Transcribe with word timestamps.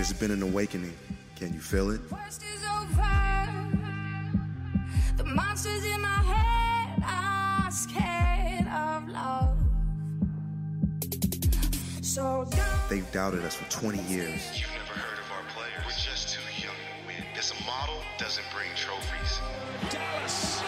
There's 0.00 0.14
been 0.14 0.30
an 0.30 0.42
awakening. 0.42 0.94
Can 1.36 1.52
you 1.52 1.60
feel 1.60 1.90
it? 1.90 2.00
Worst 2.10 2.42
is 2.42 2.64
over. 2.64 3.46
The 5.18 5.24
monsters 5.24 5.84
in 5.84 6.00
my 6.00 6.22
head 6.24 7.02
are 7.04 7.70
scared 7.70 8.66
of 8.66 9.06
love. 9.10 9.58
So 12.00 12.48
don't. 12.50 12.88
They've 12.88 13.12
doubted 13.12 13.44
us 13.44 13.56
for 13.56 13.70
20 13.70 13.98
years. 14.04 14.58
You've 14.58 14.70
never 14.70 14.98
heard 14.98 15.18
of 15.18 15.30
our 15.32 15.44
players. 15.52 15.84
We're 15.84 15.92
just 15.92 16.30
too 16.30 16.40
young 16.56 16.72
to 16.72 17.06
win. 17.06 17.22
This 17.34 17.52
model 17.66 18.00
doesn't 18.16 18.46
bring 18.54 18.70
trophies. 18.76 19.38
Dallas 19.90 20.62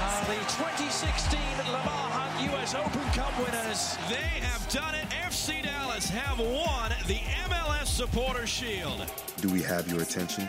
are 0.00 0.24
the 0.26 0.38
2016 0.54 1.40
Lamar 1.66 2.10
Hunt 2.14 2.54
US 2.54 2.76
Open 2.76 3.02
Cup 3.10 3.36
winners. 3.40 3.98
They 4.08 4.38
have 4.46 4.68
done 4.70 4.94
it. 4.94 5.08
FC 5.10 5.64
Dallas 5.64 6.08
have 6.10 6.38
won 6.38 6.92
the 7.08 7.14
MLS 7.48 7.86
Supporter 7.86 8.46
Shield. 8.46 9.06
Do 9.40 9.48
we 9.48 9.62
have 9.62 9.90
your 9.90 10.02
attention? 10.02 10.46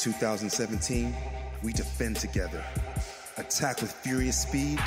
2017, 0.00 1.14
we 1.62 1.74
defend 1.74 2.16
together, 2.16 2.64
attack 3.36 3.82
with 3.82 3.92
furious 3.92 4.40
speed, 4.40 4.80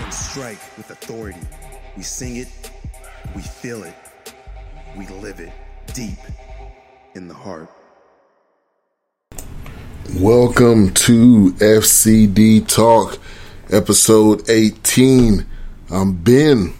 and 0.00 0.14
strike 0.14 0.58
with 0.78 0.90
authority. 0.90 1.38
We 1.98 2.02
sing 2.02 2.36
it, 2.36 2.48
we 3.36 3.42
feel 3.42 3.82
it, 3.82 3.94
we 4.96 5.06
live 5.08 5.38
it 5.38 5.52
deep 5.92 6.18
in 7.14 7.28
the 7.28 7.34
heart. 7.34 7.68
Welcome 10.18 10.94
to 10.94 11.52
FCD 11.58 12.66
Talk, 12.66 13.18
episode 13.68 14.48
18. 14.48 15.44
I'm 15.90 16.14
Ben. 16.14 16.72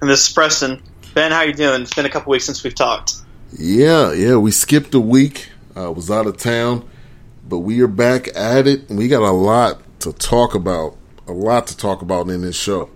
And 0.00 0.10
this 0.10 0.26
is 0.26 0.34
Preston. 0.34 0.82
Ben, 1.14 1.30
how 1.30 1.42
you 1.42 1.52
doing? 1.52 1.82
It's 1.82 1.94
been 1.94 2.06
a 2.06 2.10
couple 2.10 2.32
weeks 2.32 2.46
since 2.46 2.64
we've 2.64 2.74
talked. 2.74 3.14
Yeah, 3.56 4.12
yeah, 4.12 4.34
we 4.38 4.50
skipped 4.50 4.92
a 4.94 5.00
week. 5.00 5.51
I 5.74 5.88
was 5.88 6.10
out 6.10 6.26
of 6.26 6.36
town, 6.36 6.88
but 7.48 7.58
we 7.60 7.80
are 7.80 7.88
back 7.88 8.28
at 8.36 8.66
it. 8.66 8.88
We 8.88 9.08
got 9.08 9.22
a 9.22 9.32
lot 9.32 9.80
to 10.00 10.12
talk 10.12 10.54
about. 10.54 10.96
A 11.26 11.32
lot 11.32 11.66
to 11.68 11.76
talk 11.76 12.02
about 12.02 12.28
in 12.28 12.42
this 12.42 12.56
show. 12.56 12.90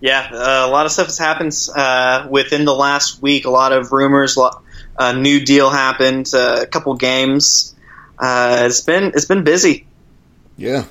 Yeah, 0.00 0.28
uh, 0.32 0.66
a 0.66 0.70
lot 0.70 0.84
of 0.84 0.92
stuff 0.92 1.06
has 1.06 1.18
happened 1.18 1.56
uh, 1.74 2.26
within 2.28 2.64
the 2.64 2.74
last 2.74 3.22
week. 3.22 3.44
A 3.44 3.50
lot 3.50 3.72
of 3.72 3.92
rumors. 3.92 4.36
A 4.98 5.14
new 5.14 5.44
deal 5.44 5.70
happened. 5.70 6.28
Uh, 6.34 6.58
a 6.62 6.66
couple 6.66 6.94
games. 6.94 7.74
Uh, 8.18 8.64
it's 8.66 8.80
been 8.80 9.12
it's 9.14 9.24
been 9.24 9.44
busy. 9.44 9.86
Yeah, 10.56 10.84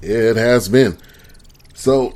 yeah, 0.00 0.30
it 0.30 0.36
has 0.36 0.68
been. 0.68 0.96
So 1.74 2.14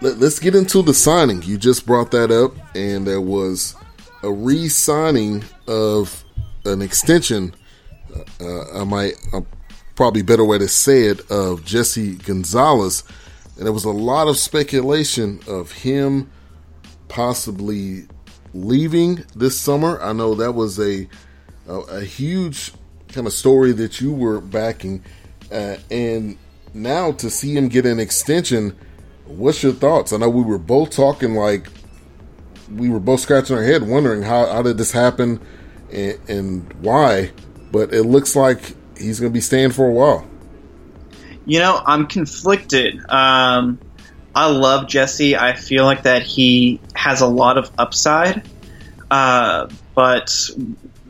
let, 0.00 0.18
let's 0.18 0.38
get 0.38 0.54
into 0.54 0.82
the 0.82 0.94
signing. 0.94 1.42
You 1.42 1.58
just 1.58 1.84
brought 1.84 2.12
that 2.12 2.30
up, 2.30 2.54
and 2.74 3.06
there 3.06 3.20
was 3.20 3.74
a 4.22 4.30
re-signing 4.30 5.44
of 5.66 6.24
an 6.64 6.82
extension. 6.82 7.54
Uh, 8.40 8.80
I 8.80 8.84
might, 8.84 9.14
uh, 9.32 9.40
probably 9.94 10.22
better 10.22 10.44
way 10.44 10.58
to 10.58 10.68
say 10.68 11.04
it, 11.04 11.30
of 11.30 11.64
Jesse 11.64 12.16
Gonzalez, 12.16 13.04
and 13.56 13.66
there 13.66 13.72
was 13.72 13.84
a 13.84 13.90
lot 13.90 14.28
of 14.28 14.36
speculation 14.36 15.40
of 15.46 15.72
him 15.72 16.30
possibly 17.08 18.06
leaving 18.54 19.24
this 19.34 19.58
summer. 19.58 20.00
I 20.02 20.12
know 20.12 20.34
that 20.34 20.52
was 20.52 20.78
a 20.78 21.08
a, 21.68 21.74
a 21.74 22.04
huge 22.04 22.72
kind 23.08 23.26
of 23.26 23.32
story 23.32 23.72
that 23.72 24.00
you 24.00 24.12
were 24.12 24.40
backing, 24.40 25.02
uh, 25.50 25.76
and 25.90 26.36
now 26.74 27.12
to 27.12 27.30
see 27.30 27.54
him 27.56 27.68
get 27.68 27.86
an 27.86 28.00
extension, 28.00 28.76
what's 29.26 29.62
your 29.62 29.72
thoughts? 29.72 30.12
I 30.12 30.16
know 30.16 30.30
we 30.30 30.42
were 30.42 30.58
both 30.58 30.90
talking 30.90 31.34
like 31.34 31.68
we 32.70 32.88
were 32.88 33.00
both 33.00 33.20
scratching 33.20 33.56
our 33.56 33.62
head, 33.62 33.86
wondering 33.86 34.22
how, 34.22 34.46
how 34.46 34.62
did 34.62 34.78
this 34.78 34.92
happen 34.92 35.40
and, 35.92 36.18
and 36.28 36.72
why. 36.74 37.32
But 37.70 37.92
it 37.92 38.04
looks 38.04 38.36
like 38.36 38.74
he's 38.96 39.20
going 39.20 39.32
to 39.32 39.34
be 39.34 39.40
staying 39.40 39.70
for 39.70 39.88
a 39.88 39.92
while. 39.92 40.26
You 41.44 41.58
know, 41.58 41.80
I'm 41.84 42.06
conflicted. 42.06 43.00
Um, 43.08 43.78
I 44.34 44.46
love 44.46 44.88
Jesse. 44.88 45.36
I 45.36 45.54
feel 45.54 45.84
like 45.84 46.04
that 46.04 46.22
he 46.22 46.80
has 46.94 47.20
a 47.20 47.26
lot 47.26 47.58
of 47.58 47.70
upside. 47.78 48.42
Uh, 49.10 49.68
but 49.94 50.30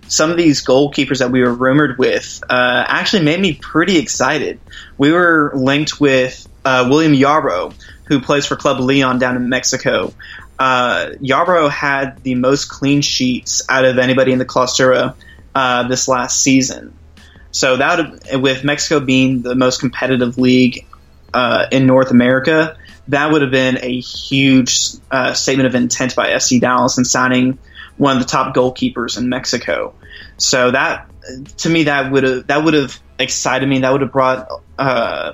some 0.08 0.30
of 0.30 0.36
these 0.36 0.64
goalkeepers 0.64 1.18
that 1.18 1.30
we 1.30 1.40
were 1.40 1.54
rumored 1.54 1.98
with 1.98 2.42
uh, 2.48 2.84
actually 2.86 3.24
made 3.24 3.40
me 3.40 3.54
pretty 3.54 3.98
excited. 3.98 4.60
We 4.98 5.12
were 5.12 5.52
linked 5.54 6.00
with 6.00 6.48
uh, 6.64 6.86
William 6.88 7.12
Yarbrough, 7.12 7.74
who 8.04 8.20
plays 8.20 8.46
for 8.46 8.56
Club 8.56 8.80
Leon 8.80 9.18
down 9.18 9.36
in 9.36 9.48
Mexico. 9.48 10.12
Uh, 10.62 11.16
Yarbrough 11.20 11.70
had 11.70 12.22
the 12.22 12.36
most 12.36 12.66
clean 12.66 13.00
sheets 13.00 13.62
out 13.68 13.84
of 13.84 13.98
anybody 13.98 14.32
in 14.32 14.38
the 14.38 14.44
Clausura 14.44 15.16
uh, 15.56 15.88
this 15.88 16.06
last 16.06 16.40
season. 16.40 16.96
So 17.50 17.78
that 17.78 18.38
with 18.40 18.62
Mexico 18.62 19.00
being 19.00 19.42
the 19.42 19.56
most 19.56 19.80
competitive 19.80 20.38
league 20.38 20.86
uh, 21.34 21.66
in 21.72 21.88
North 21.88 22.12
America, 22.12 22.76
that 23.08 23.32
would 23.32 23.42
have 23.42 23.50
been 23.50 23.78
a 23.82 23.98
huge 23.98 24.90
uh, 25.10 25.34
statement 25.34 25.66
of 25.66 25.74
intent 25.74 26.14
by 26.14 26.28
FC 26.28 26.60
Dallas 26.60 26.96
in 26.96 27.04
signing 27.04 27.58
one 27.96 28.16
of 28.16 28.22
the 28.22 28.28
top 28.28 28.54
goalkeepers 28.54 29.18
in 29.18 29.28
Mexico. 29.28 29.96
So 30.36 30.70
that 30.70 31.10
to 31.56 31.70
me 31.70 31.84
that 31.84 32.12
would 32.12 32.22
have 32.22 32.46
that 32.46 32.62
would 32.62 32.74
have 32.74 33.00
excited 33.18 33.68
me. 33.68 33.80
That 33.80 33.90
would 33.90 34.02
have 34.02 34.12
brought 34.12 34.46
uh, 34.78 35.32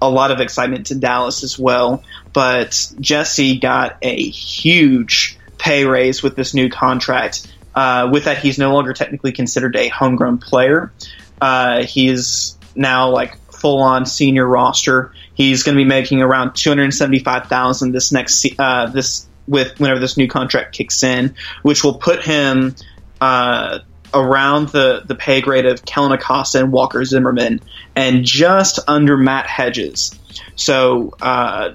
a 0.00 0.08
lot 0.08 0.30
of 0.30 0.40
excitement 0.40 0.86
to 0.86 0.94
Dallas 0.94 1.42
as 1.42 1.58
well. 1.58 2.02
But 2.34 2.92
Jesse 3.00 3.58
got 3.58 3.96
a 4.02 4.28
huge 4.28 5.38
pay 5.56 5.86
raise 5.86 6.22
with 6.22 6.36
this 6.36 6.52
new 6.52 6.68
contract. 6.68 7.50
Uh, 7.74 8.10
with 8.12 8.24
that, 8.24 8.38
he's 8.38 8.58
no 8.58 8.74
longer 8.74 8.92
technically 8.92 9.32
considered 9.32 9.74
a 9.76 9.88
homegrown 9.88 10.38
player. 10.38 10.92
Uh, 11.40 11.84
he's 11.84 12.58
now 12.74 13.08
like 13.08 13.38
full 13.52 13.80
on 13.80 14.04
senior 14.04 14.46
roster. 14.46 15.12
He's 15.34 15.62
going 15.62 15.76
to 15.76 15.82
be 15.82 15.88
making 15.88 16.20
around 16.20 16.54
two 16.54 16.70
hundred 16.70 16.92
seventy 16.92 17.20
five 17.20 17.46
thousand 17.46 17.92
this 17.92 18.12
next 18.12 18.44
uh, 18.58 18.86
this 18.86 19.26
with 19.46 19.78
whenever 19.80 20.00
this 20.00 20.16
new 20.16 20.28
contract 20.28 20.74
kicks 20.74 21.02
in, 21.02 21.34
which 21.62 21.82
will 21.84 21.98
put 21.98 22.24
him 22.24 22.74
uh, 23.20 23.78
around 24.12 24.68
the 24.68 25.02
the 25.06 25.14
pay 25.14 25.40
grade 25.40 25.66
of 25.66 25.84
Kellyn 25.84 26.12
Acosta 26.12 26.60
and 26.60 26.72
Walker 26.72 27.04
Zimmerman, 27.04 27.60
and 27.96 28.24
just 28.24 28.78
under 28.86 29.16
Matt 29.16 29.46
Hedges. 29.46 30.18
So 30.56 31.14
uh, 31.20 31.74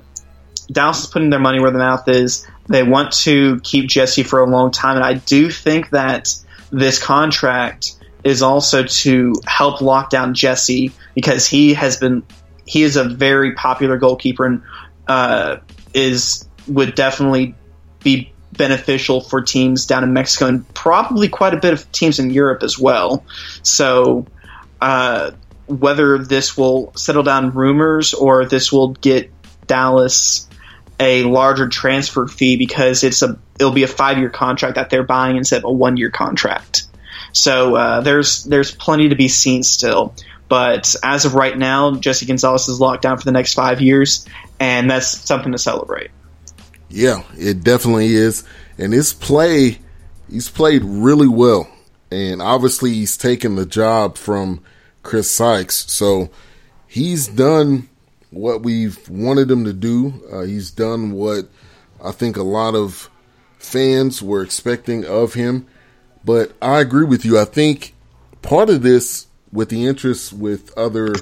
Dallas 0.71 1.01
is 1.01 1.07
putting 1.07 1.29
their 1.29 1.39
money 1.39 1.59
where 1.59 1.71
their 1.71 1.79
mouth 1.79 2.07
is. 2.07 2.47
They 2.67 2.83
want 2.83 3.11
to 3.23 3.59
keep 3.61 3.89
Jesse 3.89 4.23
for 4.23 4.39
a 4.39 4.45
long 4.45 4.71
time, 4.71 4.95
and 4.95 5.05
I 5.05 5.15
do 5.15 5.49
think 5.49 5.89
that 5.89 6.35
this 6.71 7.01
contract 7.01 7.95
is 8.23 8.41
also 8.41 8.83
to 8.83 9.33
help 9.45 9.81
lock 9.81 10.09
down 10.09 10.33
Jesse 10.33 10.91
because 11.15 11.47
he 11.47 11.73
has 11.73 11.97
been 11.97 12.23
he 12.65 12.83
is 12.83 12.97
a 12.97 13.03
very 13.03 13.53
popular 13.53 13.97
goalkeeper 13.97 14.45
and 14.45 14.61
uh, 15.07 15.57
is 15.93 16.47
would 16.67 16.93
definitely 16.95 17.55
be 18.03 18.31
beneficial 18.51 19.21
for 19.21 19.41
teams 19.41 19.85
down 19.85 20.03
in 20.03 20.13
Mexico 20.13 20.47
and 20.47 20.73
probably 20.73 21.29
quite 21.29 21.53
a 21.53 21.57
bit 21.57 21.73
of 21.73 21.91
teams 21.91 22.19
in 22.19 22.29
Europe 22.29 22.61
as 22.61 22.77
well. 22.77 23.23
So 23.63 24.27
uh, 24.81 25.31
whether 25.67 26.17
this 26.17 26.57
will 26.57 26.93
settle 26.95 27.23
down 27.23 27.51
rumors 27.51 28.13
or 28.13 28.45
this 28.45 28.71
will 28.71 28.89
get 28.89 29.31
Dallas 29.65 30.48
a 30.99 31.23
larger 31.23 31.67
transfer 31.67 32.27
fee 32.27 32.57
because 32.57 33.03
it's 33.03 33.21
a 33.21 33.39
it'll 33.59 33.71
be 33.71 33.83
a 33.83 33.87
five 33.87 34.17
year 34.17 34.29
contract 34.29 34.75
that 34.75 34.89
they're 34.89 35.03
buying 35.03 35.37
instead 35.37 35.59
of 35.59 35.63
a 35.65 35.71
one 35.71 35.97
year 35.97 36.11
contract. 36.11 36.83
So 37.33 37.75
uh, 37.75 38.01
there's 38.01 38.43
there's 38.43 38.73
plenty 38.73 39.09
to 39.09 39.15
be 39.15 39.27
seen 39.27 39.63
still. 39.63 40.13
But 40.47 40.95
as 41.03 41.25
of 41.25 41.35
right 41.35 41.55
now, 41.55 41.95
Jesse 41.95 42.25
Gonzalez 42.25 42.67
is 42.67 42.79
locked 42.79 43.03
down 43.03 43.17
for 43.17 43.23
the 43.23 43.31
next 43.31 43.53
five 43.53 43.81
years, 43.81 44.25
and 44.59 44.89
that's 44.89 45.07
something 45.07 45.51
to 45.51 45.59
celebrate. 45.59 46.09
Yeah, 46.89 47.21
it 47.37 47.63
definitely 47.63 48.15
is. 48.15 48.43
And 48.79 48.91
his 48.91 49.13
play, 49.13 49.77
he's 50.29 50.49
played 50.49 50.83
really 50.83 51.27
well. 51.27 51.69
And 52.09 52.41
obviously, 52.41 52.93
he's 52.93 53.15
taken 53.15 53.55
the 53.55 53.65
job 53.67 54.17
from 54.17 54.63
Chris 55.03 55.29
Seitz. 55.29 55.91
So 55.93 56.31
he's 56.87 57.27
done 57.27 57.88
what 58.31 58.63
we've 58.63 59.07
wanted 59.09 59.49
him 59.49 59.65
to 59.65 59.73
do. 59.73 60.13
Uh, 60.31 60.41
he's 60.41 60.71
done 60.71 61.11
what 61.11 61.49
I 62.03 62.11
think 62.11 62.37
a 62.37 62.43
lot 62.43 62.75
of 62.75 63.09
fans 63.57 64.21
were 64.21 64.41
expecting 64.41 65.05
of 65.05 65.33
him. 65.33 65.67
But 66.23 66.53
I 66.61 66.79
agree 66.79 67.05
with 67.05 67.25
you. 67.25 67.39
I 67.39 67.45
think 67.45 67.95
part 68.41 68.69
of 68.69 68.81
this, 68.81 69.27
with 69.51 69.69
the 69.69 69.85
interest 69.85 70.33
with 70.33 70.77
other 70.77 71.15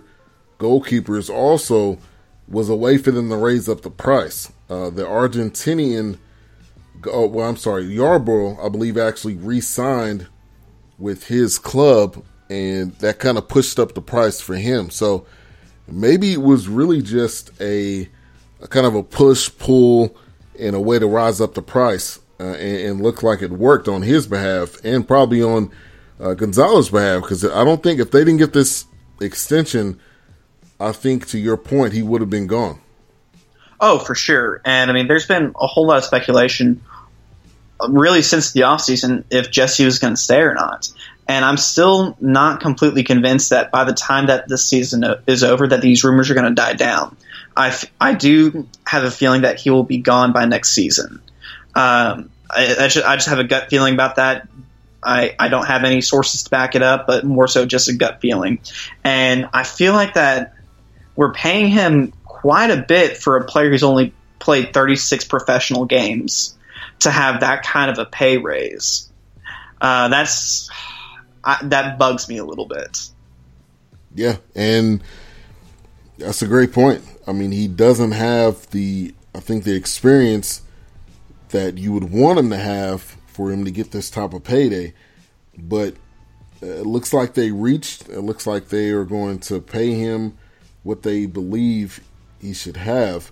goalkeepers, 0.59 1.29
also 1.29 1.97
was 2.47 2.69
a 2.69 2.75
way 2.75 2.97
for 2.97 3.11
them 3.11 3.29
to 3.29 3.37
raise 3.37 3.69
up 3.69 3.81
the 3.81 3.89
price. 3.89 4.51
Uh, 4.69 4.89
the 4.89 5.03
Argentinian, 5.03 6.17
oh, 7.05 7.27
well, 7.27 7.47
I'm 7.47 7.57
sorry, 7.57 7.85
Yarbrough, 7.85 8.63
I 8.63 8.69
believe, 8.69 8.97
actually 8.97 9.35
re 9.35 9.61
signed 9.61 10.27
with 10.97 11.27
his 11.27 11.59
club, 11.59 12.23
and 12.49 12.93
that 12.95 13.19
kind 13.19 13.37
of 13.37 13.47
pushed 13.47 13.79
up 13.79 13.93
the 13.93 14.01
price 14.01 14.41
for 14.41 14.55
him. 14.55 14.89
So 14.89 15.25
maybe 15.87 16.33
it 16.33 16.41
was 16.41 16.67
really 16.67 17.01
just 17.01 17.51
a, 17.61 18.07
a 18.61 18.67
kind 18.67 18.85
of 18.85 18.95
a 18.95 19.03
push 19.03 19.49
pull 19.57 20.15
and 20.59 20.75
a 20.75 20.79
way 20.79 20.99
to 20.99 21.07
rise 21.07 21.39
up 21.39 21.53
the 21.53 21.61
price 21.61 22.19
uh, 22.39 22.43
and, 22.43 22.89
and 22.89 23.01
look 23.01 23.23
like 23.23 23.41
it 23.41 23.51
worked 23.51 23.87
on 23.87 24.01
his 24.01 24.27
behalf 24.27 24.77
and 24.83 25.07
probably 25.07 25.41
on 25.41 25.71
uh, 26.19 26.33
Gonzalez's 26.33 26.91
behalf 26.91 27.21
because 27.21 27.45
I 27.45 27.63
don't 27.63 27.81
think 27.81 27.99
if 27.99 28.11
they 28.11 28.19
didn't 28.19 28.37
get 28.37 28.53
this 28.53 28.85
extension, 29.21 29.99
I 30.79 30.91
think 30.91 31.27
to 31.27 31.39
your 31.39 31.57
point, 31.57 31.93
he 31.93 32.01
would 32.01 32.21
have 32.21 32.29
been 32.29 32.47
gone. 32.47 32.79
Oh, 33.79 33.99
for 33.99 34.15
sure. 34.15 34.61
And 34.65 34.89
I 34.89 34.93
mean, 34.93 35.07
there's 35.07 35.27
been 35.27 35.53
a 35.59 35.67
whole 35.67 35.87
lot 35.87 35.97
of 35.97 36.03
speculation 36.03 36.81
uh, 37.79 37.89
really 37.89 38.23
since 38.23 38.51
the 38.53 38.61
offseason 38.61 39.23
if 39.29 39.51
Jesse 39.51 39.85
was 39.85 39.99
going 39.99 40.13
to 40.13 40.21
stay 40.21 40.41
or 40.41 40.53
not. 40.53 40.89
And 41.27 41.43
I'm 41.43 41.57
still 41.57 42.15
not 42.21 42.61
completely 42.61 43.03
convinced 43.03 43.49
that 43.49 43.71
by 43.71 43.83
the 43.83 43.93
time 43.93 44.27
that 44.27 44.47
this 44.47 44.65
season 44.65 45.03
is 45.27 45.43
over, 45.43 45.67
that 45.67 45.81
these 45.81 46.03
rumors 46.03 46.29
are 46.29 46.33
going 46.33 46.47
to 46.47 46.55
die 46.55 46.73
down. 46.73 47.17
I, 47.55 47.69
f- 47.69 47.91
I 47.99 48.13
do 48.13 48.67
have 48.85 49.03
a 49.03 49.11
feeling 49.11 49.41
that 49.41 49.59
he 49.59 49.69
will 49.69 49.83
be 49.83 49.97
gone 49.97 50.31
by 50.31 50.45
next 50.45 50.73
season. 50.73 51.21
Um, 51.75 52.29
I, 52.49 52.75
I, 52.79 52.87
just, 52.87 53.05
I 53.05 53.15
just 53.15 53.27
have 53.27 53.39
a 53.39 53.43
gut 53.43 53.69
feeling 53.69 53.93
about 53.93 54.15
that. 54.15 54.47
I, 55.03 55.35
I 55.37 55.49
don't 55.49 55.65
have 55.65 55.83
any 55.83 56.01
sources 56.01 56.43
to 56.43 56.49
back 56.49 56.75
it 56.75 56.81
up, 56.81 57.07
but 57.07 57.23
more 57.23 57.47
so 57.47 57.65
just 57.65 57.89
a 57.89 57.93
gut 57.93 58.21
feeling. 58.21 58.59
And 59.03 59.49
I 59.53 59.63
feel 59.63 59.93
like 59.93 60.13
that 60.13 60.53
we're 61.15 61.33
paying 61.33 61.67
him 61.67 62.13
quite 62.23 62.71
a 62.71 62.77
bit 62.77 63.17
for 63.17 63.37
a 63.37 63.45
player 63.45 63.69
who's 63.69 63.83
only 63.83 64.13
played 64.39 64.73
36 64.73 65.25
professional 65.25 65.85
games 65.85 66.57
to 66.99 67.11
have 67.11 67.41
that 67.41 67.63
kind 67.63 67.91
of 67.91 67.99
a 67.99 68.05
pay 68.05 68.37
raise. 68.37 69.09
Uh, 69.81 70.07
that's 70.07 70.69
I, 71.47 71.59
that 71.63 71.97
bugs 71.97 72.27
me 72.27 72.37
a 72.37 72.45
little 72.45 72.65
bit. 72.65 73.09
Yeah, 74.13 74.37
and 74.53 75.01
that's 76.17 76.41
a 76.41 76.47
great 76.47 76.73
point. 76.73 77.01
I 77.25 77.31
mean, 77.31 77.51
he 77.51 77.69
doesn't 77.69 78.11
have 78.11 78.69
the 78.71 79.15
I 79.33 79.39
think 79.39 79.63
the 79.63 79.75
experience 79.75 80.61
that 81.49 81.77
you 81.77 81.93
would 81.93 82.11
want 82.11 82.37
him 82.37 82.49
to 82.49 82.57
have 82.57 83.01
for 83.27 83.49
him 83.49 83.63
to 83.63 83.71
get 83.71 83.91
this 83.91 84.09
type 84.09 84.33
of 84.33 84.43
payday, 84.43 84.93
but 85.57 85.95
it 86.61 86.85
looks 86.85 87.13
like 87.13 87.33
they 87.33 87.51
reached. 87.51 88.09
It 88.09 88.21
looks 88.21 88.45
like 88.45 88.67
they 88.67 88.89
are 88.89 89.05
going 89.05 89.39
to 89.41 89.61
pay 89.61 89.93
him 89.93 90.37
what 90.83 91.03
they 91.03 91.27
believe 91.27 92.01
he 92.41 92.53
should 92.53 92.77
have, 92.77 93.31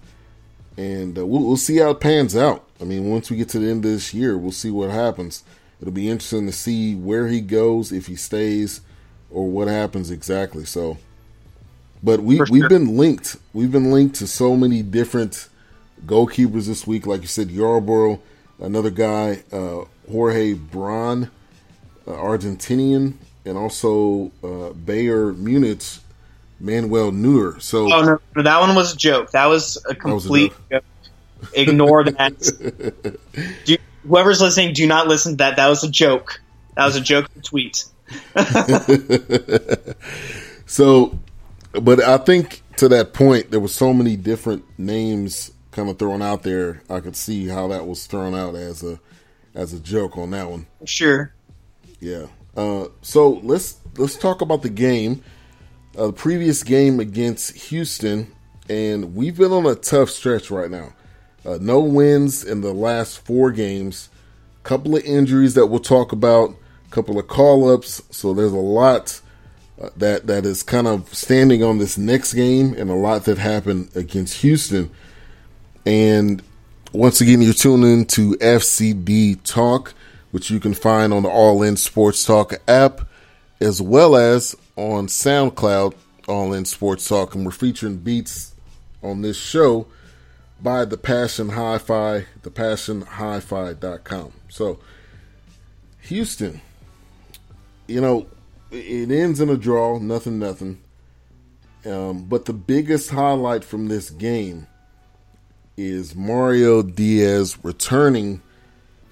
and 0.77 1.17
uh, 1.17 1.25
we'll, 1.25 1.43
we'll 1.43 1.57
see 1.57 1.77
how 1.77 1.89
it 1.89 1.99
pans 1.99 2.33
out. 2.35 2.65
I 2.79 2.85
mean, 2.85 3.09
once 3.09 3.29
we 3.29 3.35
get 3.35 3.49
to 3.49 3.59
the 3.59 3.69
end 3.69 3.83
of 3.83 3.91
this 3.91 4.13
year, 4.13 4.37
we'll 4.37 4.51
see 4.51 4.71
what 4.71 4.89
happens. 4.89 5.43
It'll 5.81 5.93
be 5.93 6.09
interesting 6.09 6.45
to 6.47 6.51
see 6.51 6.95
where 6.95 7.27
he 7.27 7.41
goes, 7.41 7.91
if 7.91 8.07
he 8.07 8.15
stays, 8.15 8.81
or 9.29 9.47
what 9.49 9.67
happens 9.67 10.11
exactly. 10.11 10.65
So, 10.65 10.97
but 12.01 12.21
we 12.21 12.37
sure. 12.37 12.47
we've 12.49 12.69
been 12.69 12.97
linked. 12.97 13.37
We've 13.53 13.71
been 13.71 13.91
linked 13.91 14.15
to 14.17 14.27
so 14.27 14.55
many 14.55 14.81
different 14.81 15.49
goalkeepers 16.05 16.67
this 16.67 16.87
week. 16.87 17.05
Like 17.05 17.21
you 17.21 17.27
said, 17.27 17.49
Yarbrough, 17.49 18.19
another 18.59 18.89
guy, 18.89 19.43
uh, 19.51 19.85
Jorge 20.09 20.53
Broun, 20.53 21.29
uh, 22.07 22.11
Argentinian, 22.11 23.13
and 23.43 23.57
also 23.57 24.31
uh, 24.43 24.71
Bayern 24.73 25.37
Munich, 25.37 25.83
Manuel 26.59 27.11
Neuer. 27.11 27.59
So, 27.59 27.91
oh 27.91 28.19
no, 28.35 28.43
that 28.43 28.59
one 28.59 28.75
was 28.75 28.93
a 28.93 28.97
joke. 28.97 29.31
That 29.31 29.47
was 29.47 29.83
a 29.89 29.95
complete. 29.95 30.51
Was 30.51 30.59
a 30.71 30.73
joke. 30.75 30.85
Ignore 31.53 32.05
that. 32.05 33.19
you, 33.65 33.77
whoever's 34.07 34.41
listening, 34.41 34.73
do 34.73 34.87
not 34.87 35.07
listen 35.07 35.33
to 35.33 35.37
that. 35.37 35.57
That 35.57 35.67
was 35.67 35.83
a 35.83 35.89
joke. 35.89 36.41
That 36.75 36.85
was 36.85 36.95
a 36.95 37.01
joke 37.01 37.29
tweet. 37.43 37.85
so, 40.65 41.17
but 41.73 42.03
I 42.03 42.17
think 42.17 42.63
to 42.77 42.87
that 42.89 43.13
point, 43.13 43.51
there 43.51 43.59
were 43.59 43.67
so 43.67 43.93
many 43.93 44.15
different 44.15 44.63
names 44.77 45.51
kind 45.71 45.89
of 45.89 45.99
thrown 45.99 46.21
out 46.21 46.43
there. 46.43 46.81
I 46.89 46.99
could 46.99 47.15
see 47.15 47.47
how 47.47 47.67
that 47.69 47.87
was 47.87 48.05
thrown 48.07 48.35
out 48.35 48.55
as 48.55 48.83
a 48.83 48.99
as 49.53 49.73
a 49.73 49.79
joke 49.79 50.17
on 50.17 50.31
that 50.31 50.49
one. 50.49 50.67
Sure. 50.85 51.33
Yeah. 51.99 52.27
Uh, 52.55 52.87
so 53.01 53.41
let's 53.43 53.77
let's 53.97 54.15
talk 54.15 54.41
about 54.41 54.61
the 54.61 54.69
game. 54.69 55.23
Uh, 55.97 56.07
the 56.07 56.13
previous 56.13 56.63
game 56.63 56.99
against 56.99 57.55
Houston, 57.55 58.33
and 58.69 59.15
we've 59.15 59.37
been 59.37 59.51
on 59.51 59.65
a 59.65 59.75
tough 59.75 60.09
stretch 60.09 60.51
right 60.51 60.69
now. 60.69 60.93
Uh, 61.45 61.59
no 61.61 61.79
wins 61.79 62.43
in 62.43 62.61
the 62.61 62.73
last 62.73 63.19
four 63.19 63.51
games. 63.51 64.09
Couple 64.63 64.95
of 64.95 65.03
injuries 65.03 65.53
that 65.53 65.67
we'll 65.67 65.79
talk 65.79 66.11
about. 66.11 66.55
Couple 66.89 67.19
of 67.19 67.27
call 67.27 67.71
ups. 67.71 68.01
So 68.09 68.33
there's 68.33 68.51
a 68.51 68.55
lot 68.55 69.21
uh, 69.79 69.89
that 69.97 70.27
that 70.27 70.45
is 70.45 70.63
kind 70.63 70.87
of 70.87 71.13
standing 71.13 71.63
on 71.63 71.77
this 71.77 71.97
next 71.97 72.33
game, 72.33 72.73
and 72.73 72.89
a 72.89 72.95
lot 72.95 73.25
that 73.25 73.37
happened 73.37 73.89
against 73.95 74.41
Houston. 74.41 74.89
And 75.85 76.41
once 76.93 77.21
again, 77.21 77.41
you're 77.41 77.53
tuning 77.53 77.99
in 77.99 78.05
to 78.05 78.31
FCD 78.35 79.43
Talk, 79.43 79.93
which 80.31 80.49
you 80.49 80.59
can 80.59 80.73
find 80.73 81.13
on 81.13 81.23
the 81.23 81.29
All 81.29 81.61
In 81.61 81.77
Sports 81.77 82.25
Talk 82.25 82.53
app, 82.67 83.01
as 83.59 83.81
well 83.81 84.15
as 84.15 84.55
on 84.77 85.07
SoundCloud, 85.07 85.93
All 86.27 86.53
In 86.53 86.65
Sports 86.65 87.07
Talk. 87.07 87.35
And 87.35 87.45
we're 87.45 87.51
featuring 87.51 87.97
beats 87.97 88.55
on 89.03 89.21
this 89.21 89.37
show 89.37 89.85
by 90.61 90.85
The 90.85 90.97
Passion 90.97 91.49
Hi-Fi, 91.49 92.25
thepassionhifi.com. 92.41 94.33
So, 94.49 94.79
Houston, 96.01 96.61
you 97.87 98.01
know, 98.01 98.27
it 98.71 99.11
ends 99.11 99.39
in 99.39 99.49
a 99.49 99.57
draw, 99.57 99.99
nothing, 99.99 100.39
nothing. 100.39 100.81
Um, 101.85 102.25
but 102.25 102.45
the 102.45 102.53
biggest 102.53 103.11
highlight 103.11 103.63
from 103.63 103.87
this 103.87 104.09
game 104.09 104.67
is 105.77 106.15
Mauro 106.15 106.81
Diaz 106.81 107.57
returning 107.63 108.41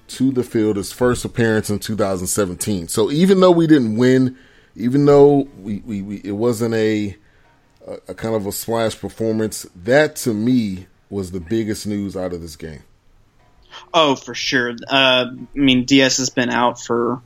to 0.06 0.32
the 0.32 0.42
field, 0.42 0.76
his 0.76 0.92
first 0.92 1.24
appearance 1.24 1.70
in 1.70 1.78
2017. 1.78 2.88
So 2.88 3.10
even 3.10 3.40
though 3.40 3.50
we 3.50 3.66
didn't 3.66 3.96
win, 3.96 4.36
even 4.76 5.04
though 5.04 5.48
we, 5.60 5.80
we, 5.80 6.02
we 6.02 6.16
it 6.24 6.32
wasn't 6.32 6.74
a, 6.74 7.16
a, 7.86 7.92
a 8.08 8.14
kind 8.14 8.34
of 8.34 8.46
a 8.46 8.52
splash 8.52 8.98
performance, 8.98 9.66
that 9.76 10.16
to 10.16 10.34
me 10.34 10.86
was 11.10 11.30
the 11.30 11.40
biggest 11.40 11.86
news 11.86 12.16
out 12.16 12.32
of 12.32 12.40
this 12.40 12.56
game. 12.56 12.82
Oh, 13.92 14.14
for 14.14 14.34
sure. 14.34 14.74
Uh, 14.88 15.26
I 15.30 15.36
mean, 15.54 15.84
Diaz 15.84 16.18
has 16.18 16.30
been 16.30 16.50
out 16.50 16.80
for 16.80 17.20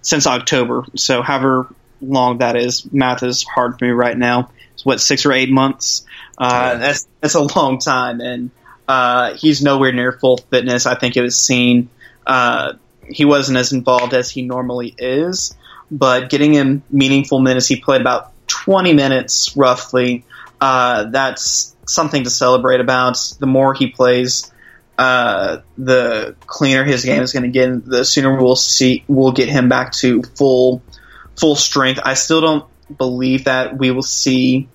since 0.00 0.26
October, 0.26 0.84
so 0.96 1.22
however 1.22 1.72
long 2.00 2.38
that 2.38 2.56
is, 2.56 2.90
math 2.92 3.22
is 3.22 3.44
hard 3.44 3.78
for 3.78 3.84
me 3.84 3.92
right 3.92 4.16
now. 4.16 4.50
It's 4.74 4.84
what 4.84 5.00
six 5.00 5.24
or 5.26 5.32
eight 5.32 5.50
months. 5.50 6.04
Uh, 6.38 6.76
that's 6.78 7.06
that's 7.20 7.34
a 7.34 7.42
long 7.42 7.78
time, 7.78 8.20
and 8.20 8.50
uh, 8.88 9.34
he's 9.34 9.62
nowhere 9.62 9.92
near 9.92 10.12
full 10.12 10.38
fitness. 10.38 10.86
I 10.86 10.96
think 10.96 11.16
it 11.16 11.22
was 11.22 11.36
seen. 11.36 11.88
Uh, 12.26 12.74
he 13.06 13.24
wasn't 13.24 13.58
as 13.58 13.72
involved 13.72 14.14
as 14.14 14.30
he 14.30 14.42
normally 14.42 14.94
is, 14.96 15.54
but 15.90 16.30
getting 16.30 16.52
him 16.52 16.82
meaningful 16.90 17.40
minutes, 17.40 17.66
he 17.66 17.76
played 17.76 18.00
about 18.00 18.32
20 18.46 18.92
minutes 18.94 19.56
roughly. 19.56 20.24
Uh, 20.60 21.04
that's 21.04 21.76
something 21.92 22.24
to 22.24 22.30
celebrate 22.30 22.80
about. 22.80 23.18
The 23.38 23.46
more 23.46 23.74
he 23.74 23.88
plays, 23.88 24.52
uh, 24.98 25.58
the 25.78 26.36
cleaner 26.46 26.84
his 26.84 27.04
game 27.04 27.22
is 27.22 27.32
going 27.32 27.44
to 27.44 27.48
get. 27.48 27.84
The 27.84 28.04
sooner 28.04 28.40
we'll 28.40 28.56
see 28.56 29.04
we'll 29.08 29.32
get 29.32 29.48
him 29.48 29.68
back 29.68 29.92
to 29.94 30.22
full 30.22 30.82
full 31.38 31.56
strength. 31.56 32.00
I 32.04 32.14
still 32.14 32.40
don't 32.40 32.64
believe 32.96 33.44
that 33.44 33.78
we 33.78 33.90
will 33.90 34.02
see 34.02 34.68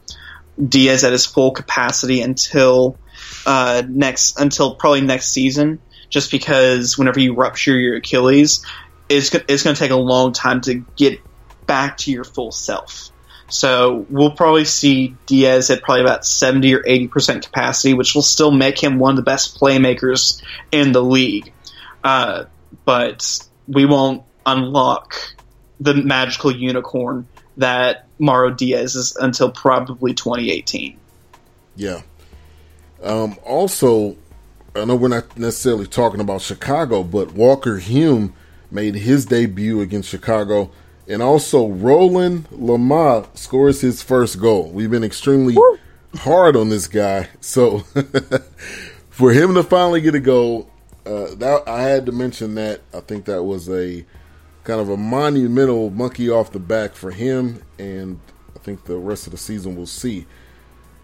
Diaz 0.63 1.03
at 1.03 1.12
his 1.12 1.25
full 1.25 1.51
capacity 1.51 2.21
until 2.21 2.97
uh, 3.45 3.83
next 3.88 4.39
until 4.39 4.75
probably 4.75 5.01
next 5.01 5.29
season. 5.29 5.79
Just 6.09 6.31
because 6.31 6.97
whenever 6.97 7.19
you 7.19 7.33
rupture 7.33 7.77
your 7.77 7.97
Achilles, 7.97 8.65
it's 9.09 9.33
it's 9.33 9.63
going 9.63 9.75
to 9.75 9.79
take 9.79 9.91
a 9.91 9.97
long 9.97 10.33
time 10.33 10.62
to 10.62 10.86
get 10.95 11.21
back 11.65 11.97
to 11.97 12.12
your 12.12 12.24
full 12.24 12.51
self. 12.51 13.12
So 13.49 14.05
we'll 14.09 14.31
probably 14.31 14.65
see 14.65 15.15
Diaz 15.25 15.69
at 15.69 15.81
probably 15.81 16.01
about 16.01 16.25
70 16.25 16.73
or 16.75 16.83
80% 16.83 17.45
capacity, 17.45 17.93
which 17.93 18.13
will 18.13 18.21
still 18.21 18.51
make 18.51 18.81
him 18.81 18.99
one 18.99 19.11
of 19.11 19.15
the 19.15 19.23
best 19.23 19.59
playmakers 19.59 20.41
in 20.71 20.91
the 20.91 21.01
league. 21.01 21.53
Uh, 22.03 22.45
but 22.83 23.39
we 23.67 23.85
won't 23.85 24.23
unlock 24.45 25.15
the 25.79 25.93
magical 25.93 26.53
unicorn 26.53 27.27
that 27.57 28.07
Mauro 28.19 28.51
Diaz 28.51 28.95
is 28.95 29.15
until 29.15 29.51
probably 29.51 30.13
2018. 30.13 30.97
Yeah. 31.75 32.01
Um, 33.01 33.37
also, 33.43 34.17
I 34.75 34.85
know 34.85 34.95
we're 34.95 35.07
not 35.07 35.37
necessarily 35.37 35.87
talking 35.87 36.19
about 36.19 36.41
Chicago, 36.41 37.03
but 37.03 37.33
Walker 37.33 37.77
Hume 37.77 38.33
made 38.71 38.95
his 38.95 39.25
debut 39.25 39.81
against 39.81 40.09
Chicago. 40.09 40.71
And 41.09 41.21
also, 41.21 41.67
Roland 41.67 42.49
Lamah 42.49 43.35
scores 43.37 43.81
his 43.81 44.01
first 44.01 44.39
goal. 44.39 44.69
We've 44.71 44.91
been 44.91 45.03
extremely 45.03 45.55
Woo. 45.55 45.79
hard 46.15 46.55
on 46.55 46.69
this 46.69 46.87
guy. 46.87 47.29
So, 47.39 47.79
for 49.09 49.31
him 49.31 49.53
to 49.53 49.63
finally 49.63 50.01
get 50.01 50.15
a 50.15 50.19
goal, 50.19 50.69
uh, 51.05 51.35
that, 51.35 51.63
I 51.65 51.83
had 51.83 52.05
to 52.07 52.11
mention 52.11 52.55
that. 52.55 52.81
I 52.93 52.99
think 52.99 53.25
that 53.25 53.43
was 53.43 53.69
a 53.69 54.05
kind 54.65 54.81
of 54.81 54.89
a 54.89 54.97
monumental 54.97 55.89
monkey 55.89 56.29
off 56.29 56.51
the 56.51 56.59
back 56.59 56.93
for 56.93 57.11
him. 57.11 57.63
And 57.79 58.19
I 58.53 58.59
think 58.59 58.83
the 58.83 58.97
rest 58.97 59.27
of 59.27 59.31
the 59.31 59.37
season 59.37 59.77
we'll 59.77 59.85
see. 59.85 60.25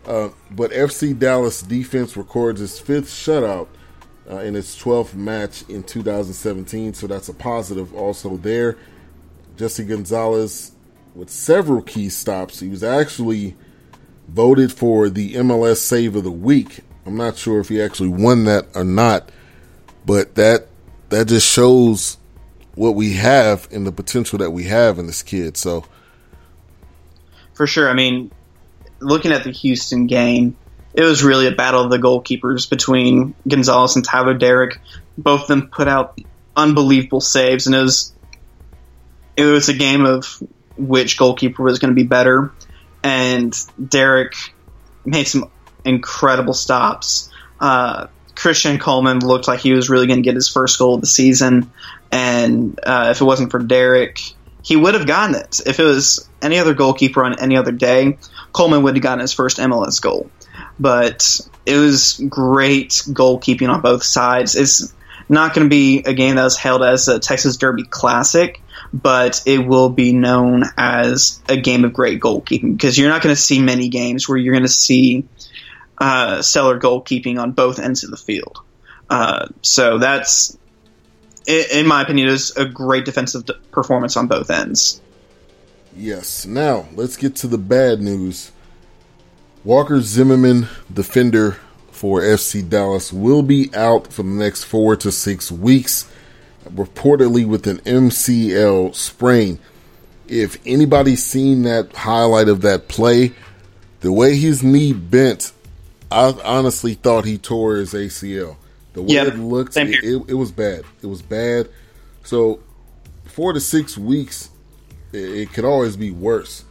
Uh, 0.05 0.29
but 0.51 0.71
FC 0.71 1.17
Dallas 1.17 1.61
defense 1.61 2.17
records 2.17 2.61
its 2.61 2.77
fifth 2.77 3.07
shutout 3.07 3.67
uh, 4.29 4.37
in 4.37 4.55
its 4.55 4.81
12th 4.81 5.13
match 5.13 5.63
in 5.69 5.83
2017, 5.83 6.93
so 6.93 7.07
that's 7.07 7.29
a 7.29 7.33
positive 7.33 7.93
also 7.93 8.37
there. 8.37 8.77
Jesse 9.57 9.83
Gonzalez 9.83 10.71
with 11.15 11.29
several 11.29 11.81
key 11.81 12.09
stops. 12.09 12.59
He 12.59 12.69
was 12.69 12.83
actually 12.83 13.55
voted 14.27 14.71
for 14.71 15.09
the 15.09 15.35
MLS 15.35 15.77
Save 15.77 16.15
of 16.15 16.23
the 16.23 16.31
Week. 16.31 16.79
I'm 17.05 17.17
not 17.17 17.37
sure 17.37 17.59
if 17.59 17.69
he 17.69 17.81
actually 17.81 18.09
won 18.09 18.45
that 18.45 18.67
or 18.75 18.83
not, 18.83 19.29
but 20.05 20.35
that 20.35 20.67
that 21.09 21.27
just 21.27 21.51
shows 21.51 22.17
what 22.75 22.95
we 22.95 23.13
have 23.13 23.67
and 23.71 23.85
the 23.85 23.91
potential 23.91 24.39
that 24.39 24.51
we 24.51 24.63
have 24.63 24.97
in 24.97 25.05
this 25.05 25.21
kid. 25.21 25.57
So, 25.57 25.85
for 27.53 27.67
sure. 27.67 27.89
I 27.89 27.93
mean, 27.93 28.31
looking 28.99 29.31
at 29.31 29.43
the 29.43 29.51
Houston 29.51 30.07
game, 30.07 30.57
it 30.93 31.03
was 31.03 31.23
really 31.23 31.47
a 31.47 31.51
battle 31.51 31.81
of 31.81 31.91
the 31.91 31.97
goalkeepers 31.97 32.69
between 32.69 33.35
Gonzalez 33.47 33.95
and 33.95 34.05
Tyler 34.05 34.37
Deric. 34.37 34.77
Both 35.17 35.41
of 35.41 35.47
them 35.47 35.67
put 35.67 35.87
out 35.87 36.19
unbelievable 36.55 37.21
saves, 37.21 37.67
and 37.67 37.75
it 37.75 37.81
was 37.81 38.12
it 39.35 39.45
was 39.45 39.69
a 39.69 39.73
game 39.73 40.05
of 40.05 40.41
which 40.77 41.17
goalkeeper 41.17 41.63
was 41.63 41.79
going 41.79 41.91
to 41.91 41.95
be 41.95 42.07
better. 42.07 42.51
And 43.03 43.51
Deric 43.79 44.51
made 45.05 45.27
some 45.27 45.49
incredible 45.85 46.53
stops. 46.53 47.29
Uh, 47.59 48.07
Christian 48.35 48.79
Coleman 48.79 49.19
looked 49.19 49.47
like 49.47 49.59
he 49.59 49.73
was 49.73 49.89
really 49.89 50.07
going 50.07 50.19
to 50.19 50.23
get 50.23 50.35
his 50.35 50.49
first 50.49 50.79
goal 50.79 50.95
of 50.95 51.01
the 51.01 51.07
season, 51.07 51.71
and 52.11 52.79
uh, 52.83 53.09
if 53.11 53.21
it 53.21 53.25
wasn't 53.25 53.51
for 53.51 53.59
Deric, 53.59 54.33
he 54.63 54.75
would 54.75 54.95
have 54.95 55.05
gotten 55.05 55.35
it. 55.35 55.61
If 55.65 55.79
it 55.79 55.83
was 55.83 56.27
any 56.41 56.57
other 56.57 56.73
goalkeeper 56.73 57.23
on 57.23 57.39
any 57.39 57.57
other 57.57 57.71
day, 57.71 58.17
Coleman 58.53 58.83
would 58.83 58.95
have 58.95 59.03
gotten 59.03 59.19
his 59.19 59.33
first 59.33 59.57
MLS 59.57 60.01
goal. 60.01 60.29
But 60.79 61.39
it 61.65 61.77
was 61.77 62.21
great 62.29 62.89
goalkeeping 62.89 63.69
on 63.69 63.81
both 63.81 64.03
sides. 64.03 64.55
It's 64.55 64.93
not 65.29 65.53
going 65.53 65.65
to 65.65 65.69
be 65.69 66.03
a 66.05 66.13
game 66.13 66.35
that 66.35 66.43
was 66.43 66.57
held 66.57 66.81
as 66.81 67.07
a 67.07 67.19
Texas 67.19 67.57
Derby 67.57 67.83
Classic, 67.83 68.61
but 68.93 69.41
it 69.47 69.57
will 69.57 69.89
be 69.89 70.13
known 70.13 70.63
as 70.77 71.41
a 71.49 71.57
game 71.57 71.83
of 71.83 71.93
great 71.93 72.21
goalkeeping 72.21 72.73
because 72.73 72.97
you're 72.97 73.09
not 73.09 73.23
going 73.23 73.35
to 73.35 73.41
see 73.41 73.59
many 73.59 73.89
games 73.89 74.29
where 74.29 74.37
you're 74.37 74.53
going 74.53 74.63
to 74.63 74.69
see 74.69 75.27
uh, 75.97 76.41
stellar 76.41 76.79
goalkeeping 76.79 77.41
on 77.41 77.51
both 77.53 77.79
ends 77.79 78.03
of 78.03 78.11
the 78.11 78.17
field. 78.17 78.59
Uh, 79.09 79.47
so 79.61 79.97
that's, 79.97 80.57
in 81.47 81.87
my 81.87 82.03
opinion, 82.03 82.27
is 82.27 82.55
a 82.55 82.65
great 82.65 83.05
defensive 83.05 83.43
performance 83.71 84.15
on 84.15 84.27
both 84.27 84.51
ends. 84.51 85.01
Yes. 85.95 86.45
Now 86.45 86.87
let's 86.93 87.17
get 87.17 87.35
to 87.37 87.47
the 87.47 87.57
bad 87.57 87.99
news. 87.99 88.51
Walker 89.63 90.01
Zimmerman, 90.01 90.67
defender 90.91 91.57
for 91.91 92.21
FC 92.21 92.67
Dallas, 92.67 93.13
will 93.13 93.43
be 93.43 93.73
out 93.73 94.11
for 94.11 94.23
the 94.23 94.29
next 94.29 94.65
four 94.65 94.95
to 94.97 95.11
six 95.11 95.51
weeks, 95.51 96.09
reportedly 96.65 97.45
with 97.45 97.67
an 97.67 97.77
MCL 97.79 98.95
sprain. 98.95 99.59
If 100.27 100.57
anybody's 100.65 101.23
seen 101.23 101.63
that 101.63 101.93
highlight 101.93 102.47
of 102.47 102.61
that 102.61 102.87
play, 102.87 103.33
the 104.01 104.11
way 104.11 104.35
his 104.37 104.63
knee 104.63 104.93
bent, 104.93 105.51
I 106.11 106.33
honestly 106.43 106.93
thought 106.93 107.25
he 107.25 107.37
tore 107.37 107.75
his 107.75 107.93
ACL. 107.93 108.55
The 108.93 109.01
way 109.01 109.15
yep, 109.15 109.27
it 109.27 109.37
looked, 109.37 109.75
it, 109.75 109.89
it, 110.03 110.23
it 110.29 110.33
was 110.35 110.51
bad. 110.51 110.83
It 111.01 111.07
was 111.07 111.21
bad. 111.21 111.69
So, 112.23 112.61
four 113.25 113.53
to 113.53 113.59
six 113.59 113.97
weeks 113.97 114.49
it, 115.13 115.17
it 115.17 115.53
could 115.53 115.65
always 115.65 115.95
be 115.95 116.11
worse. 116.11 116.65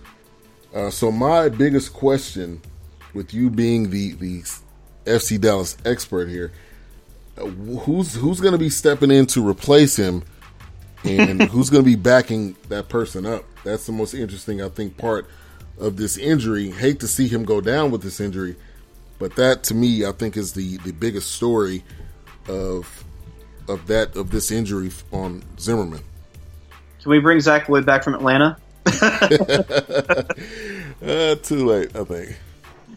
Uh, 0.74 0.90
so 0.90 1.10
my 1.10 1.48
biggest 1.48 1.92
question, 1.92 2.60
with 3.14 3.32
you 3.32 3.50
being 3.50 3.90
the 3.90 4.12
the 4.12 4.42
FC 5.04 5.40
Dallas 5.40 5.76
expert 5.84 6.28
here, 6.28 6.52
who's 7.36 8.14
who's 8.14 8.40
going 8.40 8.52
to 8.52 8.58
be 8.58 8.70
stepping 8.70 9.10
in 9.10 9.26
to 9.26 9.46
replace 9.46 9.96
him, 9.96 10.22
and 11.04 11.42
who's 11.50 11.70
going 11.70 11.84
to 11.84 11.90
be 11.90 11.96
backing 11.96 12.56
that 12.68 12.88
person 12.88 13.26
up? 13.26 13.44
That's 13.64 13.86
the 13.86 13.92
most 13.92 14.14
interesting, 14.14 14.62
I 14.62 14.68
think, 14.68 14.96
part 14.96 15.26
of 15.78 15.96
this 15.96 16.16
injury. 16.16 16.70
Hate 16.70 17.00
to 17.00 17.08
see 17.08 17.28
him 17.28 17.44
go 17.44 17.60
down 17.60 17.90
with 17.90 18.02
this 18.02 18.20
injury, 18.20 18.56
but 19.18 19.36
that 19.36 19.62
to 19.64 19.74
me, 19.74 20.04
I 20.04 20.12
think, 20.12 20.36
is 20.36 20.52
the 20.52 20.78
the 20.78 20.92
biggest 20.92 21.32
story 21.32 21.84
of 22.48 23.04
of 23.68 23.86
that 23.86 24.16
of 24.16 24.30
this 24.30 24.50
injury 24.50 24.90
on 25.12 25.42
Zimmerman. 25.58 26.02
Can 27.02 27.10
we 27.10 27.18
bring 27.18 27.40
Zach 27.40 27.68
Wood 27.68 27.84
back 27.84 28.04
from 28.04 28.14
Atlanta? 28.14 28.56
uh, 28.86 28.92
too 31.36 31.66
late, 31.66 31.96
I 31.96 32.04
think. 32.04 32.36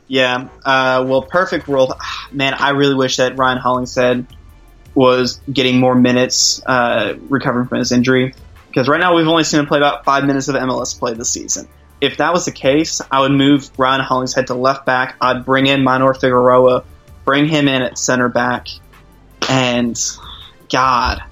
Yeah. 0.08 0.50
Uh, 0.64 1.06
well, 1.08 1.22
perfect 1.22 1.68
world. 1.68 1.94
Man, 2.32 2.54
I 2.54 2.70
really 2.70 2.96
wish 2.96 3.18
that 3.18 3.38
Ryan 3.38 3.58
Hollingshead 3.58 4.28
was 4.94 5.42
getting 5.52 5.80
more 5.80 5.96
minutes 5.96 6.62
uh, 6.66 7.16
recovering 7.30 7.68
from 7.68 7.80
his 7.80 7.92
injury. 7.92 8.34
Because 8.68 8.88
right 8.88 9.00
now 9.00 9.16
we've 9.16 9.28
only 9.28 9.44
seen 9.44 9.60
him 9.60 9.68
play 9.68 9.78
about 9.78 10.04
five 10.06 10.26
minutes 10.26 10.48
of 10.48 10.56
MLS 10.56 10.98
play 10.98 11.14
this 11.14 11.30
season. 11.30 11.68
If 12.02 12.18
that 12.18 12.34
was 12.34 12.46
the 12.46 12.52
case, 12.52 13.02
I 13.10 13.22
would 13.22 13.32
move 13.32 13.70
Ryan 13.78 14.02
Hollingshead 14.02 14.48
to 14.48 14.54
left 14.54 14.86
back. 14.86 15.16
I'd 15.22 15.46
bring 15.46 15.68
in 15.68 15.82
Maynor 15.82 16.14
Figueroa, 16.14 16.84
bring 17.24 17.48
him 17.48 17.68
in 17.70 17.82
at 17.82 17.98
center 17.98 18.28
back, 18.28 18.68
and 19.50 19.98
God, 20.70 21.24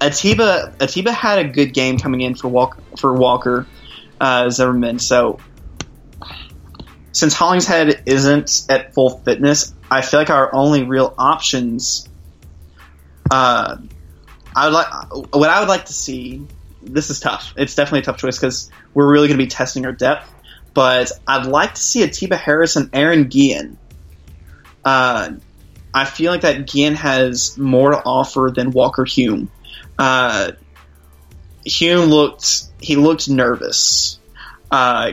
Atiba 0.00 0.74
Atiba 0.80 1.12
had 1.12 1.38
a 1.38 1.44
good 1.44 1.74
game 1.74 1.98
coming 1.98 2.22
in 2.22 2.34
for 2.34 2.48
Walker 2.48 2.80
for 2.98 3.12
Walker 3.12 3.66
uh, 4.20 4.48
Zimmerman. 4.48 4.98
So 4.98 5.38
since 7.12 7.34
Hollingshead 7.34 8.02
isn't 8.06 8.66
at 8.68 8.94
full 8.94 9.18
fitness, 9.18 9.74
I 9.90 10.00
feel 10.02 10.20
like 10.20 10.30
our 10.30 10.54
only 10.54 10.82
real 10.82 11.14
options. 11.18 12.08
Uh, 13.30 13.76
I 14.54 14.64
would 14.66 14.74
like 14.74 15.34
what 15.34 15.50
I 15.50 15.60
would 15.60 15.68
like 15.68 15.86
to 15.86 15.92
see. 15.92 16.46
This 16.82 17.10
is 17.10 17.20
tough. 17.20 17.54
It's 17.56 17.74
definitely 17.74 18.00
a 18.00 18.02
tough 18.02 18.18
choice 18.18 18.38
because 18.38 18.70
we're 18.92 19.10
really 19.10 19.28
going 19.28 19.38
to 19.38 19.44
be 19.44 19.48
testing 19.48 19.86
our 19.86 19.92
depth. 19.92 20.32
But 20.74 21.12
I'd 21.26 21.46
like 21.46 21.74
to 21.74 21.80
see 21.80 22.02
Atiba 22.02 22.36
Harris 22.36 22.76
and 22.76 22.90
Aaron 22.92 23.24
Guillen. 23.24 23.76
Uh, 24.84 25.32
I 25.94 26.04
feel 26.06 26.32
like 26.32 26.40
that 26.40 26.66
Guillen 26.66 26.94
has 26.94 27.56
more 27.58 27.90
to 27.90 27.98
offer 27.98 28.50
than 28.54 28.70
Walker 28.70 29.04
Hume. 29.04 29.50
Uh, 29.98 30.52
Hume 31.64 32.06
looked 32.06 32.64
he 32.80 32.96
looked 32.96 33.28
nervous 33.28 34.18
uh, 34.70 35.12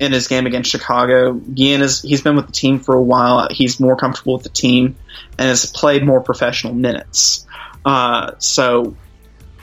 in 0.00 0.12
his 0.12 0.28
game 0.28 0.46
against 0.46 0.70
Chicago. 0.70 1.34
Guillen 1.34 1.82
is 1.82 2.02
he's 2.02 2.22
been 2.22 2.36
with 2.36 2.46
the 2.46 2.52
team 2.52 2.80
for 2.80 2.94
a 2.94 3.02
while. 3.02 3.48
He's 3.50 3.78
more 3.80 3.96
comfortable 3.96 4.34
with 4.34 4.42
the 4.42 4.48
team 4.48 4.96
and 5.38 5.48
has 5.48 5.66
played 5.66 6.04
more 6.04 6.20
professional 6.20 6.74
minutes. 6.74 7.46
Uh, 7.84 8.32
so 8.38 8.96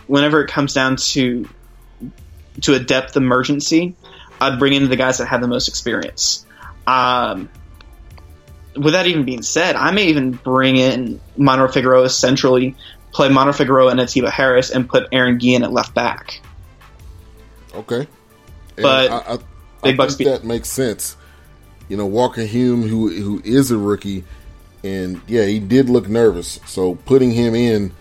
whenever 0.07 0.41
it 0.41 0.49
comes 0.49 0.73
down 0.73 0.97
to 0.97 1.47
to 2.61 2.73
a 2.73 2.79
depth 2.79 3.15
emergency, 3.15 3.95
I'd 4.39 4.59
bring 4.59 4.73
in 4.73 4.89
the 4.89 4.95
guys 4.95 5.19
that 5.19 5.27
have 5.27 5.41
the 5.41 5.47
most 5.47 5.67
experience. 5.67 6.45
Um, 6.85 7.49
with 8.75 8.93
that 8.93 9.07
even 9.07 9.25
being 9.25 9.41
said, 9.41 9.75
I 9.75 9.91
may 9.91 10.05
even 10.05 10.31
bring 10.31 10.77
in 10.77 11.19
Maynor 11.37 11.71
Figueroa 11.71 12.09
centrally 12.09 12.75
play 13.11 13.29
Maynor 13.29 13.55
Figueroa 13.55 13.91
and 13.91 13.99
Atiba 13.99 14.29
Harris 14.29 14.69
and 14.69 14.87
put 14.87 15.07
Aaron 15.11 15.37
Guillen 15.37 15.63
at 15.63 15.71
left 15.71 15.93
back. 15.93 16.41
Okay, 17.73 18.01
and 18.01 18.07
but 18.77 19.11
I, 19.11 19.33
I, 19.33 19.37
Big 19.83 19.97
Bucks 19.97 20.15
think 20.15 20.29
that 20.29 20.43
makes 20.43 20.69
sense. 20.69 21.15
You 21.87 21.97
know, 21.97 22.05
Walker 22.05 22.43
Hume, 22.43 22.83
who 22.83 23.09
who 23.09 23.41
is 23.43 23.71
a 23.71 23.77
rookie, 23.77 24.23
and 24.83 25.21
yeah, 25.27 25.45
he 25.45 25.59
did 25.59 25.89
look 25.89 26.07
nervous. 26.07 26.59
So 26.65 26.95
putting 26.95 27.31
him 27.31 27.55
in 27.55 27.91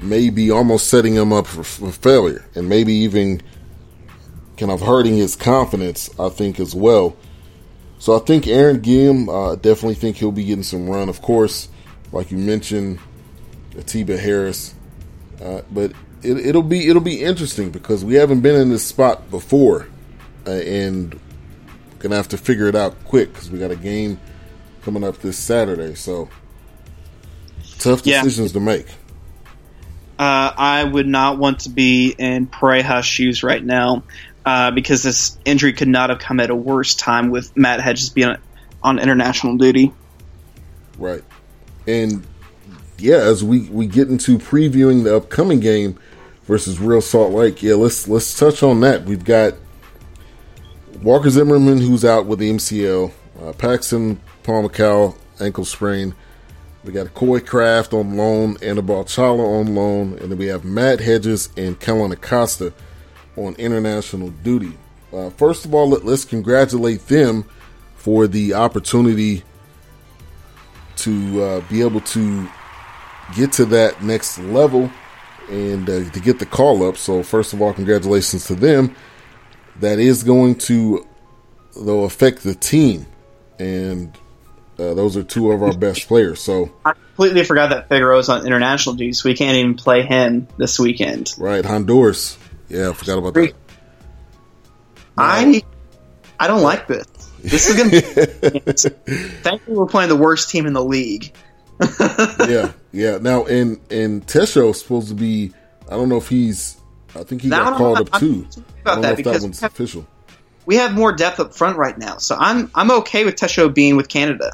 may 0.00 0.30
be 0.30 0.50
almost 0.50 0.88
setting 0.88 1.14
him 1.14 1.32
up 1.32 1.46
for, 1.46 1.64
for 1.64 1.90
failure, 1.90 2.44
and 2.54 2.68
maybe 2.68 2.92
even 2.92 3.42
kind 4.56 4.70
of 4.70 4.80
hurting 4.80 5.16
his 5.16 5.36
confidence. 5.36 6.10
I 6.18 6.28
think 6.28 6.60
as 6.60 6.74
well. 6.74 7.16
So 7.98 8.14
I 8.14 8.18
think 8.18 8.46
Aaron 8.46 8.80
Guillen, 8.80 9.28
uh, 9.30 9.54
definitely 9.54 9.94
think 9.94 10.16
he'll 10.16 10.32
be 10.32 10.44
getting 10.44 10.62
some 10.62 10.88
run. 10.88 11.08
Of 11.08 11.22
course, 11.22 11.68
like 12.12 12.30
you 12.30 12.36
mentioned, 12.36 12.98
Atiba 13.78 14.18
Harris. 14.18 14.74
Uh, 15.42 15.62
but 15.70 15.92
it, 16.22 16.54
will 16.54 16.62
be 16.62 16.88
it'll 16.88 17.02
be 17.02 17.22
interesting 17.22 17.70
because 17.70 18.04
we 18.04 18.14
haven't 18.14 18.40
been 18.40 18.60
in 18.60 18.70
this 18.70 18.86
spot 18.86 19.30
before, 19.30 19.86
uh, 20.46 20.50
and 20.50 21.18
gonna 21.98 22.16
have 22.16 22.28
to 22.28 22.36
figure 22.38 22.68
it 22.68 22.74
out 22.74 23.02
quick 23.04 23.32
because 23.32 23.50
we 23.50 23.58
got 23.58 23.70
a 23.70 23.76
game 23.76 24.20
coming 24.82 25.04
up 25.04 25.18
this 25.18 25.38
Saturday. 25.38 25.94
So 25.94 26.28
tough 27.78 28.02
decisions 28.02 28.52
yeah. 28.52 28.58
to 28.58 28.60
make. 28.60 28.86
uh, 30.18 30.52
I 30.56 30.84
would 30.84 31.06
not 31.06 31.38
want 31.38 31.60
to 31.60 31.70
be 31.70 32.14
in 32.16 32.46
Pareja's 32.46 33.04
shoes 33.04 33.42
right 33.42 33.62
now 33.62 34.04
uh, 34.44 34.70
because 34.70 35.02
this 35.02 35.38
injury 35.44 35.72
could 35.72 35.88
not 35.88 36.10
have 36.10 36.18
come 36.18 36.38
at 36.40 36.50
a 36.50 36.54
worse 36.54 36.94
time 36.94 37.30
with 37.30 37.56
Matt 37.56 37.80
Hedges 37.80 38.10
being 38.10 38.28
on, 38.28 38.38
on 38.82 38.98
international 38.98 39.56
duty. 39.56 39.92
Right. 40.98 41.24
And 41.86 42.24
yeah, 42.98 43.16
as 43.16 43.42
we, 43.42 43.68
we 43.70 43.86
get 43.86 44.08
into 44.08 44.38
previewing 44.38 45.02
the 45.02 45.16
upcoming 45.16 45.60
game 45.60 45.98
versus 46.44 46.78
Real 46.78 47.00
Salt 47.00 47.32
Lake, 47.32 47.62
yeah, 47.62 47.74
let's 47.74 48.06
let's 48.06 48.38
touch 48.38 48.62
on 48.62 48.80
that. 48.80 49.04
We've 49.04 49.24
got 49.24 49.54
Walker 51.04 51.28
Zimmerman 51.28 51.82
who's 51.82 52.02
out 52.02 52.24
with 52.24 52.38
the 52.38 52.50
MCL, 52.50 53.12
uh, 53.42 53.52
Paxton 53.52 54.18
Pomykal 54.42 55.14
ankle 55.38 55.66
sprain. 55.66 56.14
We 56.82 56.92
got 56.92 57.12
Coy 57.12 57.40
Craft 57.40 57.92
on 57.92 58.16
loan, 58.16 58.56
Anibal 58.62 59.04
Chala 59.04 59.60
on 59.60 59.74
loan, 59.74 60.18
and 60.18 60.30
then 60.30 60.38
we 60.38 60.46
have 60.46 60.64
Matt 60.64 61.00
Hedges 61.00 61.50
and 61.58 61.78
Kellyn 61.78 62.10
Acosta 62.10 62.72
on 63.36 63.54
international 63.56 64.30
duty. 64.30 64.78
Uh, 65.12 65.28
first 65.28 65.66
of 65.66 65.74
all, 65.74 65.90
let, 65.90 66.06
us 66.06 66.24
congratulate 66.24 67.06
them 67.06 67.44
for 67.96 68.26
the 68.26 68.54
opportunity 68.54 69.42
to 70.96 71.42
uh, 71.42 71.60
be 71.68 71.82
able 71.82 72.00
to 72.00 72.48
get 73.36 73.52
to 73.52 73.66
that 73.66 74.02
next 74.02 74.38
level 74.38 74.90
and 75.50 75.90
uh, 75.90 76.08
to 76.12 76.20
get 76.20 76.38
the 76.38 76.46
call 76.46 76.88
up. 76.88 76.96
So, 76.96 77.22
first 77.22 77.52
of 77.52 77.60
all, 77.60 77.74
congratulations 77.74 78.46
to 78.46 78.54
them. 78.54 78.96
That 79.80 79.98
is 79.98 80.22
going 80.22 80.56
to, 80.56 81.06
though, 81.76 82.04
affect 82.04 82.42
the 82.42 82.54
team, 82.54 83.06
and 83.58 84.16
uh, 84.78 84.94
those 84.94 85.16
are 85.16 85.22
two 85.22 85.50
of 85.52 85.62
our 85.62 85.76
best 85.76 86.06
players. 86.08 86.40
So 86.40 86.72
I 86.84 86.92
completely 86.92 87.44
forgot 87.44 87.70
that 87.70 87.88
Figueroa's 87.88 88.28
on 88.28 88.46
international 88.46 88.96
duty, 88.96 89.12
so 89.12 89.28
we 89.28 89.34
can't 89.34 89.56
even 89.56 89.74
play 89.74 90.02
him 90.02 90.48
this 90.56 90.78
weekend. 90.78 91.32
Right, 91.38 91.64
Honduras. 91.64 92.38
Yeah, 92.68 92.90
I 92.90 92.92
forgot 92.92 93.18
about 93.18 93.34
that. 93.34 93.54
I 95.16 95.62
I 96.38 96.46
don't 96.46 96.62
like 96.62 96.86
this. 96.86 97.06
This 97.42 97.68
is 97.68 97.76
gonna 97.76 97.90
be. 97.90 98.00
Thankfully, 99.42 99.76
we're 99.76 99.86
playing 99.86 100.08
the 100.08 100.16
worst 100.16 100.50
team 100.50 100.66
in 100.66 100.72
the 100.72 100.84
league. 100.84 101.32
yeah, 102.48 102.72
yeah. 102.92 103.18
Now, 103.20 103.44
and 103.44 103.80
and 103.90 104.26
Tesho's 104.26 104.80
supposed 104.80 105.08
to 105.08 105.14
be. 105.14 105.52
I 105.88 105.90
don't 105.90 106.08
know 106.08 106.16
if 106.16 106.28
he's. 106.28 106.80
I 107.16 107.22
think 107.22 107.42
he 107.42 107.48
got 107.48 107.76
called 107.76 107.98
up 107.98 108.20
too. 108.20 108.46
About 108.82 109.02
that 109.02 109.16
because 109.16 109.40
that 109.40 109.42
one's 109.42 109.60
have, 109.60 109.72
official. 109.72 110.06
We 110.66 110.76
have 110.76 110.94
more 110.94 111.12
depth 111.12 111.40
up 111.40 111.54
front 111.54 111.76
right 111.76 111.96
now, 111.96 112.18
so 112.18 112.36
I'm 112.38 112.70
I'm 112.74 112.90
okay 112.90 113.24
with 113.24 113.36
Tesho 113.36 113.72
being 113.72 113.96
with 113.96 114.08
Canada. 114.08 114.52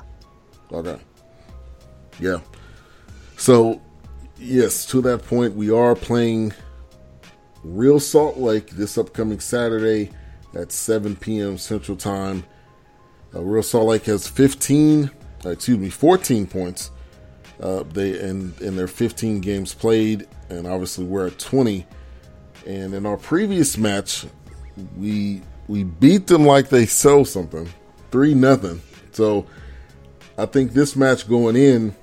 Okay. 0.72 0.98
Yeah. 2.18 2.38
So, 3.36 3.80
yes, 4.38 4.84
to 4.86 5.00
that 5.02 5.24
point, 5.24 5.54
we 5.54 5.70
are 5.70 5.94
playing 5.94 6.52
Real 7.64 7.98
Salt 7.98 8.36
Lake 8.36 8.70
this 8.70 8.98
upcoming 8.98 9.40
Saturday 9.40 10.10
at 10.54 10.72
7 10.72 11.16
p.m. 11.16 11.56
Central 11.56 11.96
Time. 11.96 12.44
Uh, 13.34 13.42
Real 13.42 13.62
Salt 13.62 13.86
Lake 13.86 14.04
has 14.04 14.28
15, 14.28 15.10
uh, 15.44 15.48
excuse 15.48 15.78
me, 15.78 15.88
14 15.88 16.46
points. 16.46 16.90
Uh, 17.60 17.82
they 17.92 18.18
and 18.18 18.58
in 18.60 18.76
their 18.76 18.88
15 18.88 19.40
games 19.40 19.74
played, 19.74 20.26
and 20.48 20.66
obviously 20.66 21.04
we're 21.04 21.26
at 21.26 21.38
20. 21.38 21.86
And 22.66 22.94
in 22.94 23.06
our 23.06 23.16
previous 23.16 23.78
match, 23.78 24.26
we 24.96 25.42
we 25.68 25.84
beat 25.84 26.26
them 26.26 26.44
like 26.44 26.68
they 26.68 26.86
sell 26.86 27.24
something, 27.24 27.68
three 28.10 28.34
nothing. 28.34 28.82
So 29.12 29.46
I 30.36 30.46
think 30.46 30.72
this 30.72 30.96
match 30.96 31.28
going 31.28 31.56
in 31.56 31.94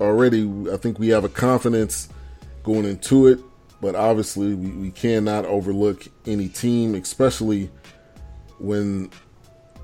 already, 0.00 0.50
I 0.72 0.76
think 0.76 0.98
we 0.98 1.08
have 1.08 1.24
a 1.24 1.28
confidence 1.28 2.08
going 2.62 2.84
into 2.84 3.26
it. 3.26 3.40
But 3.80 3.96
obviously, 3.96 4.54
we, 4.54 4.70
we 4.70 4.90
cannot 4.92 5.44
overlook 5.44 6.06
any 6.24 6.48
team, 6.48 6.94
especially 6.94 7.70
when 8.58 9.10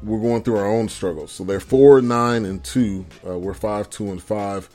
we're 0.05 0.21
going 0.21 0.43
through 0.45 0.57
our 0.57 0.69
own 0.69 0.89
struggles. 0.89 1.33
So 1.33 1.43
they're 1.43 1.59
four, 1.59 2.01
nine, 2.01 2.45
and 2.45 2.63
two. 2.63 3.05
Uh, 3.27 3.37
we're 3.37 3.55
five, 3.55 3.91
two, 3.91 4.13
and 4.13 4.23
five. 4.23 4.71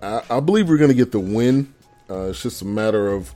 I, 0.00 0.22
I 0.30 0.40
believe 0.40 0.68
we're 0.68 0.78
going 0.78 0.90
to 0.90 0.94
get 0.96 1.10
the 1.10 1.18
win. 1.18 1.74
Uh, 2.08 2.28
it's 2.28 2.42
just 2.42 2.62
a 2.62 2.64
matter 2.64 3.08
of 3.08 3.34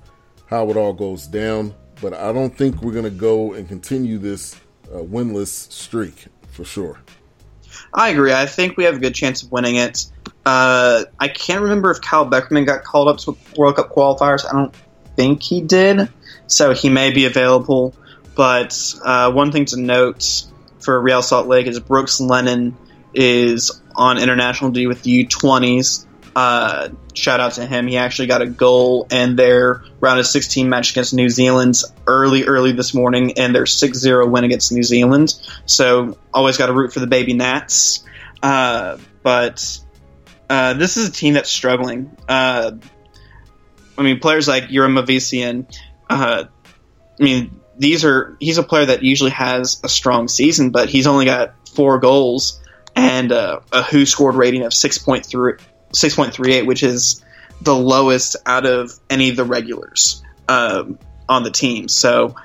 how 0.49 0.69
it 0.71 0.77
all 0.77 0.93
goes 0.93 1.27
down. 1.27 1.75
But 2.01 2.15
I 2.15 2.33
don't 2.33 2.57
think 2.57 2.83
we're 2.83 2.93
going 2.93 3.05
to 3.05 3.11
go 3.11 3.55
and 3.55 3.67
continue 3.67 4.19
this 4.19 4.55
uh, 4.93 4.99
winless 4.99 5.71
streak 5.73 6.27
for 6.51 6.65
sure. 6.65 6.99
I 7.93 8.11
agree. 8.11 8.33
I 8.33 8.47
think 8.47 8.77
we 8.77 8.85
have 8.85 8.97
a 8.97 8.99
good 8.99 9.15
chance 9.15 9.43
of 9.43 9.51
winning 9.51 9.77
it. 9.77 10.07
Uh, 10.45 11.05
I 11.19 11.29
can't 11.29 11.63
remember 11.63 11.91
if 11.91 12.01
Kyle 12.01 12.29
Beckerman 12.29 12.67
got 12.67 12.85
called 12.85 13.09
up 13.09 13.19
to 13.19 13.37
World 13.57 13.77
Cup 13.77 13.91
qualifiers. 13.91 14.47
I 14.47 14.53
don't 14.53 14.75
think 15.17 15.43
he 15.43 15.61
did, 15.61 16.09
so 16.47 16.73
he 16.73 16.89
may 16.89 17.11
be 17.11 17.27
available. 17.27 17.95
But 18.35 18.95
uh, 19.05 19.33
one 19.33 19.53
thing 19.53 19.65
to 19.67 19.81
note 19.81 20.45
for 20.81 21.01
Real 21.01 21.23
Salt 21.23 21.49
Lake 21.49 21.67
is 21.67 21.81
Brooks 21.81 22.21
Lennon 22.21 22.77
is 23.13 23.83
on 23.97 24.19
international 24.19 24.71
duty 24.71 24.87
with 24.87 25.03
the 25.03 25.27
U20s. 25.27 26.07
Uh, 26.39 26.91
shout 27.15 27.41
out 27.41 27.55
to 27.55 27.67
him. 27.67 27.89
He 27.89 27.97
actually 27.97 28.29
got 28.29 28.43
a 28.43 28.47
goal 28.47 29.09
in 29.11 29.35
their 29.35 29.83
round 29.99 30.21
of 30.21 30.27
16 30.29 30.69
match 30.69 30.93
against 30.93 31.13
New 31.13 31.29
Zealand 31.29 31.83
early, 32.07 32.45
early 32.45 32.71
this 32.71 32.95
morning, 32.95 33.33
and 33.39 33.53
their 33.53 33.67
6 33.67 33.99
0 33.99 34.25
win 34.29 34.45
against 34.45 34.71
New 34.71 34.85
Zealand. 34.85 35.35
So, 35.67 36.17
always 36.33 36.57
got 36.57 36.67
to 36.67 36.73
root 36.73 36.93
for 36.93 37.01
the 37.01 37.09
baby 37.09 37.33
Nats. 37.33 38.05
Uh, 38.41 38.99
but 39.25 39.81
uh, 40.49 40.75
this 40.75 40.97
is 40.97 41.09
a 41.09 41.13
team 41.13 41.35
that's 41.35 41.51
struggling. 41.51 42.17
Uh, 42.29 42.71
I 43.99 44.03
mean, 44.03 44.21
players 44.21 44.47
like 44.47 44.71
Yura 44.71 44.89
Movsisyan, 44.89 45.67
uh, 46.09 46.45
I 47.21 47.23
mean, 47.25 47.59
these 47.77 48.05
are 48.05 48.37
he's 48.39 48.59
a 48.59 48.63
player 48.63 48.87
that 48.87 49.03
usually 49.03 49.33
has 49.33 49.81
a 49.83 49.89
strong 49.89 50.29
season, 50.29 50.71
but 50.71 50.89
he's 50.89 51.09
only 51.09 51.25
got 51.25 51.69
four 51.69 51.99
goals 51.99 52.61
and 52.95 53.33
uh, 53.33 53.59
a 53.73 53.81
WhoScored 53.81 54.37
rating 54.37 54.63
of 54.63 54.71
6.3 54.71 55.59
6.38, 55.93 56.67
which 56.67 56.83
is 56.83 57.25
the 57.61 57.75
lowest 57.75 58.37
out 58.47 58.67
of 58.67 58.93
any 59.11 59.31
of 59.31 59.37
the 59.37 59.45
regulars 59.45 60.23
um, 60.49 60.99
on 61.29 61.43
the 61.43 61.51
team. 61.51 61.89
So 61.89 62.37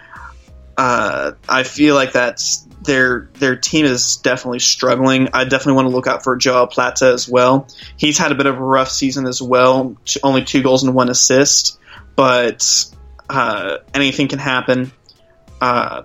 uh, 0.78 1.34
I 1.48 1.64
feel 1.64 1.96
like 1.96 2.14
that's 2.14 2.68
their 2.82 3.30
their 3.36 3.56
team 3.56 3.86
is 3.86 4.18
definitely 4.18 4.60
struggling. 4.60 5.30
I 5.34 5.44
definitely 5.46 5.74
want 5.74 5.90
to 5.90 5.96
look 5.96 6.08
out 6.08 6.24
for 6.24 6.36
Joao 6.36 6.66
Plata 6.66 7.08
as 7.08 7.30
well. 7.30 7.68
He's 7.98 8.18
had 8.18 8.32
a 8.32 8.36
bit 8.36 8.46
of 8.46 8.58
a 8.58 8.64
rough 8.64 8.90
season 8.90 9.28
as 9.28 9.42
well. 9.42 9.96
Only 10.22 10.44
two 10.44 10.64
goals 10.64 10.84
and 10.84 10.94
one 10.94 11.10
assist, 11.10 11.80
but 12.16 12.86
uh, 13.30 13.78
anything 13.94 14.28
can 14.28 14.40
happen. 14.40 14.92
Uh, 15.62 16.04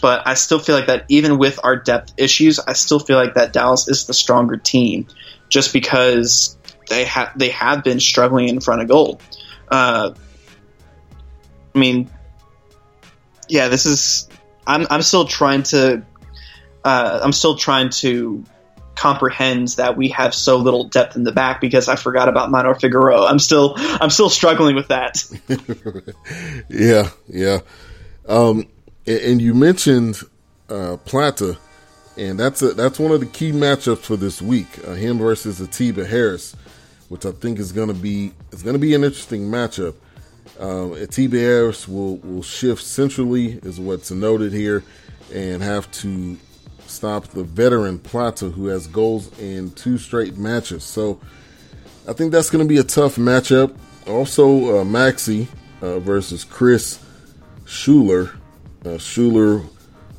but 0.00 0.26
I 0.26 0.34
still 0.34 0.58
feel 0.58 0.74
like 0.74 0.86
that 0.86 1.04
even 1.08 1.38
with 1.38 1.60
our 1.62 1.76
depth 1.76 2.14
issues, 2.16 2.58
I 2.58 2.72
still 2.72 2.98
feel 2.98 3.18
like 3.18 3.34
that 3.34 3.52
Dallas 3.52 3.86
is 3.86 4.06
the 4.06 4.14
stronger 4.14 4.56
team 4.56 5.06
just 5.50 5.74
because 5.74 6.56
they 6.88 7.04
have 7.04 7.32
they 7.36 7.50
have 7.50 7.84
been 7.84 8.00
struggling 8.00 8.48
in 8.48 8.60
front 8.60 8.80
of 8.80 8.88
goal. 8.88 9.20
Uh, 9.68 10.14
I 11.74 11.78
mean, 11.78 12.10
yeah, 13.48 13.68
this 13.68 13.84
is. 13.84 14.28
I'm 14.66 14.86
I'm 14.88 15.02
still 15.02 15.26
trying 15.26 15.64
to. 15.64 16.02
Uh, 16.84 17.20
I'm 17.22 17.32
still 17.32 17.56
trying 17.56 17.90
to 17.90 18.44
comprehend 18.94 19.68
that 19.68 19.96
we 19.96 20.08
have 20.08 20.34
so 20.34 20.56
little 20.56 20.84
depth 20.84 21.16
in 21.16 21.24
the 21.24 21.32
back 21.32 21.60
because 21.60 21.88
I 21.88 21.96
forgot 21.96 22.28
about 22.28 22.50
Maynor 22.50 22.78
Figueroa. 22.80 23.26
I'm 23.26 23.38
still 23.38 23.74
I'm 23.76 24.10
still 24.10 24.30
struggling 24.30 24.76
with 24.76 24.88
that. 24.88 25.22
yeah, 26.68 27.10
yeah. 27.28 27.60
Um, 28.26 28.68
and 29.06 29.40
you 29.40 29.54
mentioned 29.54 30.20
uh, 30.68 30.96
Plata 31.04 31.58
and 32.16 32.38
that's 32.38 32.62
a, 32.62 32.72
that's 32.74 32.98
one 32.98 33.12
of 33.12 33.20
the 33.20 33.26
key 33.26 33.52
matchups 33.52 34.00
for 34.00 34.16
this 34.16 34.42
week. 34.42 34.68
Uh, 34.86 34.92
him 34.94 35.18
versus 35.18 35.60
Atiba 35.60 36.06
Harris, 36.06 36.54
which 37.08 37.24
I 37.24 37.32
think 37.32 37.58
is 37.58 37.72
going 37.72 37.88
to 37.88 37.94
be 37.94 38.32
is 38.52 38.62
going 38.62 38.74
to 38.74 38.80
be 38.80 38.94
an 38.94 39.04
interesting 39.04 39.42
matchup. 39.42 39.94
Um, 40.58 40.94
Atiba 40.94 41.38
Harris 41.38 41.88
will 41.88 42.16
will 42.18 42.42
shift 42.42 42.82
centrally, 42.82 43.58
is 43.62 43.80
what's 43.80 44.10
noted 44.10 44.52
here, 44.52 44.84
and 45.32 45.62
have 45.62 45.90
to 45.92 46.36
stop 46.86 47.28
the 47.28 47.44
veteran 47.44 47.98
Plata, 47.98 48.50
who 48.50 48.66
has 48.66 48.86
goals 48.86 49.38
in 49.38 49.70
two 49.72 49.96
straight 49.96 50.36
matches. 50.36 50.84
So 50.84 51.20
I 52.08 52.12
think 52.12 52.32
that's 52.32 52.50
going 52.50 52.64
to 52.66 52.68
be 52.68 52.78
a 52.78 52.84
tough 52.84 53.16
matchup. 53.16 53.76
Also, 54.06 54.80
uh, 54.80 54.84
Maxi 54.84 55.46
uh, 55.80 56.00
versus 56.00 56.44
Chris 56.44 57.02
Schuler. 57.64 58.32
Uh, 58.84 58.98
Schuler 58.98 59.62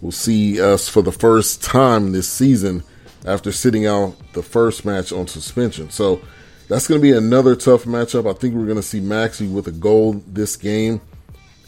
will 0.02 0.12
see 0.12 0.60
us 0.60 0.90
for 0.90 1.02
the 1.02 1.12
first 1.12 1.64
time 1.64 2.12
this 2.12 2.28
season 2.28 2.84
after 3.26 3.52
sitting 3.52 3.86
out 3.86 4.16
the 4.34 4.42
first 4.42 4.84
match 4.84 5.12
on 5.12 5.28
suspension. 5.28 5.90
So 5.90 6.22
that's 6.68 6.88
going 6.88 7.00
to 7.00 7.04
be 7.04 7.12
another 7.12 7.56
tough 7.56 7.84
matchup. 7.84 8.30
I 8.30 8.34
think 8.34 8.56
we're 8.56 8.66
going 8.66 8.78
to 8.78 8.84
see 8.84 9.00
Maxi 9.00 9.52
with 9.52 9.68
a 9.68 9.72
goal 9.72 10.24
this 10.28 10.56
game. 10.56 11.02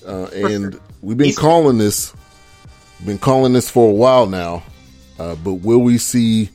Uh, 0.06 0.26
and 0.34 0.80
we've 1.02 1.18
been 1.18 1.34
calling 1.34 1.78
this, 1.78 2.14
been 3.06 3.20
calling 3.20 3.54
this 3.54 3.70
for 3.70 3.90
a 3.90 3.94
while 3.94 4.26
now. 4.26 4.64
Uh, 5.20 5.36
but 5.36 5.56
will 5.56 5.80
we 5.80 5.98
see 5.98 6.50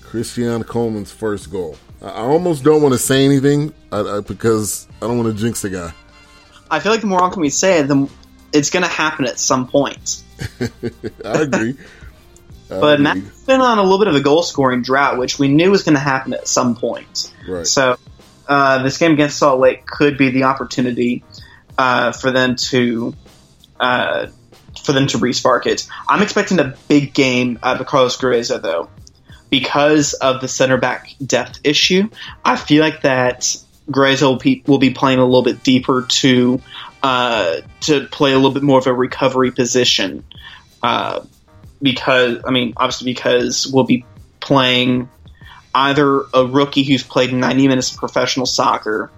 Christian 0.00 0.64
Coleman's 0.64 1.12
first 1.12 1.50
goal? 1.50 1.76
I 2.00 2.08
I 2.08 2.20
almost 2.20 2.64
don't 2.64 2.82
want 2.82 2.94
to 2.94 2.98
say 2.98 3.24
anything 3.24 3.72
I, 3.92 4.00
I, 4.00 4.20
because 4.20 4.88
I 5.02 5.06
don't 5.06 5.18
want 5.18 5.36
to 5.36 5.42
jinx 5.42 5.62
the 5.62 5.70
guy. 5.70 5.92
I 6.70 6.80
feel 6.80 6.92
like 6.92 7.02
the 7.02 7.06
more 7.06 7.22
often 7.22 7.40
we 7.40 7.50
say 7.50 7.80
it, 7.80 7.88
the 7.88 8.08
it's 8.52 8.70
going 8.70 8.82
to 8.82 8.88
happen 8.88 9.26
at 9.26 9.38
some 9.38 9.68
point. 9.68 10.22
I 11.24 11.42
agree. 11.42 11.76
I 12.70 12.80
But 12.80 12.94
agree. 13.00 13.04
Matt's 13.04 13.42
been 13.44 13.60
on 13.60 13.78
a 13.78 13.82
little 13.82 13.98
bit 13.98 14.08
of 14.08 14.14
a 14.14 14.20
goal 14.20 14.42
scoring 14.42 14.82
drought, 14.82 15.18
which 15.18 15.38
we 15.38 15.48
knew 15.48 15.70
was 15.70 15.82
going 15.82 15.94
to 15.94 16.00
happen 16.00 16.34
at 16.34 16.48
some 16.48 16.76
point. 16.76 17.32
Right. 17.48 17.66
So 17.66 17.96
uh, 18.48 18.82
this 18.82 18.98
game 18.98 19.12
against 19.12 19.38
Salt 19.38 19.60
Lake 19.60 19.86
could 19.86 20.18
be 20.18 20.30
the 20.30 20.44
opportunity 20.44 21.24
uh, 21.78 22.12
for 22.12 22.30
them 22.30 22.56
to 22.56 23.14
uh, 23.78 24.26
for 24.82 24.92
them 24.92 25.06
to 25.08 25.18
respark 25.18 25.66
it. 25.66 25.86
I'm 26.08 26.22
expecting 26.22 26.58
a 26.58 26.74
big 26.88 27.12
game 27.14 27.58
out 27.62 27.80
of 27.80 27.86
Carlos 27.86 28.16
Gruezo 28.16 28.60
though, 28.60 28.88
because 29.50 30.14
of 30.14 30.40
the 30.40 30.48
center 30.48 30.76
back 30.76 31.14
depth 31.24 31.60
issue. 31.64 32.08
I 32.44 32.56
feel 32.56 32.82
like 32.82 33.02
that 33.02 33.56
Gruezo 33.90 34.22
will 34.22 34.36
be, 34.36 34.62
will 34.66 34.78
be 34.78 34.90
playing 34.90 35.18
a 35.18 35.24
little 35.24 35.42
bit 35.42 35.62
deeper 35.62 36.02
to 36.02 36.60
uh, 37.02 37.56
to 37.82 38.06
play 38.06 38.32
a 38.32 38.36
little 38.36 38.52
bit 38.52 38.62
more 38.62 38.78
of 38.78 38.86
a 38.86 38.92
recovery 38.92 39.50
position. 39.50 40.24
Uh, 40.82 41.24
because 41.82 42.42
I 42.46 42.50
mean, 42.50 42.74
obviously, 42.76 43.12
because 43.12 43.66
we'll 43.66 43.84
be 43.84 44.04
playing 44.40 45.08
either 45.74 46.22
a 46.32 46.46
rookie 46.46 46.84
who's 46.84 47.02
played 47.02 47.32
90 47.32 47.68
minutes 47.68 47.92
of 47.92 47.98
professional 47.98 48.46
soccer 48.46 49.10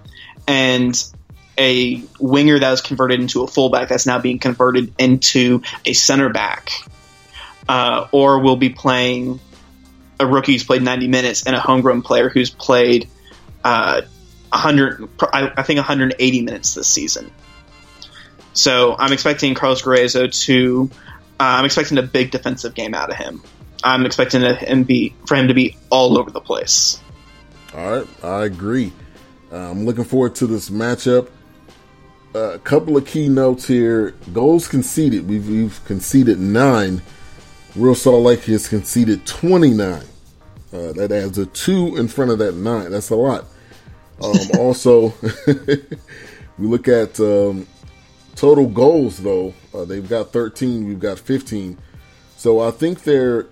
and 0.46 1.02
a 1.56 2.02
winger 2.18 2.58
that 2.58 2.70
was 2.70 2.80
converted 2.80 3.20
into 3.20 3.42
a 3.42 3.46
fullback 3.46 3.88
that's 3.88 4.06
now 4.06 4.18
being 4.18 4.38
converted 4.38 4.92
into 4.98 5.62
a 5.84 5.92
center 5.92 6.28
back, 6.28 6.70
uh, 7.68 8.08
or 8.12 8.40
we'll 8.40 8.56
be 8.56 8.70
playing 8.70 9.40
a 10.20 10.26
rookie 10.26 10.52
who's 10.52 10.64
played 10.64 10.82
90 10.82 11.08
minutes 11.08 11.46
and 11.46 11.54
a 11.54 11.60
homegrown 11.60 12.02
player 12.02 12.28
who's 12.28 12.50
played 12.50 13.08
uh, 13.64 14.02
100, 14.50 15.08
I 15.32 15.52
I 15.56 15.62
think 15.62 15.78
180 15.78 16.42
minutes 16.42 16.74
this 16.74 16.88
season. 16.88 17.30
So 18.58 18.96
I'm 18.98 19.12
expecting 19.12 19.54
Carlos 19.54 19.82
Gruezo 19.82 20.32
to. 20.46 20.90
Uh, 21.40 21.44
I'm 21.44 21.64
expecting 21.64 21.96
a 21.98 22.02
big 22.02 22.32
defensive 22.32 22.74
game 22.74 22.92
out 22.92 23.08
of 23.08 23.16
him. 23.16 23.40
I'm 23.84 24.04
expecting 24.04 24.42
him 24.42 24.82
be 24.82 25.14
for 25.26 25.36
him 25.36 25.46
to 25.46 25.54
be 25.54 25.76
all 25.90 26.18
over 26.18 26.32
the 26.32 26.40
place. 26.40 27.00
All 27.72 27.98
right, 27.98 28.24
I 28.24 28.44
agree. 28.46 28.92
Uh, 29.52 29.70
I'm 29.70 29.86
looking 29.86 30.02
forward 30.02 30.34
to 30.36 30.48
this 30.48 30.70
matchup. 30.70 31.28
Uh, 32.34 32.54
a 32.54 32.58
couple 32.58 32.96
of 32.96 33.06
key 33.06 33.28
notes 33.28 33.68
here: 33.68 34.10
goals 34.32 34.66
conceded. 34.66 35.28
We've, 35.28 35.48
we've 35.48 35.80
conceded 35.84 36.40
nine. 36.40 37.00
Real 37.76 37.94
Salt 37.94 38.24
Lake 38.24 38.42
has 38.44 38.66
conceded 38.66 39.24
29. 39.24 40.02
Uh, 40.72 40.92
that 40.94 41.12
adds 41.12 41.38
a 41.38 41.46
two 41.46 41.96
in 41.96 42.08
front 42.08 42.32
of 42.32 42.38
that 42.38 42.56
nine. 42.56 42.90
That's 42.90 43.10
a 43.10 43.16
lot. 43.16 43.44
Um, 44.20 44.34
also, 44.58 45.14
we 45.46 46.66
look 46.66 46.88
at 46.88 47.20
um, 47.20 47.68
total 48.38 48.66
goals 48.66 49.18
though. 49.18 49.52
Uh, 49.74 49.84
they've 49.84 50.08
got 50.08 50.32
13. 50.32 50.86
We've 50.86 51.00
got 51.00 51.18
15. 51.18 51.76
So 52.36 52.60
I 52.60 52.70
think 52.70 53.02
they're 53.02 53.46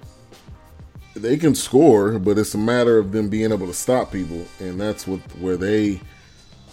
they 1.14 1.36
can 1.36 1.54
score, 1.54 2.18
but 2.18 2.38
it's 2.38 2.54
a 2.54 2.58
matter 2.58 2.98
of 2.98 3.12
them 3.12 3.28
being 3.28 3.50
able 3.50 3.66
to 3.66 3.74
stop 3.74 4.12
people, 4.12 4.44
and 4.60 4.78
that's 4.80 5.06
what 5.06 5.20
where 5.40 5.56
they, 5.56 6.00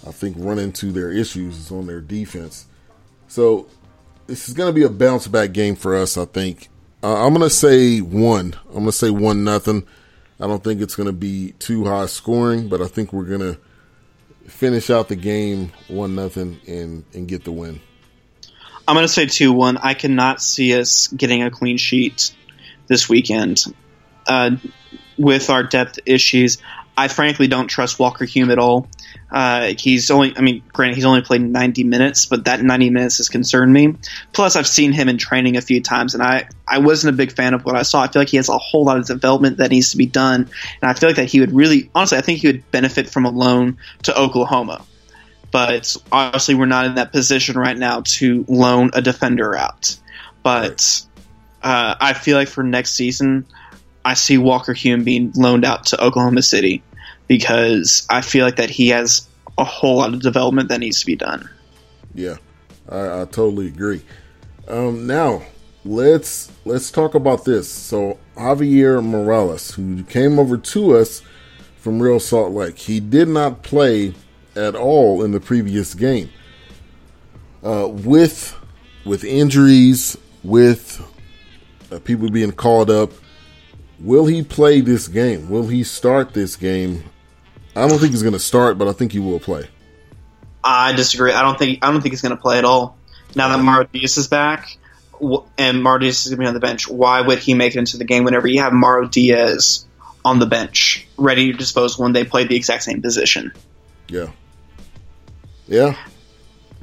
I 0.06 0.12
think, 0.12 0.36
run 0.38 0.60
into 0.60 0.92
their 0.92 1.12
issues 1.12 1.58
is 1.58 1.72
on 1.72 1.88
their 1.88 2.02
defense. 2.02 2.66
So 3.28 3.68
this 4.28 4.48
is 4.48 4.54
going 4.54 4.70
to 4.70 4.74
be 4.74 4.84
a 4.84 4.90
bounce 4.90 5.28
back 5.28 5.54
game 5.54 5.76
for 5.76 5.96
us. 5.96 6.18
I 6.18 6.26
think 6.26 6.70
uh, 7.02 7.26
I'm 7.26 7.34
going 7.34 7.48
to 7.48 7.50
say 7.50 8.00
one. 8.00 8.54
I'm 8.68 8.74
going 8.74 8.86
to 8.88 8.92
say 8.92 9.10
one 9.10 9.44
nothing. 9.44 9.88
I 10.40 10.48
don't 10.48 10.64
think 10.64 10.82
it's 10.82 10.96
going 10.96 11.08
to 11.08 11.14
be 11.14 11.54
too 11.60 11.86
high 11.86 12.08
scoring, 12.08 12.68
but 12.68 12.82
I 12.82 12.88
think 12.88 13.14
we're 13.14 13.24
going 13.24 13.54
to 13.54 13.58
finish 14.50 14.90
out 14.90 15.08
the 15.08 15.16
game 15.16 15.72
one 15.88 16.16
nothing 16.16 16.60
and 16.68 17.06
and 17.14 17.28
get 17.28 17.46
the 17.46 17.52
win. 17.52 17.80
I'm 18.88 18.96
going 18.96 19.06
to 19.06 19.12
say 19.12 19.26
2 19.26 19.54
1. 19.54 19.78
I 19.78 19.94
cannot 19.94 20.42
see 20.42 20.78
us 20.78 21.08
getting 21.08 21.44
a 21.44 21.50
clean 21.50 21.78
sheet 21.78 22.34
this 22.88 23.08
weekend. 23.08 23.64
Uh, 24.28 24.52
with 25.18 25.50
our 25.50 25.64
depth 25.64 26.00
issues, 26.06 26.58
I 26.98 27.08
frankly 27.08 27.48
don't 27.48 27.68
trust 27.68 28.00
Walker 28.00 28.26
Hume 28.26 28.52
at 28.52 28.60
all. 28.60 28.88
Uh, 29.32 29.74
he's 29.78 30.12
only, 30.12 30.36
I 30.38 30.42
mean, 30.42 30.64
granted, 30.72 30.96
he's 30.96 31.06
only 31.06 31.22
played 31.22 31.42
90 31.42 31.84
minutes, 31.84 32.26
but 32.28 32.46
that 32.46 32.62
90 32.62 32.90
minutes 32.92 33.18
has 33.18 33.30
concerned 33.30 33.74
me. 33.74 33.96
Plus, 34.32 34.56
I've 34.56 34.68
seen 34.68 34.92
him 34.92 35.10
in 35.10 35.18
training 35.18 35.58
a 35.58 35.62
few 35.62 35.82
times, 35.82 36.14
and 36.14 36.22
I, 36.22 36.48
I 36.68 36.80
wasn't 36.80 37.14
a 37.14 37.18
big 37.18 37.32
fan 37.32 37.54
of 37.54 37.66
what 37.66 37.76
I 37.76 37.82
saw. 37.82 38.02
I 38.04 38.08
feel 38.08 38.22
like 38.22 38.30
he 38.30 38.38
has 38.38 38.50
a 38.50 38.58
whole 38.58 38.86
lot 38.86 38.98
of 38.98 39.06
development 39.06 39.58
that 39.58 39.72
needs 39.72 39.92
to 39.92 39.98
be 39.98 40.06
done, 40.06 40.50
and 40.82 40.92
I 40.92 40.94
feel 40.94 41.10
like 41.10 41.16
that 41.16 41.30
he 41.30 41.40
would 41.40 41.52
really, 41.52 41.90
honestly, 41.96 42.18
I 42.18 42.22
think 42.22 42.40
he 42.40 42.48
would 42.48 42.70
benefit 42.72 43.10
from 43.10 43.26
a 43.26 43.32
loan 43.32 43.78
to 44.04 44.18
Oklahoma 44.18 44.86
but 45.54 45.96
obviously 46.12 46.56
we're 46.56 46.66
not 46.66 46.88
in 46.88 46.96
that 46.96 47.12
position 47.12 47.58
right 47.58 47.78
now 47.78 48.02
to 48.04 48.44
loan 48.50 48.90
a 48.94 49.04
defender 49.04 49.56
out. 49.56 49.96
But 50.42 51.06
uh, 51.62 51.96
I 52.02 52.14
feel 52.14 52.36
like 52.36 52.48
for 52.48 52.64
next 52.64 52.96
season, 52.96 53.46
I 54.04 54.16
see 54.16 54.40
Walker 54.40 54.74
Hume 54.74 55.04
being 55.04 55.32
loaned 55.36 55.64
out 55.64 55.86
to 55.88 56.04
Oklahoma 56.04 56.42
City 56.42 56.82
because 57.28 58.06
I 58.10 58.22
feel 58.22 58.44
like 58.44 58.56
that 58.56 58.72
he 58.72 58.90
has 58.90 59.28
a 59.58 59.64
whole 59.64 59.98
lot 59.98 60.16
of 60.16 60.22
development 60.22 60.70
that 60.70 60.80
needs 60.80 61.00
to 61.02 61.06
be 61.06 61.16
done. 61.16 61.48
Yeah, 62.16 62.38
I, 62.90 63.22
I 63.22 63.26
totally 63.26 63.68
agree. 63.68 64.02
Um, 64.68 65.06
now 65.06 65.44
let's 65.86 66.52
let's 66.66 66.90
talk 66.90 67.14
about 67.14 67.46
this. 67.46 67.70
So 67.70 68.18
Javier 68.36 69.06
Morales, 69.06 69.76
who 69.76 70.04
came 70.06 70.40
over 70.40 70.58
to 70.58 70.98
us 70.98 71.22
from 71.78 72.02
Real 72.02 72.20
Salt 72.20 72.54
Lake, 72.54 72.80
he 72.80 73.00
did 73.00 73.28
not 73.28 73.62
play 73.62 74.16
at 74.56 74.76
all 74.76 75.24
in 75.24 75.32
the 75.32 75.40
previous 75.40 75.94
game. 75.94 76.30
Uh, 77.64 77.88
with 77.88 78.56
with 79.06 79.24
injuries, 79.24 80.18
with 80.44 81.02
uh, 81.92 82.00
people 82.00 82.30
being 82.30 82.52
called 82.52 82.90
up, 82.90 83.12
will 84.00 84.26
he 84.26 84.44
play 84.44 84.82
this 84.82 85.08
game? 85.08 85.50
Will 85.50 85.68
he 85.68 85.84
start 85.84 86.34
this 86.34 86.56
game? 86.56 87.04
I 87.76 87.88
don't 87.88 88.00
think 88.00 88.12
he's 88.12 88.22
going 88.22 88.34
to 88.34 88.40
start, 88.40 88.78
but 88.78 88.88
I 88.88 88.94
think 88.94 89.12
he 89.12 89.20
will 89.20 89.40
play. 89.40 89.68
I 90.64 90.94
disagree. 90.94 91.34
I 91.34 91.42
don't 91.42 91.58
think 91.58 91.80
I 91.82 91.92
don't 91.92 92.02
think 92.02 92.14
he's 92.14 92.22
going 92.22 92.36
to 92.36 92.42
play 92.42 92.58
at 92.58 92.66
all. 92.66 92.98
Now 93.36 93.50
that 93.50 93.64
Mauro 93.64 93.86
Diaz 93.86 94.18
is 94.18 94.28
back 94.28 94.78
and 95.58 95.82
Mauro 95.82 96.00
Diaz 96.00 96.26
is 96.26 96.28
going 96.28 96.38
to 96.38 96.42
be 96.42 96.48
on 96.48 96.54
the 96.54 96.60
bench, 96.60 96.88
why 96.88 97.22
would 97.22 97.40
he 97.40 97.54
make 97.54 97.76
it 97.76 97.80
into 97.80 97.98
the 97.98 98.06
game 98.06 98.24
whenever 98.24 98.48
you 98.48 98.62
have 98.62 98.74
Mauro 98.74 99.08
Diaz 99.08 99.86
on 100.24 100.40
the 100.40 100.46
bench, 100.46 101.08
ready 101.18 101.52
to 101.52 101.58
dispose 101.58 101.98
when 101.98 102.14
they 102.14 102.24
play 102.24 102.46
the 102.46 102.56
exact 102.56 102.84
same 102.84 103.02
position? 103.02 103.52
Yeah. 104.08 104.28
Yeah. 105.68 105.98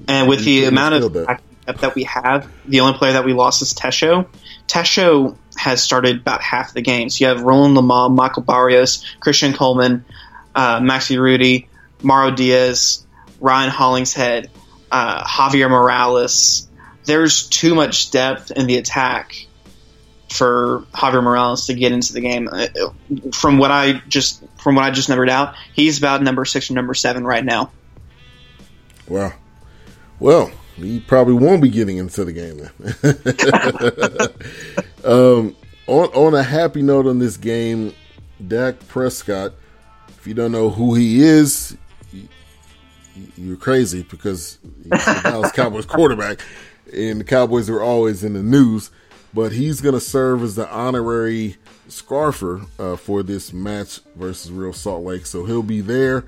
And 0.09 0.29
with 0.29 0.45
the 0.45 0.65
amount 0.65 0.95
of 0.95 1.13
that. 1.13 1.95
we 1.95 2.05
have, 2.05 2.51
the 2.67 2.81
only 2.81 2.99
player 2.99 3.13
that 3.13 3.25
we 3.25 3.33
lost 3.33 3.63
is 3.63 3.75
Tesho. 3.75 4.27
Tesho 4.67 5.37
has 5.57 5.83
started 5.83 6.17
about 6.17 6.43
half 6.43 6.73
the 6.73 6.81
games. 6.81 7.21
You 7.21 7.29
have 7.29 7.43
Roland 7.43 7.77
Lamah, 7.77 8.15
Michael 8.15 8.43
Barrios, 8.43 9.05
Christian 9.21 9.53
Coleman, 9.53 10.05
uh, 10.55 10.81
Maxi 10.81 11.17
Urruti, 11.17 11.67
Mauro 12.03 12.31
Diaz, 12.31 13.07
Ryan 13.41 13.71
Hollingshead, 13.71 14.51
uh, 14.91 15.25
Javier 15.25 15.69
Morales. 15.69 16.69
There's 17.05 17.49
too 17.49 17.75
much 17.75 18.11
depth 18.11 18.51
in 18.51 18.67
the 18.67 18.77
attack 18.77 19.47
for 20.31 20.87
Javier 20.95 21.23
Morales 21.23 21.67
to 21.67 21.75
get 21.75 21.93
into 21.93 22.13
the 22.13 22.21
game. 22.21 22.49
Uh, 22.51 22.69
From 23.33 23.59
what 23.59 23.71
I 23.71 24.03
just 24.09 24.43
from 24.59 24.77
what 24.77 24.85
I 24.85 24.91
just 24.91 25.09
numbered 25.09 25.31
out, 25.31 25.55
he's 25.75 25.99
about 25.99 26.23
number 26.23 26.45
six 26.45 26.71
or 26.71 26.75
number 26.75 26.95
seven 26.95 27.25
right 27.25 27.45
now. 27.45 27.71
Wow. 29.11 29.33
Well, 30.19 30.51
he 30.77 31.01
probably 31.01 31.35
won't 31.35 31.61
be 31.61 31.69
getting 31.69 31.99
into 31.99 32.25
the 32.25 32.33
game 32.33 32.59
then. 32.59 32.71
um, 35.05 35.57
on 35.87 36.07
on 36.15 36.35
a 36.35 36.43
happy 36.43 36.81
note 36.83 37.07
on 37.07 37.19
this 37.19 37.37
game, 37.37 37.95
Dak 38.47 38.79
Prescott. 38.89 39.53
If 40.09 40.27
you 40.27 40.35
don't 40.35 40.53
know 40.53 40.71
who 40.71 40.95
he 40.95 41.23
is, 41.23 41.77
you- 42.13 42.29
you're 43.37 43.57
crazy 43.57 44.03
because 44.09 44.59
he's 44.83 44.89
the 45.05 45.21
Dallas 45.25 45.53
Cowboys 45.53 45.87
quarterback, 45.87 46.41
and 46.93 47.21
the 47.21 47.25
Cowboys 47.25 47.69
are 47.69 47.83
always 47.83 48.23
in 48.25 48.33
the 48.35 48.43
news. 48.43 48.91
But 49.33 49.53
he's 49.53 49.81
going 49.81 49.95
to 49.95 50.01
serve 50.01 50.43
as 50.43 50.57
the 50.57 50.69
honorary 50.71 51.57
scarfer 51.89 52.67
uh, 52.81 52.97
for 52.97 53.23
this 53.23 53.53
match 53.53 54.01
versus 54.17 54.51
Real 54.51 54.73
Salt 54.73 55.05
Lake, 55.05 55.25
so 55.27 55.45
he'll 55.45 55.63
be 55.63 55.81
there 55.81 56.25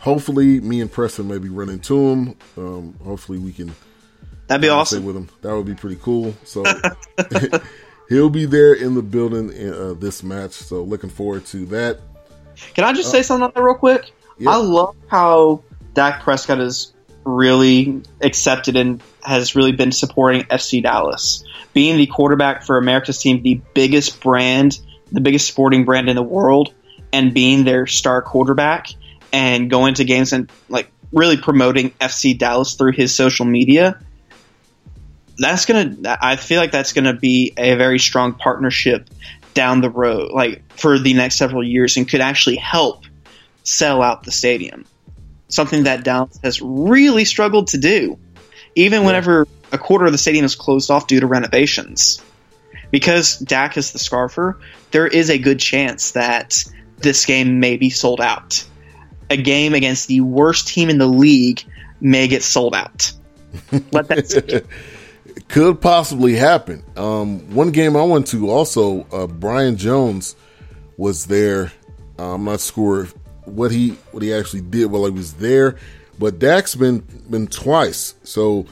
hopefully 0.00 0.60
me 0.60 0.80
and 0.80 0.90
Preston 0.90 1.28
maybe 1.28 1.48
run 1.48 1.68
into 1.68 1.96
him. 1.96 2.36
Um, 2.56 2.94
hopefully 3.04 3.38
we 3.38 3.52
can 3.52 3.74
That'd 4.46 4.62
be 4.62 4.68
stay 4.68 4.74
awesome. 4.74 5.04
with 5.04 5.16
him. 5.16 5.28
That 5.42 5.54
would 5.54 5.66
be 5.66 5.74
pretty 5.74 5.98
cool. 6.02 6.34
So 6.44 6.64
he'll 8.08 8.30
be 8.30 8.46
there 8.46 8.74
in 8.74 8.94
the 8.94 9.02
building 9.02 9.52
in 9.52 9.72
uh, 9.72 9.94
this 9.94 10.22
match. 10.22 10.52
So 10.52 10.82
looking 10.82 11.10
forward 11.10 11.46
to 11.46 11.66
that. 11.66 12.00
Can 12.74 12.84
I 12.84 12.92
just 12.92 13.10
say 13.10 13.22
something 13.22 13.44
on 13.44 13.52
that 13.54 13.62
real 13.62 13.74
quick? 13.74 14.10
Yeah. 14.38 14.50
I 14.50 14.56
love 14.56 14.96
how 15.08 15.62
Dak 15.94 16.22
Prescott 16.22 16.60
is 16.60 16.92
really 17.24 18.02
accepted 18.20 18.76
and 18.76 19.02
has 19.22 19.54
really 19.54 19.72
been 19.72 19.92
supporting 19.92 20.42
FC 20.44 20.82
Dallas. 20.82 21.44
Being 21.72 21.98
the 21.98 22.06
quarterback 22.06 22.62
for 22.64 22.78
America's 22.78 23.18
team, 23.18 23.42
the 23.42 23.60
biggest 23.74 24.20
brand, 24.20 24.80
the 25.12 25.20
biggest 25.20 25.46
sporting 25.46 25.84
brand 25.84 26.08
in 26.08 26.16
the 26.16 26.22
world, 26.22 26.72
and 27.12 27.34
being 27.34 27.64
their 27.64 27.86
star 27.86 28.22
quarterback 28.22 28.88
and 29.32 29.70
going 29.70 29.94
to 29.94 30.04
games 30.04 30.32
and 30.32 30.50
like 30.68 30.90
really 31.12 31.36
promoting 31.36 31.90
FC 31.92 32.36
Dallas 32.36 32.74
through 32.74 32.92
his 32.92 33.14
social 33.14 33.46
media, 33.46 33.98
that's 35.38 35.66
gonna. 35.66 35.96
I 36.20 36.36
feel 36.36 36.60
like 36.60 36.72
that's 36.72 36.92
gonna 36.92 37.14
be 37.14 37.52
a 37.56 37.74
very 37.76 37.98
strong 37.98 38.34
partnership 38.34 39.08
down 39.54 39.80
the 39.80 39.90
road, 39.90 40.32
like 40.32 40.62
for 40.74 40.98
the 40.98 41.14
next 41.14 41.36
several 41.36 41.64
years, 41.64 41.96
and 41.96 42.08
could 42.08 42.20
actually 42.20 42.56
help 42.56 43.04
sell 43.62 44.02
out 44.02 44.24
the 44.24 44.32
stadium. 44.32 44.84
Something 45.48 45.84
that 45.84 46.04
Dallas 46.04 46.38
has 46.42 46.60
really 46.60 47.24
struggled 47.24 47.68
to 47.68 47.78
do, 47.78 48.18
even 48.74 49.04
whenever 49.04 49.46
a 49.72 49.78
quarter 49.78 50.06
of 50.06 50.12
the 50.12 50.18
stadium 50.18 50.44
is 50.44 50.54
closed 50.54 50.90
off 50.90 51.06
due 51.06 51.20
to 51.20 51.26
renovations. 51.26 52.22
Because 52.90 53.38
Dak 53.38 53.76
is 53.76 53.92
the 53.92 53.98
scarfer, 53.98 54.58
there 54.90 55.06
is 55.06 55.28
a 55.28 55.38
good 55.38 55.58
chance 55.58 56.12
that 56.12 56.64
this 56.98 57.26
game 57.26 57.60
may 57.60 57.76
be 57.76 57.90
sold 57.90 58.20
out. 58.20 58.64
A 59.30 59.36
game 59.36 59.74
against 59.74 60.08
the 60.08 60.20
worst 60.20 60.68
team 60.68 60.88
in 60.90 60.98
the 60.98 61.06
league 61.06 61.62
may 62.00 62.28
get 62.28 62.42
sold 62.42 62.74
out. 62.74 63.12
Let 63.92 64.08
that. 64.08 64.64
Could 65.48 65.80
possibly 65.80 66.34
happen. 66.34 66.82
Um, 66.96 67.54
one 67.54 67.70
game 67.70 67.96
I 67.96 68.02
went 68.02 68.26
to 68.28 68.50
also, 68.50 69.06
uh, 69.12 69.26
Brian 69.26 69.76
Jones 69.76 70.36
was 70.96 71.26
there. 71.26 71.72
Uh, 72.18 72.34
I'm 72.34 72.44
not 72.44 72.60
sure 72.60 73.08
what 73.44 73.70
he 73.70 73.90
what 74.12 74.22
he 74.22 74.34
actually 74.34 74.60
did 74.60 74.86
while 74.86 75.04
he 75.04 75.10
was 75.10 75.34
there, 75.34 75.76
but 76.18 76.38
Dak's 76.38 76.74
been 76.74 77.00
been 77.30 77.46
twice. 77.46 78.14
So 78.24 78.66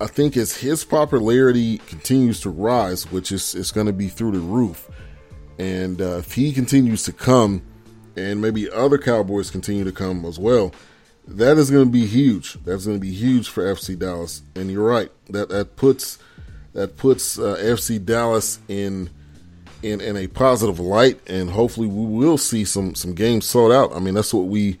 I 0.00 0.06
think 0.06 0.36
as 0.36 0.56
his 0.56 0.84
popularity 0.84 1.78
continues 1.78 2.40
to 2.40 2.50
rise, 2.50 3.10
which 3.10 3.32
is 3.32 3.54
it's 3.54 3.70
going 3.70 3.86
to 3.86 3.92
be 3.92 4.08
through 4.08 4.32
the 4.32 4.40
roof, 4.40 4.90
and 5.58 6.00
uh, 6.00 6.18
if 6.18 6.32
he 6.32 6.52
continues 6.52 7.04
to 7.04 7.12
come, 7.12 7.62
and 8.16 8.40
maybe 8.40 8.70
other 8.70 8.98
Cowboys 8.98 9.50
continue 9.50 9.84
to 9.84 9.92
come 9.92 10.24
as 10.24 10.38
well, 10.38 10.72
that 11.26 11.58
is 11.58 11.70
going 11.70 11.86
to 11.86 11.90
be 11.90 12.06
huge. 12.06 12.54
That's 12.64 12.86
going 12.86 12.96
to 12.96 13.00
be 13.00 13.12
huge 13.12 13.48
for 13.48 13.64
FC 13.64 13.98
Dallas. 13.98 14.42
And 14.54 14.70
you're 14.70 14.86
right 14.86 15.10
that 15.30 15.48
that 15.50 15.76
puts 15.76 16.18
that 16.74 16.96
puts 16.96 17.38
uh, 17.38 17.56
FC 17.60 18.04
Dallas 18.04 18.58
in 18.68 19.10
in 19.82 20.00
in 20.00 20.16
a 20.16 20.26
positive 20.28 20.80
light, 20.80 21.20
and 21.26 21.50
hopefully 21.50 21.86
we 21.86 22.06
will 22.06 22.38
see 22.38 22.64
some 22.64 22.94
some 22.94 23.14
games 23.14 23.46
sold 23.46 23.72
out. 23.72 23.94
I 23.94 23.98
mean, 23.98 24.14
that's 24.14 24.32
what 24.32 24.46
we 24.46 24.78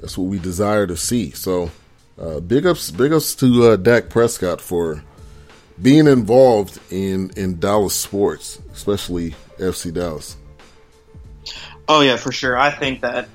that's 0.00 0.18
what 0.18 0.24
we 0.28 0.38
desire 0.38 0.86
to 0.86 0.96
see. 0.96 1.30
So, 1.30 1.70
uh, 2.20 2.40
big 2.40 2.66
ups, 2.66 2.90
big 2.90 3.12
ups 3.12 3.34
to 3.36 3.70
uh, 3.70 3.76
Dak 3.76 4.08
Prescott 4.08 4.60
for 4.60 5.02
being 5.80 6.06
involved 6.06 6.80
in 6.90 7.30
in 7.36 7.60
Dallas 7.60 7.94
sports, 7.94 8.60
especially 8.72 9.34
FC 9.58 9.92
Dallas. 9.92 10.36
Oh 11.88 12.00
yeah, 12.00 12.16
for 12.16 12.32
sure. 12.32 12.56
I 12.56 12.70
think 12.70 13.02
that 13.02 13.28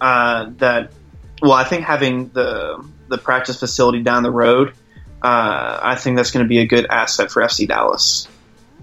uh, 0.00 0.50
that 0.58 0.92
well, 1.40 1.52
I 1.52 1.64
think 1.64 1.84
having 1.84 2.28
the 2.28 2.84
the 3.08 3.18
practice 3.18 3.60
facility 3.60 4.02
down 4.02 4.22
the 4.22 4.30
road, 4.30 4.74
uh, 5.22 5.80
I 5.82 5.94
think 5.96 6.16
that's 6.16 6.30
going 6.30 6.44
to 6.44 6.48
be 6.48 6.58
a 6.58 6.66
good 6.66 6.86
asset 6.86 7.30
for 7.30 7.42
FC 7.42 7.68
Dallas. 7.68 8.26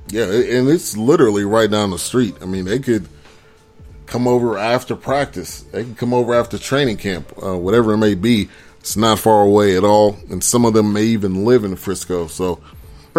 Yeah, 0.08 0.24
and 0.24 0.70
it's 0.70 0.98
literally 0.98 1.44
right 1.44 1.70
down 1.70 1.92
the 1.92 2.00
street. 2.00 2.36
I 2.42 2.46
mean, 2.46 2.66
they 2.66 2.80
could 2.80 3.08
come 4.08 4.28
over 4.28 4.58
after 4.58 4.96
practice. 4.96 5.62
They 5.62 5.84
can 5.84 5.96
come 5.96 6.14
over 6.14 6.34
after 6.34 6.58
training 6.58 6.98
camp, 6.98 7.32
uh, 7.44 7.58
whatever 7.58 7.94
it 7.94 7.98
may 7.98 8.16
be. 8.16 8.50
It's 8.80 8.98
not 8.98 9.20
far 9.20 9.44
away 9.44 9.78
at 9.78 9.84
all, 9.84 10.18
and 10.30 10.44
some 10.44 10.66
of 10.66 10.74
them 10.74 10.94
may 10.94 11.04
even 11.04 11.46
live 11.46 11.64
in 11.64 11.76
Frisco. 11.76 12.28
So, 12.28 12.62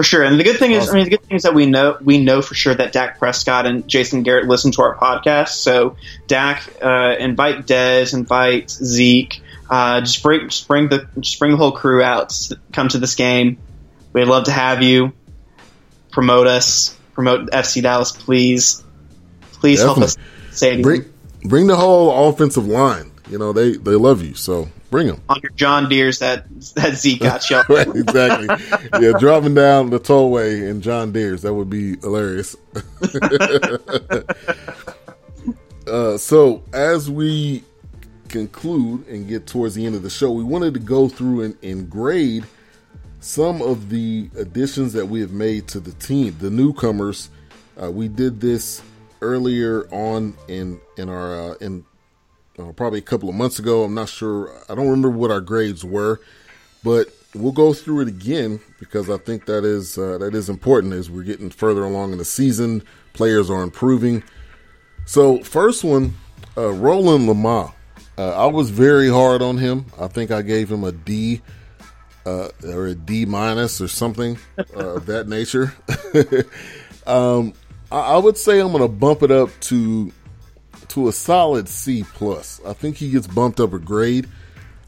For 0.00 0.04
sure, 0.04 0.24
and 0.24 0.40
the 0.40 0.44
good 0.44 0.56
thing 0.56 0.72
is, 0.72 0.88
I 0.88 0.94
mean, 0.94 1.04
the 1.04 1.10
good 1.10 1.22
thing 1.24 1.36
is 1.36 1.42
that 1.42 1.52
we 1.52 1.66
know 1.66 1.98
we 2.00 2.24
know 2.24 2.40
for 2.40 2.54
sure 2.54 2.74
that 2.74 2.90
Dak 2.90 3.18
Prescott 3.18 3.66
and 3.66 3.86
Jason 3.86 4.22
Garrett 4.22 4.48
listen 4.48 4.72
to 4.72 4.80
our 4.80 4.96
podcast. 4.96 5.48
So, 5.48 5.96
Dak, 6.26 6.66
uh, 6.82 7.16
invite 7.18 7.66
Dez, 7.66 8.14
invite 8.14 8.70
Zeke, 8.70 9.42
uh, 9.68 10.00
just 10.00 10.22
bring 10.22 10.48
just 10.48 10.66
bring 10.66 10.88
the 10.88 11.06
just 11.18 11.38
bring 11.38 11.50
the 11.50 11.58
whole 11.58 11.72
crew 11.72 12.02
out. 12.02 12.34
Come 12.72 12.88
to 12.88 12.98
this 12.98 13.14
game. 13.14 13.58
We'd 14.14 14.24
love 14.24 14.44
to 14.44 14.52
have 14.52 14.80
you. 14.80 15.12
Promote 16.10 16.46
us. 16.46 16.96
Promote 17.12 17.50
FC 17.50 17.82
Dallas, 17.82 18.10
please. 18.10 18.82
Please 19.52 19.82
help 19.82 19.98
us. 19.98 20.16
Stadium 20.50 20.80
bring 20.80 21.12
bring 21.44 21.66
the 21.66 21.76
whole 21.76 22.30
offensive 22.30 22.66
line. 22.66 23.12
You 23.28 23.36
know, 23.36 23.52
they 23.52 23.72
they 23.72 23.96
love 23.96 24.22
you, 24.22 24.32
so 24.32 24.70
bring 24.90 25.06
them. 25.06 25.22
on 25.28 25.40
your 25.42 25.52
John 25.52 25.88
Deere's 25.88 26.18
that 26.18 26.44
that 26.74 26.96
Zeke 26.96 27.20
got 27.20 27.48
you. 27.50 27.62
right, 27.68 27.88
exactly. 27.88 28.48
yeah, 29.00 29.12
driving 29.18 29.54
down 29.54 29.90
the 29.90 30.00
tollway 30.00 30.68
in 30.68 30.80
John 30.80 31.12
Deere's 31.12 31.42
that 31.42 31.54
would 31.54 31.70
be 31.70 31.96
hilarious. 31.98 32.56
uh, 35.86 36.16
so 36.18 36.62
as 36.72 37.10
we 37.10 37.64
conclude 38.28 39.06
and 39.08 39.28
get 39.28 39.46
towards 39.46 39.74
the 39.74 39.86
end 39.86 39.94
of 39.94 40.02
the 40.02 40.10
show, 40.10 40.30
we 40.30 40.44
wanted 40.44 40.74
to 40.74 40.80
go 40.80 41.08
through 41.08 41.42
and, 41.42 41.56
and 41.62 41.90
grade 41.90 42.44
some 43.20 43.60
of 43.60 43.90
the 43.90 44.30
additions 44.36 44.92
that 44.94 45.06
we 45.06 45.20
have 45.20 45.32
made 45.32 45.68
to 45.68 45.80
the 45.80 45.92
team, 45.92 46.34
the 46.40 46.50
newcomers. 46.50 47.28
Uh, 47.80 47.90
we 47.90 48.08
did 48.08 48.40
this 48.40 48.82
earlier 49.20 49.86
on 49.92 50.34
in 50.48 50.80
in 50.96 51.08
our 51.08 51.52
uh, 51.52 51.54
in 51.60 51.84
uh, 52.60 52.72
probably 52.72 52.98
a 52.98 53.02
couple 53.02 53.28
of 53.28 53.34
months 53.34 53.58
ago. 53.58 53.84
I'm 53.84 53.94
not 53.94 54.08
sure. 54.08 54.52
I 54.68 54.74
don't 54.74 54.86
remember 54.86 55.10
what 55.10 55.30
our 55.30 55.40
grades 55.40 55.84
were, 55.84 56.20
but 56.84 57.08
we'll 57.34 57.52
go 57.52 57.72
through 57.72 58.00
it 58.00 58.08
again 58.08 58.60
because 58.78 59.08
I 59.08 59.16
think 59.16 59.46
that 59.46 59.64
is 59.64 59.96
uh, 59.96 60.18
that 60.18 60.34
is 60.34 60.48
important 60.48 60.92
as 60.92 61.10
we're 61.10 61.22
getting 61.22 61.50
further 61.50 61.84
along 61.84 62.12
in 62.12 62.18
the 62.18 62.24
season. 62.24 62.82
Players 63.12 63.50
are 63.50 63.62
improving. 63.62 64.22
So 65.06 65.42
first 65.42 65.84
one, 65.84 66.14
uh, 66.56 66.72
Roland 66.72 67.28
Lamah. 67.28 67.72
Uh, 68.18 68.32
I 68.32 68.46
was 68.46 68.68
very 68.68 69.08
hard 69.08 69.40
on 69.40 69.56
him. 69.56 69.86
I 69.98 70.06
think 70.08 70.30
I 70.30 70.42
gave 70.42 70.70
him 70.70 70.84
a 70.84 70.92
D 70.92 71.40
uh, 72.26 72.48
or 72.64 72.88
a 72.88 72.94
D 72.94 73.24
minus 73.24 73.80
or 73.80 73.88
something 73.88 74.38
uh, 74.58 74.96
of 74.96 75.06
that 75.06 75.26
nature. 75.26 75.72
um, 77.06 77.54
I, 77.90 78.00
I 78.00 78.16
would 78.18 78.36
say 78.36 78.60
I'm 78.60 78.72
going 78.72 78.82
to 78.82 78.88
bump 78.88 79.22
it 79.22 79.30
up 79.30 79.48
to 79.62 80.12
to 80.90 81.08
a 81.08 81.12
solid 81.12 81.68
C 81.68 82.04
plus. 82.14 82.60
I 82.66 82.72
think 82.72 82.96
he 82.96 83.10
gets 83.10 83.26
bumped 83.26 83.60
up 83.60 83.72
a 83.72 83.78
grade. 83.78 84.28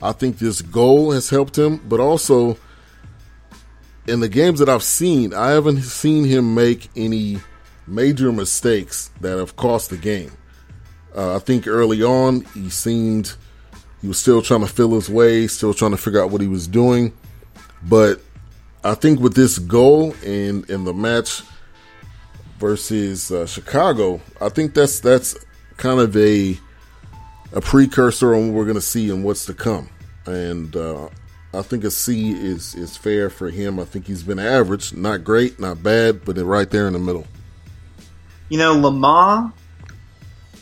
I 0.01 0.13
think 0.13 0.39
this 0.39 0.63
goal 0.63 1.13
has 1.13 1.31
helped 1.31 1.57
him, 1.57 1.81
but 1.89 2.01
also 2.01 2.59
in 4.07 4.21
the 4.21 4.29
games 4.29 4.59
that 4.59 4.69
I've 4.69 4.83
seen, 4.83 5.33
I 5.33 5.51
haven't 5.51 5.83
seen 5.83 6.25
him 6.25 6.55
make 6.55 6.91
any 6.97 7.39
major 7.87 8.33
mistakes 8.33 9.11
that 9.21 9.39
have 9.39 9.57
cost 9.57 9.91
the 9.91 9.97
game. 9.97 10.33
Uh, 11.15 11.37
I 11.37 11.39
think 11.39 11.67
early 11.67 12.03
on 12.03 12.41
he 12.55 12.71
seemed 12.71 13.35
he 14.01 14.09
was 14.09 14.19
still 14.19 14.43
trying 14.43 14.63
to 14.63 14.67
feel 14.67 14.95
his 14.95 15.09
way, 15.09 15.47
still 15.47 15.75
trying 15.75 15.93
to 15.93 15.97
figure 15.97 16.23
out 16.23 16.31
what 16.31 16.41
he 16.41 16.49
was 16.49 16.67
doing. 16.67 17.13
But 17.85 18.21
I 18.83 18.95
think 18.95 19.21
with 19.21 19.35
this 19.35 19.59
goal 19.59 20.15
in 20.23 20.65
in 20.69 20.85
the 20.85 20.95
match 20.95 21.43
versus 22.59 23.31
uh, 23.31 23.47
Chicago, 23.47 24.21
I 24.41 24.49
think 24.49 24.75
that's 24.75 25.01
that's 25.01 25.37
kind 25.77 26.01
of 26.01 26.17
a 26.17 26.59
a 27.53 27.61
precursor 27.61 28.35
on 28.35 28.49
what 28.49 28.55
we're 28.55 28.65
going 28.65 28.77
to 28.77 28.81
see 28.81 29.11
and 29.11 29.25
what's 29.25 29.47
to 29.47 29.55
come. 29.55 29.91
And 30.27 30.75
uh, 30.75 31.09
I 31.55 31.63
think 31.63 31.85
a 31.85 31.91
C 31.91 32.33
is 32.33 32.75
is 32.75 32.97
fair 32.97 33.29
for 33.29 33.51
him. 33.51 33.79
I 33.79 33.85
think 33.85 34.07
he's 34.07 34.23
been 34.23 34.39
average, 34.39 34.95
not 34.95 35.25
great, 35.25 35.61
not 35.61 35.83
bad, 35.83 36.25
but 36.25 36.37
right 36.39 36.71
there 36.71 36.87
in 36.87 36.95
the 36.95 36.99
middle. 36.99 37.27
You 38.49 38.59
know, 38.59 38.75
Lamah, 38.75 39.53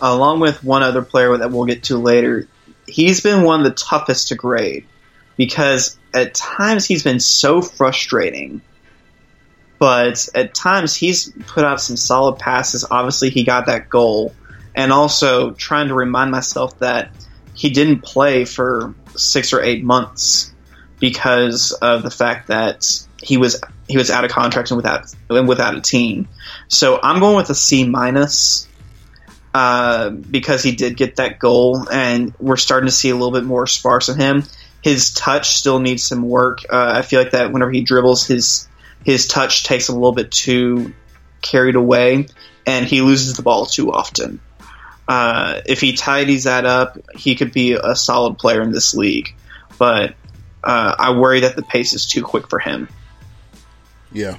along 0.00 0.40
with 0.40 0.62
one 0.64 0.82
other 0.82 1.02
player 1.02 1.36
that 1.36 1.50
we'll 1.50 1.66
get 1.66 1.84
to 1.84 1.98
later, 1.98 2.48
he's 2.86 3.20
been 3.20 3.44
one 3.44 3.60
of 3.60 3.64
the 3.64 3.72
toughest 3.72 4.28
to 4.28 4.34
grade 4.34 4.86
because 5.36 5.98
at 6.12 6.34
times 6.34 6.86
he's 6.86 7.02
been 7.02 7.20
so 7.20 7.62
frustrating. 7.62 8.60
But 9.78 10.28
at 10.34 10.54
times 10.54 10.94
he's 10.94 11.32
put 11.46 11.64
out 11.64 11.80
some 11.80 11.96
solid 11.96 12.38
passes. 12.38 12.84
Obviously, 12.90 13.30
he 13.30 13.44
got 13.44 13.66
that 13.66 13.88
goal. 13.88 14.34
And 14.74 14.92
also 14.92 15.52
trying 15.52 15.88
to 15.88 15.94
remind 15.94 16.30
myself 16.30 16.78
that 16.78 17.10
he 17.54 17.70
didn't 17.70 18.00
play 18.02 18.44
for 18.44 18.94
six 19.16 19.52
or 19.52 19.60
eight 19.62 19.84
months 19.84 20.52
because 20.98 21.72
of 21.72 22.02
the 22.02 22.10
fact 22.10 22.48
that 22.48 22.86
he 23.22 23.36
was 23.36 23.60
he 23.88 23.96
was 23.96 24.10
out 24.10 24.24
of 24.24 24.30
contract 24.30 24.70
and 24.70 24.76
without 24.76 25.12
and 25.28 25.48
without 25.48 25.76
a 25.76 25.80
team. 25.80 26.28
So 26.68 27.00
I'm 27.02 27.20
going 27.20 27.36
with 27.36 27.50
a 27.50 27.54
C 27.54 27.86
minus 27.86 28.68
uh, 29.52 30.10
because 30.10 30.62
he 30.62 30.72
did 30.72 30.96
get 30.96 31.16
that 31.16 31.38
goal, 31.38 31.88
and 31.90 32.32
we're 32.38 32.56
starting 32.56 32.86
to 32.86 32.92
see 32.92 33.10
a 33.10 33.14
little 33.14 33.32
bit 33.32 33.44
more 33.44 33.66
sparse 33.66 34.08
of 34.08 34.16
him. 34.16 34.44
His 34.82 35.12
touch 35.12 35.56
still 35.56 35.80
needs 35.80 36.04
some 36.04 36.22
work. 36.22 36.60
Uh, 36.70 36.92
I 36.96 37.02
feel 37.02 37.20
like 37.20 37.32
that 37.32 37.52
whenever 37.52 37.70
he 37.70 37.82
dribbles, 37.82 38.26
his 38.26 38.68
his 39.04 39.26
touch 39.26 39.64
takes 39.64 39.88
a 39.88 39.92
little 39.92 40.12
bit 40.12 40.30
too 40.30 40.94
carried 41.42 41.74
away, 41.74 42.28
and 42.66 42.86
he 42.86 43.00
loses 43.00 43.34
the 43.34 43.42
ball 43.42 43.66
too 43.66 43.92
often. 43.92 44.40
Uh, 45.10 45.60
if 45.66 45.80
he 45.80 45.94
tidies 45.94 46.44
that 46.44 46.64
up, 46.64 46.96
he 47.16 47.34
could 47.34 47.52
be 47.52 47.72
a 47.72 47.96
solid 47.96 48.38
player 48.38 48.62
in 48.62 48.70
this 48.70 48.94
league. 48.94 49.34
But 49.76 50.14
uh, 50.62 50.94
I 50.96 51.18
worry 51.18 51.40
that 51.40 51.56
the 51.56 51.62
pace 51.62 51.94
is 51.94 52.06
too 52.06 52.22
quick 52.22 52.48
for 52.48 52.60
him. 52.60 52.88
Yeah. 54.12 54.36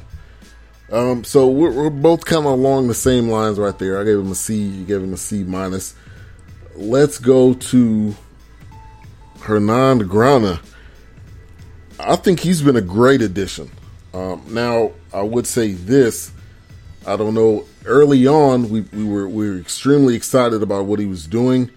Um, 0.90 1.26
so 1.26 1.50
we're, 1.50 1.74
we're 1.74 1.90
both 1.90 2.24
kind 2.24 2.46
of 2.46 2.54
along 2.54 2.88
the 2.88 2.94
same 2.94 3.28
lines 3.28 3.60
right 3.60 3.78
there. 3.78 4.00
I 4.00 4.06
gave 4.06 4.20
him 4.20 4.32
a 4.32 4.36
C. 4.36 4.56
You 4.56 4.86
gave 4.86 5.04
him 5.04 5.12
a 5.14 5.18
C 5.18 5.44
minus. 5.44 5.94
Let's 6.78 7.18
go 7.18 7.54
to 7.54 8.16
Hernan 9.42 10.08
Grana. 10.08 10.62
I 12.00 12.16
think 12.16 12.40
he's 12.40 12.62
been 12.62 12.78
a 12.78 12.82
great 12.82 13.22
addition. 13.22 13.70
Um, 14.14 14.42
now, 14.48 14.94
I 15.14 15.22
would 15.22 15.48
say 15.48 15.74
this. 15.74 16.32
I 17.06 17.18
don't 17.18 17.34
know. 17.34 17.66
Early 17.86 18.28
on, 18.28 18.70
we, 18.70 18.82
we 18.82 19.04
were 19.04 19.28
we 19.28 19.50
were 19.50 19.58
extremely 19.58 20.16
excited 20.16 20.62
about 20.62 20.86
what 20.86 21.00
he 21.00 21.06
was 21.06 21.26
doing. 21.26 21.72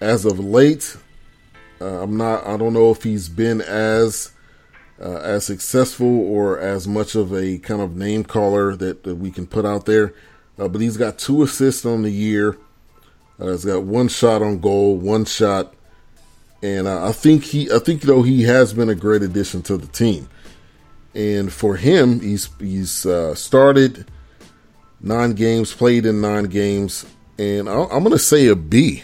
As 0.00 0.24
of 0.24 0.38
late, 0.38 0.96
uh, 1.80 2.02
I'm 2.02 2.16
not. 2.16 2.46
I 2.46 2.56
don't 2.56 2.74
know 2.74 2.90
if 2.90 3.02
he's 3.02 3.28
been 3.28 3.62
as 3.62 4.32
uh, 5.00 5.16
as 5.16 5.46
successful 5.46 6.06
or 6.06 6.58
as 6.58 6.86
much 6.86 7.14
of 7.14 7.32
a 7.32 7.58
kind 7.58 7.80
of 7.80 7.96
name 7.96 8.24
caller 8.24 8.76
that, 8.76 9.04
that 9.04 9.16
we 9.16 9.30
can 9.30 9.46
put 9.46 9.64
out 9.64 9.86
there. 9.86 10.14
Uh, 10.58 10.68
but 10.68 10.80
he's 10.80 10.98
got 10.98 11.18
two 11.18 11.42
assists 11.42 11.86
on 11.86 12.02
the 12.02 12.10
year. 12.10 12.58
Uh, 13.40 13.52
he's 13.52 13.64
got 13.64 13.84
one 13.84 14.08
shot 14.08 14.42
on 14.42 14.58
goal, 14.58 14.96
one 14.96 15.24
shot, 15.24 15.74
and 16.62 16.86
I 16.86 17.12
think 17.12 17.44
he. 17.44 17.72
I 17.72 17.78
think 17.78 18.02
though 18.02 18.22
he 18.22 18.42
has 18.42 18.74
been 18.74 18.90
a 18.90 18.94
great 18.94 19.22
addition 19.22 19.62
to 19.62 19.78
the 19.78 19.86
team. 19.86 20.28
And 21.14 21.52
for 21.52 21.76
him, 21.76 22.20
he's 22.20 22.50
he's 22.58 23.06
uh, 23.06 23.34
started 23.34 24.06
nine 25.02 25.32
games, 25.32 25.72
played 25.72 26.06
in 26.06 26.20
nine 26.20 26.44
games, 26.44 27.04
and 27.38 27.68
I, 27.68 27.82
am 27.82 28.04
going 28.04 28.10
to 28.10 28.18
say 28.18 28.48
a 28.48 28.56
B. 28.56 29.02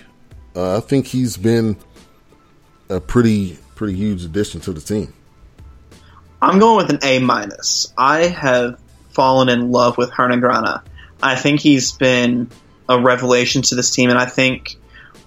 Uh, 0.55 0.79
I 0.79 0.81
think 0.81 1.07
he's 1.07 1.37
been 1.37 1.77
a 2.89 3.01
pretty 3.01 3.59
pretty 3.75 3.95
huge 3.95 4.25
addition 4.25 4.61
to 4.63 4.73
the 4.73 4.81
team. 4.81 5.13
I'm 6.41 6.59
going 6.59 6.77
with 6.77 6.91
an 6.91 7.01
A 7.03 7.19
minus. 7.19 7.93
I 7.97 8.27
have 8.27 8.81
fallen 9.11 9.49
in 9.49 9.73
love 9.73 9.99
with 9.99 10.11
Hernan 10.11 10.41
Grana. 10.41 10.83
I 11.23 11.35
think 11.35 11.61
he's 11.61 11.93
been 11.93 12.51
a 12.89 13.01
revelation 13.01 13.63
to 13.63 13.75
this 13.75 13.91
team, 13.91 14.11
and 14.11 14.19
I 14.19 14.27
think 14.27 14.77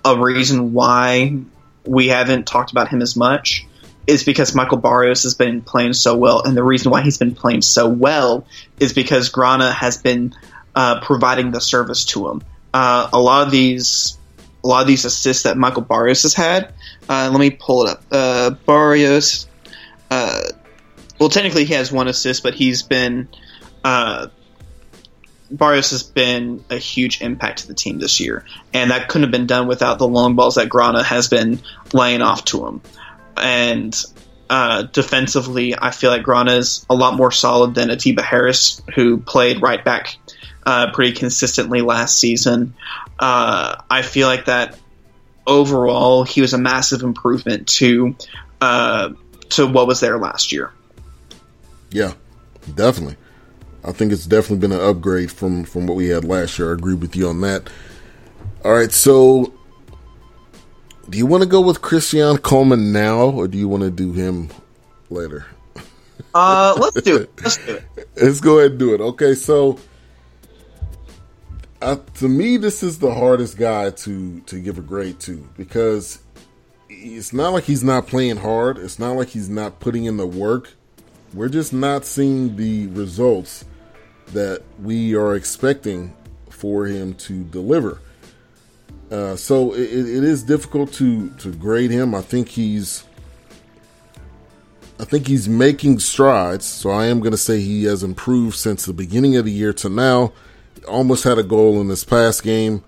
a 0.03 0.17
reason 0.17 0.73
why 0.73 1.38
we 1.86 2.07
haven't 2.07 2.47
talked 2.47 2.71
about 2.71 2.88
him 2.88 3.01
as 3.01 3.15
much 3.15 3.65
is 4.07 4.23
because 4.23 4.55
Michael 4.55 4.77
Barrios 4.77 5.23
has 5.23 5.36
been 5.36 5.62
playing 5.62 5.93
so 5.93 6.15
well, 6.15 6.41
and 6.43 6.55
the 6.55 6.63
reason 6.63 6.91
why 6.91 7.01
he's 7.01 7.17
been 7.17 7.36
playing 7.36 7.62
so 7.62 7.88
well 7.88 8.45
is 8.79 8.93
because 8.93 9.29
Grana 9.29 9.71
has 9.71 9.97
been 10.01 10.34
uh, 10.75 10.99
providing 11.01 11.51
the 11.51 11.62
service 11.62 12.05
to 12.05 12.29
him. 12.29 12.41
Uh, 12.73 13.10
a 13.12 13.19
lot 13.19 13.45
of 13.45 13.51
these, 13.51 14.17
a 14.63 14.67
lot 14.67 14.81
of 14.81 14.88
these 14.88 15.05
assists 15.05 15.43
that 15.43 15.57
Michael 15.57 15.81
Barrios 15.81 16.23
has 16.23 16.34
had. 16.34 16.73
Uh, 17.10 17.29
let 17.31 17.39
me 17.39 17.49
pull 17.49 17.88
it 17.88 17.91
up. 17.91 18.03
Uh, 18.12 18.49
Barrios, 18.51 19.47
uh, 20.10 20.41
well, 21.19 21.29
technically 21.29 21.65
he 21.65 21.73
has 21.73 21.91
one 21.91 22.07
assist, 22.07 22.43
but 22.43 22.53
he's 22.53 22.84
been 22.84 23.27
uh, 23.84 24.27
Barrios 25.51 25.91
has 25.91 26.03
been 26.03 26.63
a 26.69 26.77
huge 26.77 27.21
impact 27.21 27.60
to 27.60 27.67
the 27.67 27.73
team 27.73 27.99
this 27.99 28.19
year, 28.19 28.45
and 28.73 28.91
that 28.91 29.10
couldn't 29.10 29.23
have 29.23 29.31
been 29.31 29.47
done 29.47 29.67
without 29.67 29.99
the 29.99 30.07
long 30.07 30.36
balls 30.36 30.55
that 30.55 30.69
Grana 30.69 31.03
has 31.03 31.27
been 31.27 31.60
laying 31.93 32.21
off 32.21 32.45
to 32.45 32.65
him. 32.65 32.81
And 33.36 33.93
uh, 34.49 34.84
defensively, 34.84 35.75
I 35.77 35.91
feel 35.91 36.10
like 36.10 36.23
Grana 36.23 36.53
is 36.53 36.86
a 36.89 36.95
lot 36.95 37.15
more 37.15 37.31
solid 37.31 37.75
than 37.75 37.89
Atiba 37.89 38.21
Harris, 38.21 38.81
who 38.95 39.17
played 39.17 39.62
right 39.62 39.84
back 39.84 40.17
uh, 40.65 40.91
pretty 40.91 41.13
consistently 41.13 41.82
last 41.82 42.17
season. 42.19 42.74
Uh, 43.19 43.82
I 43.89 44.02
feel 44.02 44.28
like 44.28 44.45
that 44.45 44.78
overall, 45.47 46.24
he 46.24 46.41
was 46.41 46.54
a 46.54 46.58
massive 46.58 47.02
improvement 47.04 47.67
to 47.67 48.15
uh, 48.60 49.10
to 49.50 49.67
what 49.67 49.88
was 49.88 50.00
there 50.00 50.17
last 50.17 50.52
year. 50.52 50.71
Yeah, 51.91 52.13
definitely. 52.74 53.17
I 53.84 53.91
think 53.91 54.12
it's 54.12 54.26
definitely 54.26 54.67
been 54.67 54.71
an 54.71 54.86
upgrade 54.86 55.32
from 55.32 55.63
from 55.63 55.88
what 55.88 55.95
we 55.95 56.10
had 56.10 56.24
last 56.24 56.58
year. 56.60 56.71
I 56.71 56.74
agree 56.74 56.93
with 56.95 57.15
you 57.15 57.28
on 57.28 57.41
that. 57.41 57.69
All 58.63 58.74
right, 58.74 58.91
so 58.91 59.54
do 61.10 61.17
you 61.17 61.26
want 61.26 61.41
to 61.41 61.50
go 61.50 61.62
with 61.62 61.82
Cristian 61.82 62.38
Colmán 62.38 62.91
now, 62.91 63.30
or 63.30 63.47
do 63.47 63.58
you 63.58 63.67
want 63.67 63.84
to 63.84 63.89
do 63.89 64.13
him 64.13 64.50
later? 65.10 65.47
Uh, 66.34 66.76
let's 66.80 67.02
do 67.02 67.17
it. 67.17 67.32
Let's 67.41 67.58
do 67.58 67.76
it. 67.76 68.10
let's 68.21 68.39
go 68.39 68.60
ahead 68.60 68.71
and 68.71 68.80
do 68.80 68.93
it. 68.93 69.02
Okay, 69.02 69.34
so 69.34 69.80
to 71.81 72.29
me, 72.29 72.57
this 72.57 72.83
is 72.83 72.99
the 72.99 73.13
hardest 73.13 73.57
guy 73.57 73.89
to 73.89 74.39
to 74.41 74.59
give 74.59 74.77
a 74.77 74.81
grade 74.81 75.19
to 75.21 75.47
because 75.57 76.19
it's 76.89 77.33
not 77.33 77.49
like 77.49 77.63
he's 77.63 77.83
not 77.83 78.07
playing 78.07 78.37
hard. 78.37 78.77
It's 78.77 78.99
not 78.99 79.15
like 79.15 79.29
he's 79.29 79.49
not 79.49 79.79
putting 79.79 80.05
in 80.05 80.17
the 80.17 80.27
work. 80.27 80.73
We're 81.33 81.49
just 81.49 81.73
not 81.73 82.05
seeing 82.05 82.55
the 82.55 82.87
results 82.87 83.65
that 84.27 84.61
we 84.81 85.15
are 85.15 85.35
expecting 85.35 86.15
for 86.49 86.85
him 86.85 87.13
to 87.15 87.43
deliver. 87.45 87.99
Uh, 89.09 89.35
so 89.35 89.73
it, 89.73 89.89
it 89.89 90.23
is 90.23 90.43
difficult 90.43 90.93
to 90.93 91.29
to 91.31 91.51
grade 91.53 91.91
him. 91.91 92.13
I 92.13 92.21
think 92.21 92.49
he's 92.49 93.05
I 94.99 95.03
think 95.05 95.27
he's 95.27 95.49
making 95.49 95.97
strides. 95.99 96.65
So 96.65 96.91
I 96.91 97.07
am 97.07 97.21
going 97.21 97.31
to 97.31 97.37
say 97.37 97.59
he 97.59 97.85
has 97.85 98.03
improved 98.03 98.55
since 98.55 98.85
the 98.85 98.93
beginning 98.93 99.35
of 99.35 99.45
the 99.45 99.51
year 99.51 99.73
to 99.73 99.89
now. 99.89 100.31
Almost 100.88 101.23
had 101.23 101.38
a 101.38 101.43
goal 101.43 101.79
in 101.79 101.88
this 101.88 102.03
past 102.03 102.43
game. 102.43 102.84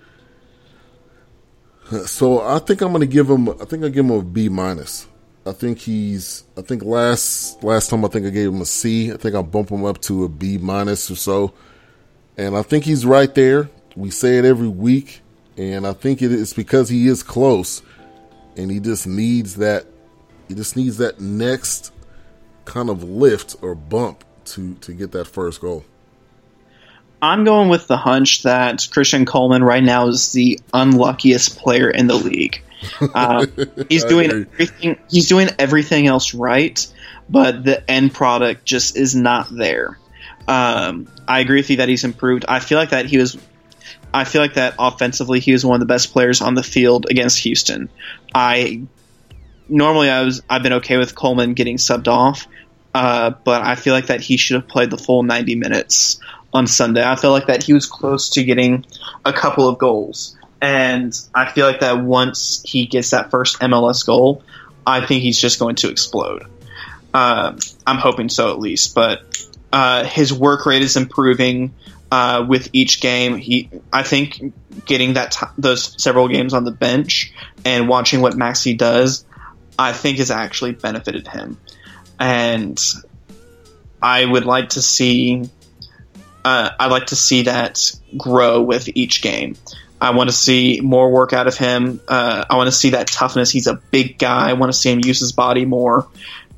So 2.05 2.41
I 2.41 2.59
think 2.59 2.81
I'm 2.81 2.91
going 2.91 3.01
to 3.01 3.07
give 3.07 3.29
him. 3.29 3.49
I 3.49 3.65
think 3.65 3.83
I 3.83 3.89
give 3.89 4.05
him 4.05 4.11
a 4.11 4.23
B 4.23 4.49
minus. 4.49 5.07
I 5.45 5.51
think 5.51 5.79
he's. 5.79 6.43
I 6.57 6.61
think 6.61 6.83
last 6.83 7.63
last 7.63 7.89
time 7.89 8.05
I 8.05 8.07
think 8.07 8.25
I 8.25 8.29
gave 8.29 8.49
him 8.49 8.61
a 8.61 8.65
C. 8.65 9.11
I 9.11 9.17
think 9.17 9.35
I'll 9.35 9.43
bump 9.43 9.69
him 9.69 9.83
up 9.83 10.01
to 10.03 10.23
a 10.23 10.29
B 10.29 10.57
minus 10.57 11.11
or 11.11 11.15
so. 11.15 11.53
And 12.37 12.57
I 12.57 12.61
think 12.61 12.85
he's 12.85 13.05
right 13.05 13.33
there. 13.35 13.69
We 13.95 14.09
say 14.09 14.37
it 14.39 14.45
every 14.45 14.69
week, 14.69 15.21
and 15.57 15.85
I 15.85 15.93
think 15.93 16.21
it 16.21 16.31
is 16.31 16.53
because 16.53 16.89
he 16.89 17.07
is 17.07 17.21
close, 17.21 17.83
and 18.57 18.71
he 18.71 18.79
just 18.79 19.05
needs 19.05 19.57
that. 19.57 19.85
He 20.47 20.55
just 20.55 20.75
needs 20.75 20.97
that 20.97 21.19
next 21.19 21.91
kind 22.65 22.89
of 22.89 23.03
lift 23.03 23.55
or 23.61 23.75
bump 23.75 24.23
to 24.45 24.75
to 24.75 24.93
get 24.93 25.11
that 25.11 25.25
first 25.25 25.61
goal. 25.61 25.85
I'm 27.23 27.45
going 27.45 27.69
with 27.69 27.87
the 27.87 27.95
hunch 27.95 28.43
that 28.43 28.79
Cristian 28.79 29.23
Colmán 29.23 29.65
right 29.65 29.81
now 29.81 30.07
is 30.07 30.33
the 30.33 30.59
unluckiest 30.73 31.57
player 31.57 31.89
in 31.89 32.07
the 32.07 32.15
league. 32.15 32.61
Uh, 32.99 33.45
he's 33.87 34.03
doing 34.03 34.29
everything. 34.29 34.97
He's 35.09 35.29
doing 35.29 35.47
everything 35.57 36.05
else 36.05 36.33
right, 36.33 36.85
but 37.29 37.63
the 37.63 37.89
end 37.89 38.13
product 38.13 38.65
just 38.65 38.97
is 38.97 39.15
not 39.15 39.47
there. 39.49 39.97
Um, 40.49 41.07
I 41.25 41.39
agree 41.39 41.59
with 41.59 41.69
you 41.69 41.77
that 41.77 41.87
he's 41.87 42.03
improved. 42.03 42.43
I 42.45 42.59
feel 42.59 42.77
like 42.77 42.89
that 42.89 43.05
he 43.05 43.17
was. 43.17 43.37
I 44.13 44.25
feel 44.25 44.41
like 44.41 44.55
that 44.55 44.75
offensively, 44.77 45.39
he 45.39 45.53
was 45.53 45.65
one 45.65 45.75
of 45.75 45.79
the 45.79 45.85
best 45.85 46.11
players 46.11 46.41
on 46.41 46.55
the 46.55 46.63
field 46.63 47.05
against 47.09 47.39
Houston. 47.39 47.87
I 48.35 48.81
normally 49.69 50.09
I 50.09 50.23
was 50.23 50.41
I've 50.49 50.61
been 50.61 50.73
okay 50.73 50.97
with 50.97 51.15
Colmán 51.15 51.55
getting 51.55 51.77
subbed 51.77 52.09
off, 52.09 52.49
uh, 52.93 53.29
but 53.29 53.61
I 53.61 53.75
feel 53.75 53.93
like 53.93 54.07
that 54.07 54.19
he 54.19 54.35
should 54.35 54.55
have 54.55 54.67
played 54.67 54.89
the 54.89 54.97
full 54.97 55.23
90 55.23 55.55
minutes 55.55 56.19
on 56.53 56.67
Sunday. 56.67 57.03
I 57.03 57.15
feel 57.15 57.31
like 57.31 57.47
that 57.47 57.63
he 57.63 57.73
was 57.73 57.85
close 57.85 58.29
to 58.31 58.43
getting 58.43 58.85
a 59.25 59.33
couple 59.33 59.67
of 59.67 59.77
goals. 59.77 60.37
And 60.61 61.13
I 61.33 61.51
feel 61.51 61.67
like 61.67 61.81
that 61.81 62.01
once 62.01 62.63
he 62.65 62.85
gets 62.85 63.09
that 63.09 63.31
first 63.31 63.59
MLS 63.59 64.05
goal, 64.05 64.43
I 64.85 65.05
think 65.05 65.21
he's 65.21 65.37
just 65.37 65.59
going 65.59 65.75
to 65.77 65.89
explode. 65.89 66.45
Uh, 67.13 67.57
I'm 67.85 67.97
hoping 67.97 68.29
so 68.29 68.51
at 68.51 68.59
least. 68.59 68.95
But 68.95 69.23
uh, 69.73 70.05
his 70.05 70.31
work 70.31 70.65
rate 70.65 70.81
is 70.81 70.95
improving 70.95 71.73
uh, 72.11 72.45
with 72.47 72.69
each 72.73 73.01
game. 73.01 73.37
He, 73.37 73.69
I 73.91 74.03
think, 74.03 74.53
getting 74.85 75.13
that 75.13 75.31
t- 75.31 75.47
those 75.57 76.01
several 76.01 76.27
games 76.27 76.53
on 76.53 76.63
the 76.63 76.71
bench 76.71 77.33
and 77.65 77.89
watching 77.89 78.21
what 78.21 78.33
Maxi 78.33 78.77
does, 78.77 79.25
I 79.77 79.93
think 79.93 80.19
has 80.19 80.31
actually 80.31 80.73
benefited 80.73 81.27
him. 81.27 81.57
And 82.19 82.79
I 84.01 84.23
would 84.23 84.45
like 84.45 84.69
to 84.69 84.81
see 84.81 85.49
uh, 86.45 86.69
I'd 86.79 86.91
like 86.91 87.07
to 87.07 87.15
see 87.15 87.43
that 87.43 87.91
grow 88.17 88.61
with 88.61 88.89
each 88.95 89.21
game. 89.21 89.55
I 89.99 90.11
want 90.11 90.29
to 90.29 90.35
see 90.35 90.81
more 90.81 91.09
work 91.11 91.31
out 91.31 91.47
of 91.47 91.57
him. 91.57 92.01
Uh, 92.07 92.43
I 92.49 92.57
want 92.57 92.67
to 92.67 92.73
see 92.73 92.89
that 92.89 93.07
toughness. 93.07 93.49
He's 93.49 93.67
a 93.67 93.75
big 93.75 94.19
guy. 94.19 94.49
I 94.49 94.53
want 94.53 94.71
to 94.71 94.77
see 94.77 94.91
him 94.91 94.99
use 95.03 95.19
his 95.19 95.31
body 95.31 95.63
more, 95.63 96.07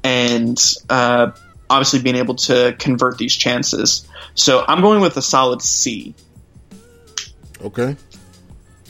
and 0.03 0.59
uh, 0.89 1.31
obviously 1.69 2.01
being 2.01 2.15
able 2.15 2.35
to 2.35 2.75
convert 2.79 3.19
these 3.19 3.35
chances. 3.35 4.07
So 4.33 4.65
I'm 4.67 4.81
going 4.81 4.99
with 4.99 5.15
a 5.17 5.21
solid 5.21 5.61
C. 5.61 6.15
Okay. 7.61 7.95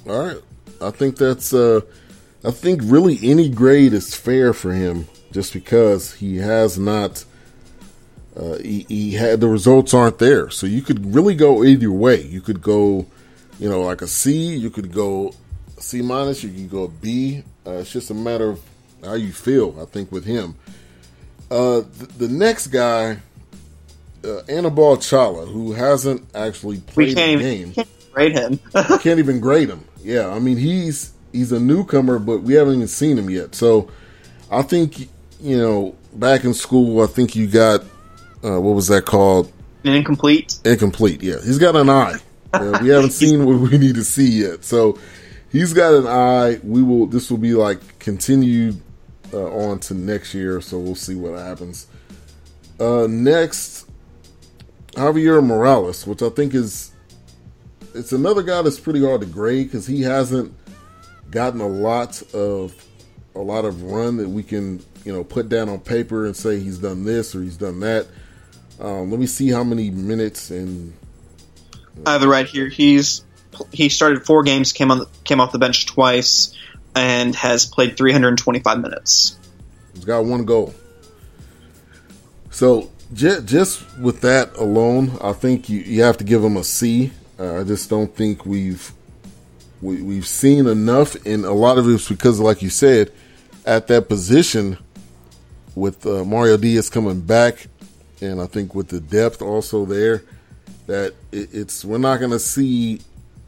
All 0.08 0.26
right. 0.26 0.42
I 0.82 0.92
think 0.92 1.18
that's. 1.18 1.54
Uh, 1.54 1.82
I 2.44 2.52
think 2.52 2.82
really 2.84 3.20
any 3.24 3.50
grade 3.50 3.94
is 3.94 4.16
fair 4.16 4.54
for 4.54 4.72
him, 4.72 5.08
just 5.32 5.52
because 5.52 6.14
he 6.14 6.38
has 6.38 6.78
not 6.78 7.26
uh, 8.38 8.58
he, 8.58 8.86
he, 8.90 9.12
had 9.14 9.40
the 9.40 9.48
results 9.48 9.94
aren't 9.94 10.20
there. 10.20 10.50
So 10.50 10.68
you 10.68 10.82
could 10.82 11.14
really 11.16 11.36
go 11.36 11.64
either 11.64 11.92
way. 11.92 12.22
You 12.22 12.42
could 12.42 12.62
go, 12.62 13.06
you 13.60 13.70
know, 13.70 13.82
like 13.82 14.02
a 14.02 14.08
C. 14.08 14.56
You 14.56 14.70
could 14.70 14.92
go 14.92 15.34
C 15.78 16.02
minus. 16.02 16.44
You 16.44 16.52
could 16.52 16.70
go 16.70 16.88
B. 16.88 17.44
Uh, 17.66 17.72
it's 17.72 17.92
just 17.92 18.10
a 18.10 18.14
matter 18.14 18.50
of 18.50 18.62
how 19.04 19.14
you 19.14 19.32
feel. 19.32 19.78
I 19.82 19.86
think 19.86 20.12
with 20.12 20.26
him. 20.26 20.56
Uh, 21.50 21.82
the, 21.98 22.08
the 22.18 22.28
next 22.28 22.68
guy, 22.68 23.20
uh, 24.26 24.40
Anibal 24.50 24.98
Chala, 24.98 25.50
who 25.50 25.72
hasn't 25.72 26.26
actually 26.36 26.80
played 26.80 27.16
the 27.16 27.38
game, 27.38 27.72
can't 27.72 28.14
grade 28.14 28.34
him. 28.34 28.60
can't 29.00 29.20
even 29.20 29.40
grade 29.40 29.70
him. 29.70 29.86
Yeah, 30.04 30.28
I 30.30 30.40
mean 30.40 30.58
he's 30.58 31.14
he's 31.32 31.52
a 31.52 31.60
newcomer, 31.60 32.20
but 32.20 32.42
we 32.42 32.56
haven't 32.56 32.76
even 32.76 32.88
seen 32.88 33.18
him 33.18 33.30
yet. 33.30 33.56
So 33.56 33.90
I 34.52 34.62
think 34.62 35.08
you 35.40 35.58
know, 35.58 35.96
back 36.14 36.44
in 36.44 36.54
school, 36.54 37.02
I 37.02 37.08
think 37.08 37.36
you 37.36 37.48
got 37.48 37.84
uh, 38.46 38.60
what 38.60 38.76
was 38.76 38.88
that 38.88 39.06
called? 39.06 39.52
Incomplete. 39.84 40.60
Incomplete. 40.64 41.22
Yeah, 41.24 41.42
he's 41.44 41.58
got 41.58 41.76
an 41.76 41.90
eye. 41.90 42.18
Uh, 42.54 42.80
we 42.82 42.88
haven't 42.88 43.12
seen 43.12 43.46
what 43.46 43.58
we 43.58 43.78
need 43.78 43.96
to 43.96 44.04
see 44.06 44.44
yet. 44.44 44.64
So 44.64 44.98
he's 45.52 45.74
got 45.74 45.94
an 45.94 46.08
eye. 46.08 46.58
We 46.64 46.82
will. 46.82 47.06
This 47.06 47.30
will 47.30 47.38
be 47.38 47.54
like 47.54 48.00
continued 48.00 48.82
uh, 49.34 49.52
on 49.52 49.80
to 49.80 49.94
next 49.94 50.34
year. 50.34 50.62
So 50.62 50.80
we'll 50.80 50.96
see 50.96 51.16
what 51.16 51.38
happens. 51.38 51.88
Uh, 52.80 53.08
next, 53.10 53.90
Javier 54.92 55.46
Morales, 55.46 56.08
which 56.08 56.22
I 56.22 56.30
think 56.30 56.54
is 56.54 56.94
it's 57.94 58.12
another 58.12 58.42
guy 58.42 58.62
that's 58.62 58.80
pretty 58.80 59.04
hard 59.04 59.22
to 59.22 59.28
grade 59.28 59.68
because 59.68 59.88
he 59.88 60.02
hasn't 60.02 60.54
gotten 61.32 61.60
a 61.60 61.68
lot 61.68 62.22
of 62.34 62.74
a 63.36 63.40
lot 63.40 63.66
of 63.66 63.84
run 63.84 64.18
that 64.18 64.30
we 64.30 64.44
can 64.44 64.82
you 65.04 65.12
know 65.12 65.24
put 65.24 65.50
down 65.50 65.68
on 65.68 65.80
paper 65.80 66.26
and 66.26 66.36
say 66.36 66.60
he's 66.60 66.78
done 66.78 67.04
this 67.04 67.36
or 67.36 67.42
he's 67.42 67.58
done 67.58 67.80
that. 67.82 68.08
Um, 68.80 69.10
let 69.12 69.20
me 69.20 69.26
see 69.26 69.50
how 69.50 69.64
many 69.64 69.90
minutes 69.90 70.52
and 70.52 70.94
I 72.06 72.14
have 72.14 72.24
it 72.24 72.28
right 72.28 72.46
here. 72.46 72.68
He's 72.68 73.24
he 73.72 73.90
started 73.90 74.26
four 74.26 74.44
games, 74.44 74.74
came 74.74 74.92
on 74.92 75.06
came 75.24 75.40
off 75.40 75.52
the 75.52 75.60
bench 75.60 75.86
twice, 75.86 76.54
and 76.96 77.36
has 77.36 77.66
played 77.66 77.98
325 77.98 78.80
minutes. 78.80 79.38
He's 79.94 80.06
got 80.06 80.26
one 80.26 80.46
goal. 80.46 80.74
So 82.52 82.92
j- 83.14 83.42
just 83.46 83.84
with 83.98 84.22
that 84.22 84.56
alone, 84.58 85.18
I 85.22 85.34
think 85.34 85.70
you, 85.70 85.80
you 85.80 86.04
have 86.04 86.18
to 86.18 86.24
give 86.24 86.44
him 86.44 86.58
a 86.58 86.64
C. 86.64 87.12
Uh, 87.40 87.62
I 87.62 87.64
just 87.64 87.90
don't 87.90 88.14
think 88.14 88.46
we've 88.46 88.92
we, 89.82 90.02
we've 90.02 90.28
seen 90.28 90.68
enough, 90.68 91.16
and 91.26 91.46
a 91.46 91.52
lot 91.52 91.78
of 91.78 91.88
it's 91.90 92.10
because, 92.10 92.40
like 92.40 92.62
you 92.62 92.70
said, 92.70 93.12
at 93.66 93.88
that 93.88 94.08
position 94.10 94.78
with 95.76 96.06
uh, 96.06 96.24
Mauro 96.24 96.58
Diaz 96.58 96.90
coming 96.90 97.22
back, 97.22 97.68
and 98.22 98.42
I 98.42 98.46
think 98.46 98.76
with 98.76 98.90
the 98.90 99.00
depth 99.00 99.42
also 99.42 99.86
there, 99.86 100.24
that 100.88 101.14
it, 101.32 101.50
it's 101.54 101.84
we're 101.86 101.98
not 101.98 102.20
going 102.20 102.32
to 102.32 102.40
see 102.40 103.02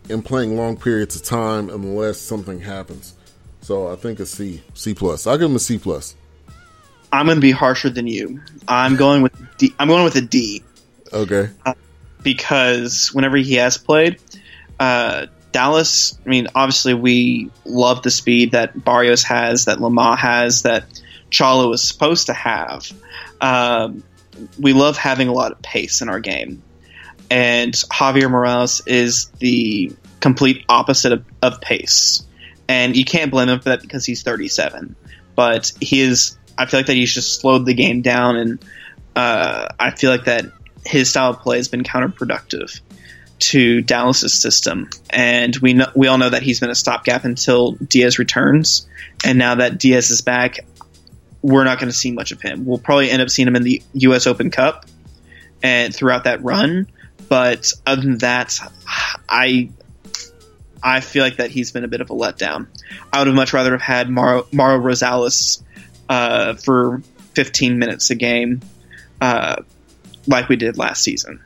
him 0.08 0.22
playing 0.22 0.56
long 0.56 0.78
periods 0.78 1.16
of 1.16 1.24
time 1.24 1.70
unless 1.70 2.20
something 2.20 2.60
happens. 2.60 3.16
So 3.62 3.92
I 3.92 3.96
think 3.96 4.20
a 4.20 4.26
C, 4.26 4.62
C 4.74 4.94
plus. 4.94 5.28
I'll 5.28 5.38
give 5.38 5.50
him 5.50 5.56
a 5.56 5.60
C 5.60 5.78
plus. 5.78 6.16
I'm 7.12 7.26
going 7.26 7.38
to 7.38 7.42
be 7.42 7.52
harsher 7.52 7.90
than 7.90 8.08
you. 8.08 8.42
I'm 8.68 8.96
going 8.96 9.22
with 9.22 9.34
D. 9.58 9.74
I'm 9.80 9.88
going 9.88 10.04
with 10.04 10.16
a 10.16 10.22
D 10.22 10.64
Okay. 11.14 11.50
because 12.24 13.14
whenever 13.14 13.38
he 13.38 13.56
has 13.56 13.78
played, 13.78 14.20
uh, 14.80 15.28
Dallas. 15.52 16.18
I 16.26 16.30
mean, 16.30 16.48
obviously 16.54 16.94
we 16.94 17.50
love 17.66 18.04
the 18.04 18.12
speed 18.12 18.52
that 18.52 18.84
Barrios 18.84 19.24
has, 19.24 19.66
that 19.66 19.80
Lamah 19.80 20.18
has, 20.18 20.64
that 20.64 21.02
Chala 21.32 21.74
is 21.74 21.82
supposed 21.82 22.28
to 22.28 22.34
have. 22.34 22.92
Um, 23.42 24.04
we 24.60 24.74
love 24.74 24.98
having 24.98 25.28
a 25.28 25.34
lot 25.34 25.52
of 25.52 25.62
pace 25.62 26.02
in 26.02 26.10
our 26.10 26.20
game, 26.20 26.62
and 27.30 27.74
Javier 27.74 28.30
Morales 28.30 28.82
is 28.86 29.28
the 29.40 29.92
complete 30.20 30.66
opposite 30.70 31.14
of, 31.14 31.26
of 31.42 31.62
pace. 31.62 32.24
And 32.70 32.96
you 32.98 33.06
can't 33.06 33.32
blame 33.32 33.50
him 33.50 33.60
for 33.60 33.70
that 33.70 33.82
because 33.82 34.06
he's 34.06 34.24
37. 34.24 34.96
But 35.36 35.72
he 35.80 36.02
is. 36.02 36.38
I 36.58 36.66
feel 36.66 36.80
like 36.80 36.88
that 36.88 36.96
he's 36.96 37.14
just 37.14 37.40
slowed 37.40 37.66
the 37.66 37.74
game 37.74 38.02
down, 38.02 38.36
and 38.36 38.66
uh, 39.16 39.68
I 39.80 39.92
feel 39.92 40.12
like 40.12 40.26
that 40.26 40.46
his 40.86 41.10
style 41.10 41.32
of 41.32 41.40
play 41.40 41.58
has 41.58 41.68
been 41.68 41.84
counterproductive 41.84 42.80
to 43.40 43.82
Dallas's 43.82 44.34
system. 44.34 44.90
And 45.10 45.56
we 45.58 45.74
know, 45.74 45.92
we 45.96 46.08
all 46.08 46.18
know 46.18 46.30
that 46.30 46.42
he's 46.42 46.60
been 46.60 46.70
a 46.70 46.76
stopgap 46.76 47.24
until 47.24 47.74
Diaz 47.74 48.18
returns. 48.18 48.88
And 49.24 49.38
now 49.38 49.56
that 49.56 49.78
Diaz 49.78 50.10
is 50.10 50.22
back, 50.22 50.60
we're 51.42 51.64
not 51.64 51.80
going 51.80 51.90
to 51.90 51.98
see 51.98 52.12
much 52.12 52.32
of 52.32 52.42
him. 52.42 52.66
We'll 52.66 52.80
probably 52.80 53.10
end 53.10 53.22
up 53.22 53.30
seeing 53.30 53.48
him 53.48 53.56
in 53.56 53.64
the 53.64 53.82
U.S. 53.94 54.28
Open 54.28 54.52
Cup 54.52 54.86
and 55.64 55.94
throughout 55.94 56.26
that 56.26 56.44
run. 56.44 56.88
But 57.30 57.72
other 57.86 58.02
than 58.02 58.18
that, 58.20 58.58
I 59.30 59.70
I 60.82 61.02
feel 61.02 61.24
like 61.24 61.38
that 61.38 61.52
he's 61.52 61.72
been 61.72 61.84
a 61.84 61.88
bit 61.88 62.02
of 62.02 62.10
a 62.10 62.14
letdown. 62.14 62.68
I 63.12 63.20
would 63.20 63.28
have 63.28 63.36
much 63.36 63.54
rather 63.54 63.72
have 63.72 63.82
had 63.82 64.10
Mauro, 64.10 64.48
Mauro 64.52 64.80
Rosales 64.80 65.62
uh, 66.08 66.54
for 66.54 67.02
15 67.34 67.80
minutes 67.80 68.10
a 68.10 68.16
game, 68.16 68.62
uh, 69.20 69.58
like 70.28 70.48
we 70.50 70.56
did 70.56 70.78
last 70.78 71.04
season. 71.04 71.44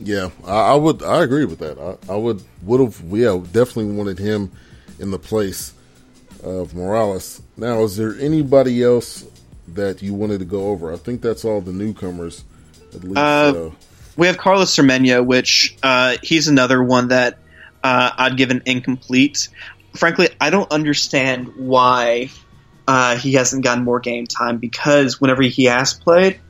Yeah, 0.00 0.30
I, 0.46 0.72
I 0.72 0.74
would. 0.74 1.02
I 1.02 1.22
agree 1.22 1.44
with 1.44 1.58
that. 1.58 1.78
I, 1.78 2.12
I 2.12 2.16
would 2.16 2.42
would 2.62 2.80
have. 2.80 3.02
Yeah, 3.06 3.40
definitely 3.52 3.92
wanted 3.94 4.18
him 4.18 4.52
in 4.98 5.10
the 5.10 5.18
place 5.18 5.72
of 6.42 6.74
Morales. 6.74 7.42
Now, 7.56 7.82
is 7.82 7.96
there 7.96 8.14
anybody 8.18 8.82
else 8.82 9.24
that 9.68 10.02
you 10.02 10.14
wanted 10.14 10.38
to 10.38 10.44
go 10.44 10.68
over? 10.68 10.92
I 10.92 10.96
think 10.96 11.22
that's 11.22 11.44
all 11.44 11.60
the 11.60 11.72
newcomers. 11.72 12.44
At 12.94 13.04
least. 13.04 13.16
Uh, 13.16 13.70
We 14.16 14.26
have 14.28 14.38
Carlos 14.38 14.74
Cermeño, 14.74 15.24
which 15.24 15.76
uh, 15.82 16.16
he's 16.22 16.48
another 16.48 16.82
one 16.82 17.08
that 17.08 17.38
uh, 17.84 18.10
I'd 18.16 18.36
give 18.36 18.50
an 18.50 18.62
incomplete. 18.64 19.48
Frankly, 19.94 20.30
I 20.40 20.50
don't 20.50 20.70
understand 20.72 21.52
why 21.56 22.30
uh, 22.88 23.16
he 23.16 23.34
hasn't 23.34 23.62
gotten 23.64 23.84
more 23.84 24.00
game 24.00 24.26
time 24.26 24.58
because 24.58 25.20
whenever 25.20 25.42
he 25.42 25.64
has 25.64 25.92
played, 25.92 26.40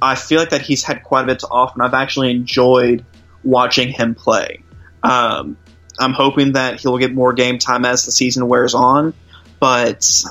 I 0.00 0.14
feel 0.14 0.40
like 0.40 0.50
that 0.50 0.62
he's 0.62 0.82
had 0.82 1.02
quite 1.02 1.24
a 1.24 1.26
bit 1.26 1.40
to 1.40 1.48
offer, 1.48 1.74
and 1.74 1.82
I've 1.82 1.94
actually 1.94 2.30
enjoyed 2.30 3.04
watching 3.44 3.88
him 3.88 4.14
play. 4.14 4.62
Um, 5.02 5.58
I'm 5.98 6.12
hoping 6.14 6.52
that 6.52 6.80
he'll 6.80 6.96
get 6.96 7.12
more 7.12 7.34
game 7.34 7.58
time 7.58 7.84
as 7.84 8.06
the 8.06 8.12
season 8.12 8.48
wears 8.48 8.74
on, 8.74 9.12
but 9.60 10.24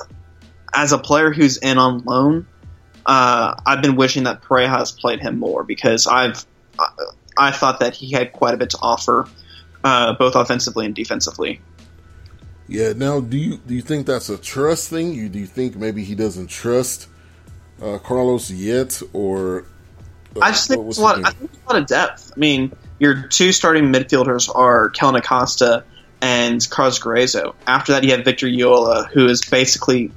as 0.74 0.92
a 0.92 0.98
player 0.98 1.32
who's 1.32 1.56
in 1.56 1.78
on 1.78 2.04
loan, 2.04 2.46
uh, 3.06 3.54
I've 3.64 3.82
been 3.82 3.96
wishing 3.96 4.24
that 4.24 4.42
Parejas 4.42 4.98
played 4.98 5.20
him 5.20 5.38
more 5.38 5.64
because 5.64 6.06
I've 6.06 6.44
I, 6.78 6.88
I 7.38 7.50
thought 7.52 7.80
that 7.80 7.94
he 7.94 8.12
had 8.12 8.32
quite 8.32 8.54
a 8.54 8.56
bit 8.56 8.70
to 8.70 8.78
offer, 8.82 9.26
uh, 9.82 10.14
both 10.14 10.34
offensively 10.34 10.86
and 10.86 10.94
defensively. 10.94 11.60
yeah. 12.68 12.92
Now, 12.92 13.20
do 13.20 13.38
you 13.38 13.56
do 13.56 13.74
you 13.74 13.82
think 13.82 14.06
that's 14.06 14.28
a 14.28 14.36
trust 14.36 14.90
thing? 14.90 15.14
You 15.14 15.28
do 15.28 15.38
you 15.38 15.46
think 15.46 15.76
maybe 15.76 16.04
he 16.04 16.14
doesn't 16.14 16.48
trust 16.48 17.08
uh, 17.80 17.98
Carlos 17.98 18.50
yet, 18.50 19.00
or 19.12 19.64
uh, 20.36 20.40
I 20.40 20.50
just 20.50 20.68
think 20.68 20.80
a 20.80 21.00
lot. 21.00 21.24
I 21.24 21.30
think 21.30 21.50
a 21.66 21.72
lot 21.72 21.80
of 21.80 21.86
depth. 21.86 22.32
I 22.36 22.38
mean, 22.38 22.72
your 22.98 23.28
two 23.28 23.52
starting 23.52 23.92
midfielders 23.92 24.54
are 24.54 24.90
Kellyn 24.90 25.16
Acosta 25.16 25.84
and 26.20 26.68
Carlos 26.70 26.98
Gruezo. 26.98 27.54
After 27.66 27.92
that, 27.92 28.04
you 28.04 28.12
have 28.12 28.24
Victor 28.24 28.46
Ulloa, 28.46 29.08
who 29.10 29.26
is 29.26 29.42
basically 29.42 30.12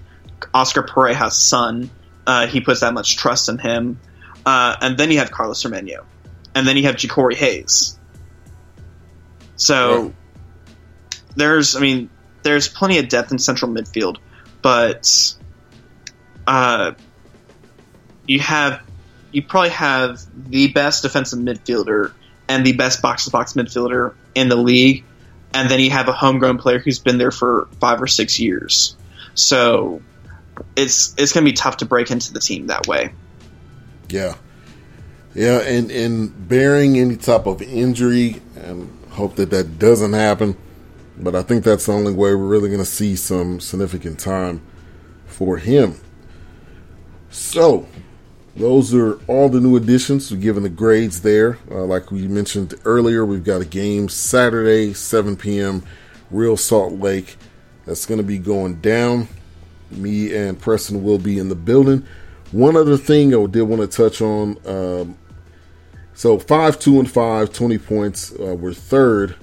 Oscar 0.54 0.84
Pareja's 0.84 1.36
son. 1.36 1.90
Uh, 2.26 2.48
he 2.48 2.62
puts 2.62 2.82
that 2.82 2.94
much 2.94 3.18
trust 3.18 3.50
in 3.50 3.58
him. 3.58 4.00
Uh, 4.46 4.76
and 4.82 4.98
then 4.98 5.12
you 5.12 5.20
have 5.20 5.32
Carlos 5.32 5.64
Cermeño. 5.64 6.06
And 6.56 6.68
then 6.68 6.78
you 6.78 6.84
have 6.84 6.96
Jacori 6.96 7.36
Hayes. 7.36 7.98
So 9.56 10.04
Right. 10.04 10.16
there's, 11.36 11.76
I 11.76 11.80
mean, 11.80 12.10
there's 12.44 12.68
plenty 12.68 13.00
of 13.00 13.08
depth 13.08 13.32
in 13.32 13.40
central 13.40 13.72
midfield, 13.72 14.18
but 14.62 15.34
uh, 16.46 16.94
you 18.28 18.40
have 18.40 18.82
you 19.32 19.42
probably 19.42 19.70
have 19.72 20.20
the 20.50 20.68
best 20.68 21.02
defensive 21.02 21.40
midfielder 21.40 22.14
and 22.48 22.66
the 22.66 22.74
best 22.74 23.02
box 23.02 23.26
to 23.26 23.32
box 23.32 23.54
midfielder 23.54 24.14
in 24.36 24.48
the 24.48 24.56
league, 24.56 25.06
and 25.54 25.70
then 25.70 25.80
you 25.80 25.90
have 25.92 26.08
a 26.08 26.14
homegrown 26.14 26.58
player 26.58 26.80
who's 26.80 27.00
been 27.00 27.18
there 27.18 27.32
for 27.32 27.68
five 27.80 28.02
or 28.02 28.08
six 28.08 28.40
years. 28.40 28.96
So 29.36 30.02
it's 30.76 31.14
it's 31.18 31.32
going 31.32 31.46
to 31.46 31.52
be 31.52 31.56
tough 31.56 31.78
to 31.78 31.86
break 31.86 32.12
into 32.12 32.34
the 32.34 32.40
team 32.40 32.68
that 32.68 32.88
way. 32.88 33.14
Yeah, 34.10 34.36
yeah, 35.34 35.60
and 35.60 35.92
and 35.92 36.48
bearing 36.48 36.98
any 36.98 37.18
type 37.18 37.46
of 37.46 37.62
injury, 37.62 38.42
and 38.56 38.90
hope 39.12 39.36
that 39.36 39.50
that 39.52 39.80
doesn't 39.80 40.14
happen. 40.14 40.58
But 41.18 41.36
I 41.36 41.44
think 41.44 41.64
that's 41.64 41.86
the 41.86 41.94
only 41.94 42.12
way 42.12 42.34
we're 42.34 42.38
really 42.38 42.70
going 42.70 42.82
to 42.82 42.86
see 42.86 43.16
some 43.16 43.60
significant 43.60 44.20
time 44.20 44.62
for 45.26 45.58
him. 45.58 46.00
So, 47.30 47.88
those 48.56 48.94
are 48.94 49.16
all 49.28 49.50
the 49.50 49.60
new 49.60 49.76
additions. 49.76 50.32
We're 50.32 50.38
giving 50.38 50.64
the 50.64 50.70
grades 50.70 51.22
there. 51.22 51.58
Uh, 51.72 51.86
like 51.86 52.12
we 52.12 52.28
mentioned 52.28 52.76
earlier, 52.86 53.26
we've 53.26 53.44
got 53.44 53.62
a 53.62 53.66
game 53.66 54.10
Saturday, 54.10 54.94
7 54.94 55.36
p.m., 55.36 55.84
Real 56.30 56.56
Salt 56.56 56.94
Lake. 56.94 57.38
That's 57.86 58.06
going 58.06 58.20
to 58.20 58.24
be 58.24 58.38
going 58.38 58.76
down. 58.76 59.28
Me 59.92 60.34
and 60.36 60.60
Preston 60.60 61.04
will 61.04 61.20
be 61.20 61.40
in 61.40 61.50
the 61.50 61.56
building. 61.56 62.06
One 62.52 62.76
other 62.76 62.98
thing 62.98 63.34
I 63.36 63.46
did 63.48 63.64
want 63.64 63.82
to 63.82 63.88
touch 63.88 64.22
on. 64.22 64.58
Um, 64.66 65.18
so 66.14 66.38
5 66.38 66.80
2 66.80 67.00
and 67.00 67.12
5, 67.12 67.52
20 67.52 67.78
points. 67.80 68.32
Uh, 68.34 68.56
we're 68.56 68.74
third 68.74 69.36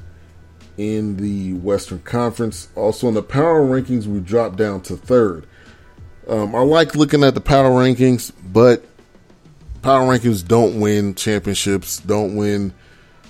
in 0.77 1.17
the 1.17 1.55
Western 1.55 1.99
Conference. 2.01 2.69
Also 2.77 3.09
in 3.09 3.15
the 3.15 3.23
power 3.23 3.63
rankings, 3.63 4.07
we 4.07 4.21
dropped 4.21 4.57
down 4.57 4.81
to 4.83 4.97
third. 4.97 5.47
Um, 6.29 6.55
I 6.55 6.61
like 6.61 6.95
looking 6.95 7.25
at 7.25 7.35
the 7.35 7.41
power 7.41 7.71
rankings, 7.71 8.33
but 8.53 8.85
power 9.83 10.07
rankings 10.07 10.47
don't 10.47 10.81
win 10.81 11.15
championships, 11.15 11.99
don't 12.01 12.37
win 12.37 12.73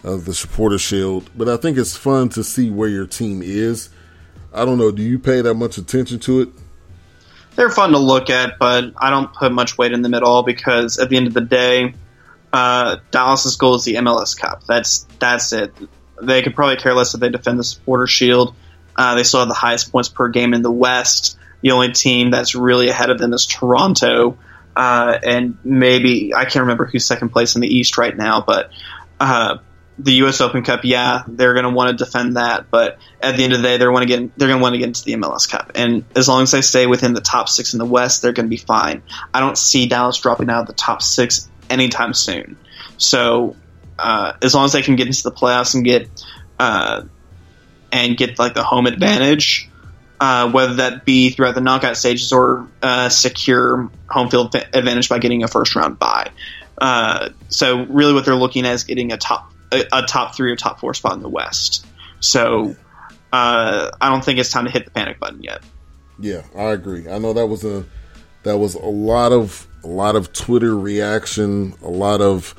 uh, 0.04 0.16
the 0.16 0.34
supporter 0.34 0.78
shield, 0.78 1.30
but 1.36 1.48
I 1.48 1.56
think 1.56 1.78
it's 1.78 1.96
fun 1.96 2.28
to 2.30 2.44
see 2.44 2.70
where 2.70 2.88
your 2.88 3.06
team 3.06 3.42
is. 3.42 3.90
I 4.52 4.64
don't 4.64 4.78
know. 4.78 4.90
Do 4.90 5.02
you 5.02 5.18
pay 5.18 5.42
that 5.42 5.54
much 5.54 5.78
attention 5.78 6.18
to 6.20 6.40
it? 6.40 6.48
They're 7.56 7.70
fun 7.70 7.90
to 7.92 7.98
look 7.98 8.30
at, 8.30 8.58
but 8.58 8.92
I 8.96 9.10
don't 9.10 9.32
put 9.32 9.52
much 9.52 9.76
weight 9.76 9.92
in 9.92 10.02
them 10.02 10.14
at 10.14 10.22
all 10.22 10.42
because 10.42 10.98
at 10.98 11.08
the 11.08 11.16
end 11.16 11.26
of 11.26 11.34
the 11.34 11.40
day, 11.40 11.94
uh, 12.52 12.96
Dallas's 13.10 13.56
goal 13.56 13.74
is 13.74 13.84
the 13.84 13.96
MLS 13.96 14.38
Cup. 14.38 14.64
That's 14.66 15.06
that's 15.18 15.52
it. 15.52 15.72
They 16.22 16.42
could 16.42 16.54
probably 16.54 16.76
care 16.76 16.94
less 16.94 17.14
if 17.14 17.20
they 17.20 17.28
defend 17.28 17.58
the 17.58 17.64
supporter 17.64 18.06
shield. 18.06 18.54
Uh, 18.96 19.14
they 19.14 19.22
still 19.22 19.40
have 19.40 19.48
the 19.48 19.54
highest 19.54 19.92
points 19.92 20.08
per 20.08 20.28
game 20.28 20.54
in 20.54 20.62
the 20.62 20.70
West. 20.70 21.38
The 21.62 21.72
only 21.72 21.92
team 21.92 22.30
that's 22.30 22.54
really 22.54 22.88
ahead 22.88 23.10
of 23.10 23.18
them 23.18 23.32
is 23.32 23.46
Toronto, 23.46 24.38
uh, 24.76 25.18
and 25.22 25.58
maybe 25.64 26.34
I 26.34 26.44
can't 26.44 26.62
remember 26.62 26.86
who's 26.86 27.04
second 27.04 27.30
place 27.30 27.54
in 27.54 27.60
the 27.60 27.68
East 27.68 27.98
right 27.98 28.16
now, 28.16 28.42
but 28.46 28.70
uh, 29.18 29.58
the 29.98 30.12
U.S. 30.14 30.40
Open 30.40 30.62
Cup, 30.62 30.80
yeah, 30.84 31.22
they're 31.26 31.52
going 31.54 31.64
to 31.64 31.70
want 31.70 31.96
to 31.96 32.04
defend 32.04 32.36
that, 32.36 32.70
but 32.70 32.98
at 33.20 33.36
the 33.36 33.44
end 33.44 33.52
of 33.52 33.60
the 33.60 33.68
day, 33.68 33.76
they're 33.76 33.92
want 33.92 34.02
to 34.02 34.08
get 34.08 34.38
they're 34.38 34.48
going 34.48 34.58
to 34.58 34.62
want 34.62 34.74
to 34.74 34.78
get 34.78 34.88
into 34.88 35.04
the 35.04 35.12
MLS 35.14 35.48
Cup, 35.48 35.72
and 35.74 36.04
as 36.16 36.28
long 36.28 36.42
as 36.42 36.50
they 36.50 36.62
stay 36.62 36.86
within 36.86 37.14
the 37.14 37.20
top 37.20 37.48
six 37.48 37.74
in 37.74 37.78
the 37.78 37.84
West, 37.84 38.22
they're 38.22 38.32
going 38.32 38.46
to 38.46 38.50
be 38.50 38.56
fine. 38.56 39.02
I 39.34 39.40
don't 39.40 39.58
see 39.58 39.86
Dallas 39.86 40.18
dropping 40.18 40.50
out 40.50 40.62
of 40.62 40.66
the 40.66 40.72
top 40.72 41.02
six 41.02 41.48
anytime 41.68 42.14
soon. 42.14 42.56
So 42.96 43.56
uh, 43.98 44.32
as 44.42 44.54
long 44.54 44.64
as 44.64 44.72
they 44.72 44.82
can 44.82 44.96
get 44.96 45.06
into 45.06 45.22
the 45.22 45.32
playoffs 45.32 45.74
and 45.74 45.84
get 45.84 46.08
uh, 46.58 47.02
and 47.92 48.16
get 48.16 48.38
like 48.38 48.54
the 48.54 48.62
home 48.62 48.86
advantage, 48.86 49.69
uh, 50.20 50.50
whether 50.50 50.74
that 50.74 51.04
be 51.04 51.30
throughout 51.30 51.54
the 51.54 51.62
knockout 51.62 51.96
stages 51.96 52.32
or 52.32 52.68
uh, 52.82 53.08
secure 53.08 53.90
home 54.08 54.28
field 54.28 54.54
advantage 54.54 55.08
by 55.08 55.18
getting 55.18 55.42
a 55.42 55.48
first 55.48 55.74
round 55.74 55.98
bye. 55.98 56.30
Uh, 56.78 57.30
so 57.48 57.84
really, 57.86 58.12
what 58.12 58.24
they're 58.24 58.34
looking 58.34 58.66
at 58.66 58.74
is 58.74 58.84
getting 58.84 59.12
a 59.12 59.16
top 59.16 59.50
a, 59.72 59.84
a 59.92 60.02
top 60.02 60.34
three 60.34 60.52
or 60.52 60.56
top 60.56 60.78
four 60.78 60.94
spot 60.94 61.14
in 61.14 61.22
the 61.22 61.28
West. 61.28 61.86
So 62.20 62.76
uh, 63.32 63.90
I 64.00 64.08
don't 64.10 64.24
think 64.24 64.38
it's 64.38 64.50
time 64.50 64.66
to 64.66 64.70
hit 64.70 64.84
the 64.84 64.90
panic 64.90 65.18
button 65.18 65.42
yet. 65.42 65.62
Yeah, 66.18 66.42
I 66.54 66.72
agree. 66.72 67.08
I 67.08 67.18
know 67.18 67.32
that 67.32 67.46
was 67.46 67.64
a 67.64 67.84
that 68.42 68.58
was 68.58 68.74
a 68.74 68.86
lot 68.86 69.32
of 69.32 69.66
a 69.82 69.88
lot 69.88 70.16
of 70.16 70.34
Twitter 70.34 70.76
reaction, 70.76 71.74
a 71.82 71.88
lot 71.88 72.20
of 72.20 72.54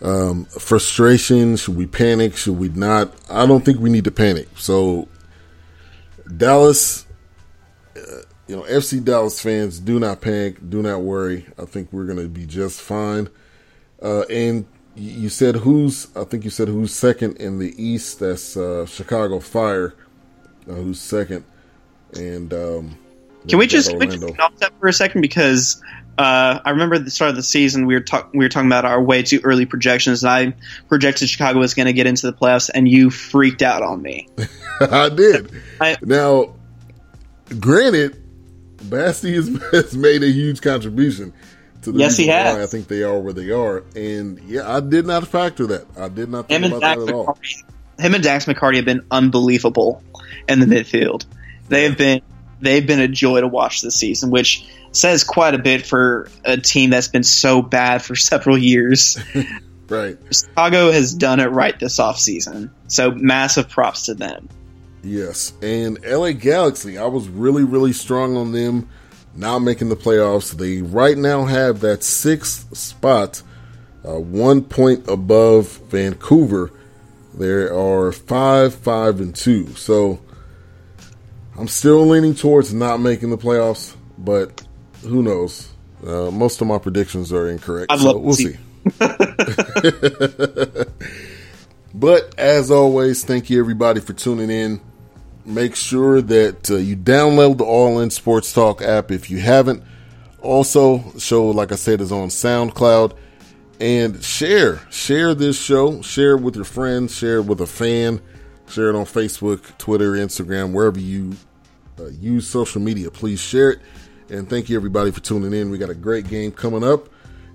um, 0.00 0.46
frustration. 0.46 1.56
Should 1.56 1.76
we 1.76 1.86
panic? 1.86 2.36
Should 2.36 2.58
we 2.58 2.70
not? 2.70 3.12
I 3.28 3.44
don't 3.44 3.64
think 3.64 3.80
we 3.80 3.90
need 3.90 4.04
to 4.04 4.10
panic. 4.10 4.48
So 4.56 5.08
Dallas, 6.36 7.06
uh, 7.96 8.00
you 8.46 8.56
know, 8.56 8.62
FC 8.62 9.02
Dallas 9.02 9.40
fans, 9.40 9.78
do 9.78 9.98
not 10.00 10.20
panic, 10.20 10.68
do 10.68 10.82
not 10.82 11.02
worry. 11.02 11.46
I 11.58 11.64
think 11.64 11.92
we're 11.92 12.06
going 12.06 12.18
to 12.18 12.28
be 12.28 12.46
just 12.46 12.80
fine. 12.80 13.28
Uh, 14.02 14.22
and 14.22 14.66
you 14.94 15.28
said 15.28 15.56
who's? 15.56 16.08
I 16.16 16.24
think 16.24 16.44
you 16.44 16.50
said 16.50 16.68
who's 16.68 16.94
second 16.94 17.36
in 17.36 17.58
the 17.58 17.74
East. 17.82 18.20
That's 18.20 18.56
uh, 18.56 18.86
Chicago 18.86 19.40
Fire. 19.40 19.94
Uh, 20.68 20.74
who's 20.74 21.00
second? 21.00 21.44
And 22.14 22.52
um, 22.52 22.98
can 23.48 23.58
we 23.58 23.66
just, 23.66 23.96
we 23.96 24.06
just 24.06 24.22
off 24.38 24.56
that 24.56 24.72
for 24.78 24.88
a 24.88 24.92
second 24.92 25.20
because 25.20 25.80
uh, 26.20 26.60
I 26.62 26.70
remember 26.70 26.96
at 26.96 27.04
the 27.06 27.10
start 27.10 27.30
of 27.30 27.36
the 27.36 27.42
season 27.42 27.86
we 27.86 27.94
were 27.94 28.02
talking 28.02 28.38
we 28.38 28.44
were 28.44 28.50
talking 28.50 28.68
about 28.68 28.84
our 28.84 29.02
way 29.02 29.22
too 29.22 29.40
early 29.42 29.64
projections, 29.64 30.22
and 30.22 30.30
I 30.30 30.54
projected 30.86 31.30
Chicago 31.30 31.60
was 31.60 31.72
going 31.72 31.86
to 31.86 31.94
get 31.94 32.06
into 32.06 32.26
the 32.26 32.34
playoffs, 32.34 32.68
and 32.74 32.86
you 32.86 33.08
freaked 33.08 33.62
out 33.62 33.82
on 33.82 34.02
me. 34.02 34.28
I 34.82 35.08
did. 35.08 35.50
I, 35.80 35.96
now, 36.02 36.56
granted, 37.58 38.22
Basti 38.82 39.34
has, 39.34 39.48
has, 39.72 39.96
made 39.96 40.22
a 40.22 40.30
huge 40.30 40.60
contribution 40.60 41.32
to 41.82 41.92
the 41.92 42.00
yes, 42.00 42.18
he 42.18 42.26
has. 42.26 42.54
I 42.54 42.66
think 42.66 42.88
they 42.88 43.02
are 43.02 43.18
where 43.18 43.32
they 43.32 43.50
are, 43.50 43.82
and 43.96 44.38
yeah, 44.40 44.70
I 44.70 44.80
did 44.80 45.06
not 45.06 45.26
factor 45.26 45.66
that. 45.68 45.86
I 45.96 46.10
did 46.10 46.28
not 46.28 46.48
think 46.48 46.64
him 46.64 46.70
about 46.70 46.80
that 46.82 47.08
at 47.08 47.14
all. 47.14 47.38
Him 47.98 48.14
and 48.14 48.22
Dax 48.22 48.44
McCarty 48.44 48.76
have 48.76 48.84
been 48.84 49.06
unbelievable 49.10 50.02
in 50.46 50.60
the 50.60 50.66
midfield. 50.66 51.24
They 51.70 51.84
have 51.84 51.96
been 51.96 52.20
they've 52.60 52.86
been 52.86 53.00
a 53.00 53.08
joy 53.08 53.40
to 53.40 53.48
watch 53.48 53.80
this 53.80 53.96
season, 53.96 54.30
which 54.30 54.66
says 54.92 55.24
quite 55.24 55.54
a 55.54 55.58
bit 55.58 55.86
for 55.86 56.28
a 56.44 56.56
team 56.56 56.90
that's 56.90 57.08
been 57.08 57.22
so 57.22 57.62
bad 57.62 58.02
for 58.02 58.16
several 58.16 58.58
years. 58.58 59.18
right. 59.88 60.18
Chicago 60.32 60.90
has 60.90 61.14
done 61.14 61.40
it 61.40 61.46
right 61.46 61.78
this 61.78 61.98
offseason. 61.98 62.70
So 62.88 63.10
massive 63.10 63.68
props 63.68 64.06
to 64.06 64.14
them. 64.14 64.48
Yes. 65.02 65.52
And 65.62 65.98
LA 66.04 66.32
Galaxy, 66.32 66.98
I 66.98 67.06
was 67.06 67.28
really, 67.28 67.64
really 67.64 67.92
strong 67.92 68.36
on 68.36 68.52
them 68.52 68.88
not 69.34 69.60
making 69.60 69.88
the 69.88 69.96
playoffs. 69.96 70.52
They 70.52 70.82
right 70.82 71.16
now 71.16 71.44
have 71.44 71.80
that 71.80 72.02
sixth 72.02 72.76
spot, 72.76 73.42
uh, 74.06 74.18
one 74.18 74.62
point 74.62 75.08
above 75.08 75.78
Vancouver. 75.88 76.70
There 77.34 77.72
are 77.74 78.12
five, 78.12 78.74
five, 78.74 79.20
and 79.20 79.34
two. 79.34 79.74
So 79.74 80.20
I'm 81.56 81.68
still 81.68 82.06
leaning 82.06 82.34
towards 82.34 82.74
not 82.74 83.00
making 83.00 83.30
the 83.30 83.38
playoffs, 83.38 83.94
but 84.18 84.62
who 85.02 85.22
knows? 85.22 85.68
Uh, 86.06 86.30
most 86.30 86.60
of 86.60 86.66
my 86.66 86.78
predictions 86.78 87.32
are 87.32 87.48
incorrect. 87.48 87.92
I'd 87.92 88.00
so 88.00 88.16
we'll 88.18 88.34
see. 88.34 88.56
but 91.94 92.38
as 92.38 92.70
always, 92.70 93.24
thank 93.24 93.50
you 93.50 93.60
everybody 93.60 94.00
for 94.00 94.12
tuning 94.12 94.50
in. 94.50 94.80
Make 95.44 95.76
sure 95.76 96.22
that 96.22 96.70
uh, 96.70 96.76
you 96.76 96.96
download 96.96 97.58
the 97.58 97.64
All 97.64 98.00
In 98.00 98.10
Sports 98.10 98.52
Talk 98.52 98.82
app 98.82 99.10
if 99.10 99.30
you 99.30 99.38
haven't. 99.38 99.82
Also, 100.42 101.02
show 101.18 101.46
like 101.46 101.72
I 101.72 101.76
said 101.76 102.00
is 102.00 102.12
on 102.12 102.28
SoundCloud 102.28 103.14
and 103.80 104.22
share 104.22 104.80
share 104.90 105.34
this 105.34 105.60
show. 105.60 106.00
Share 106.02 106.36
it 106.36 106.42
with 106.42 106.56
your 106.56 106.64
friends. 106.64 107.16
Share 107.16 107.38
it 107.38 107.46
with 107.46 107.60
a 107.60 107.66
fan. 107.66 108.20
Share 108.68 108.90
it 108.90 108.94
on 108.94 109.04
Facebook, 109.04 109.76
Twitter, 109.78 110.12
Instagram, 110.12 110.72
wherever 110.72 111.00
you 111.00 111.36
uh, 111.98 112.06
use 112.06 112.46
social 112.46 112.80
media. 112.80 113.10
Please 113.10 113.40
share 113.40 113.72
it. 113.72 113.80
And 114.30 114.48
thank 114.48 114.68
you 114.68 114.76
everybody 114.76 115.10
for 115.10 115.20
tuning 115.20 115.52
in. 115.52 115.70
We 115.70 115.78
got 115.78 115.90
a 115.90 115.94
great 115.94 116.28
game 116.28 116.52
coming 116.52 116.84
up. 116.84 117.08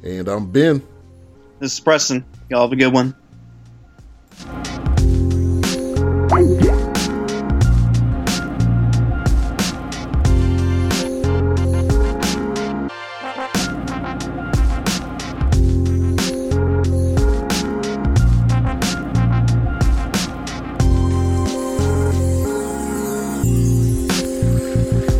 And 0.04 0.28
I'm 0.28 0.52
Ben. 0.52 0.86
This 1.60 1.74
is 1.74 1.80
Preston. 1.80 2.26
Y'all 2.50 2.62
have 2.62 2.72
a 2.72 2.76
good 2.76 2.94
one. 2.94 3.16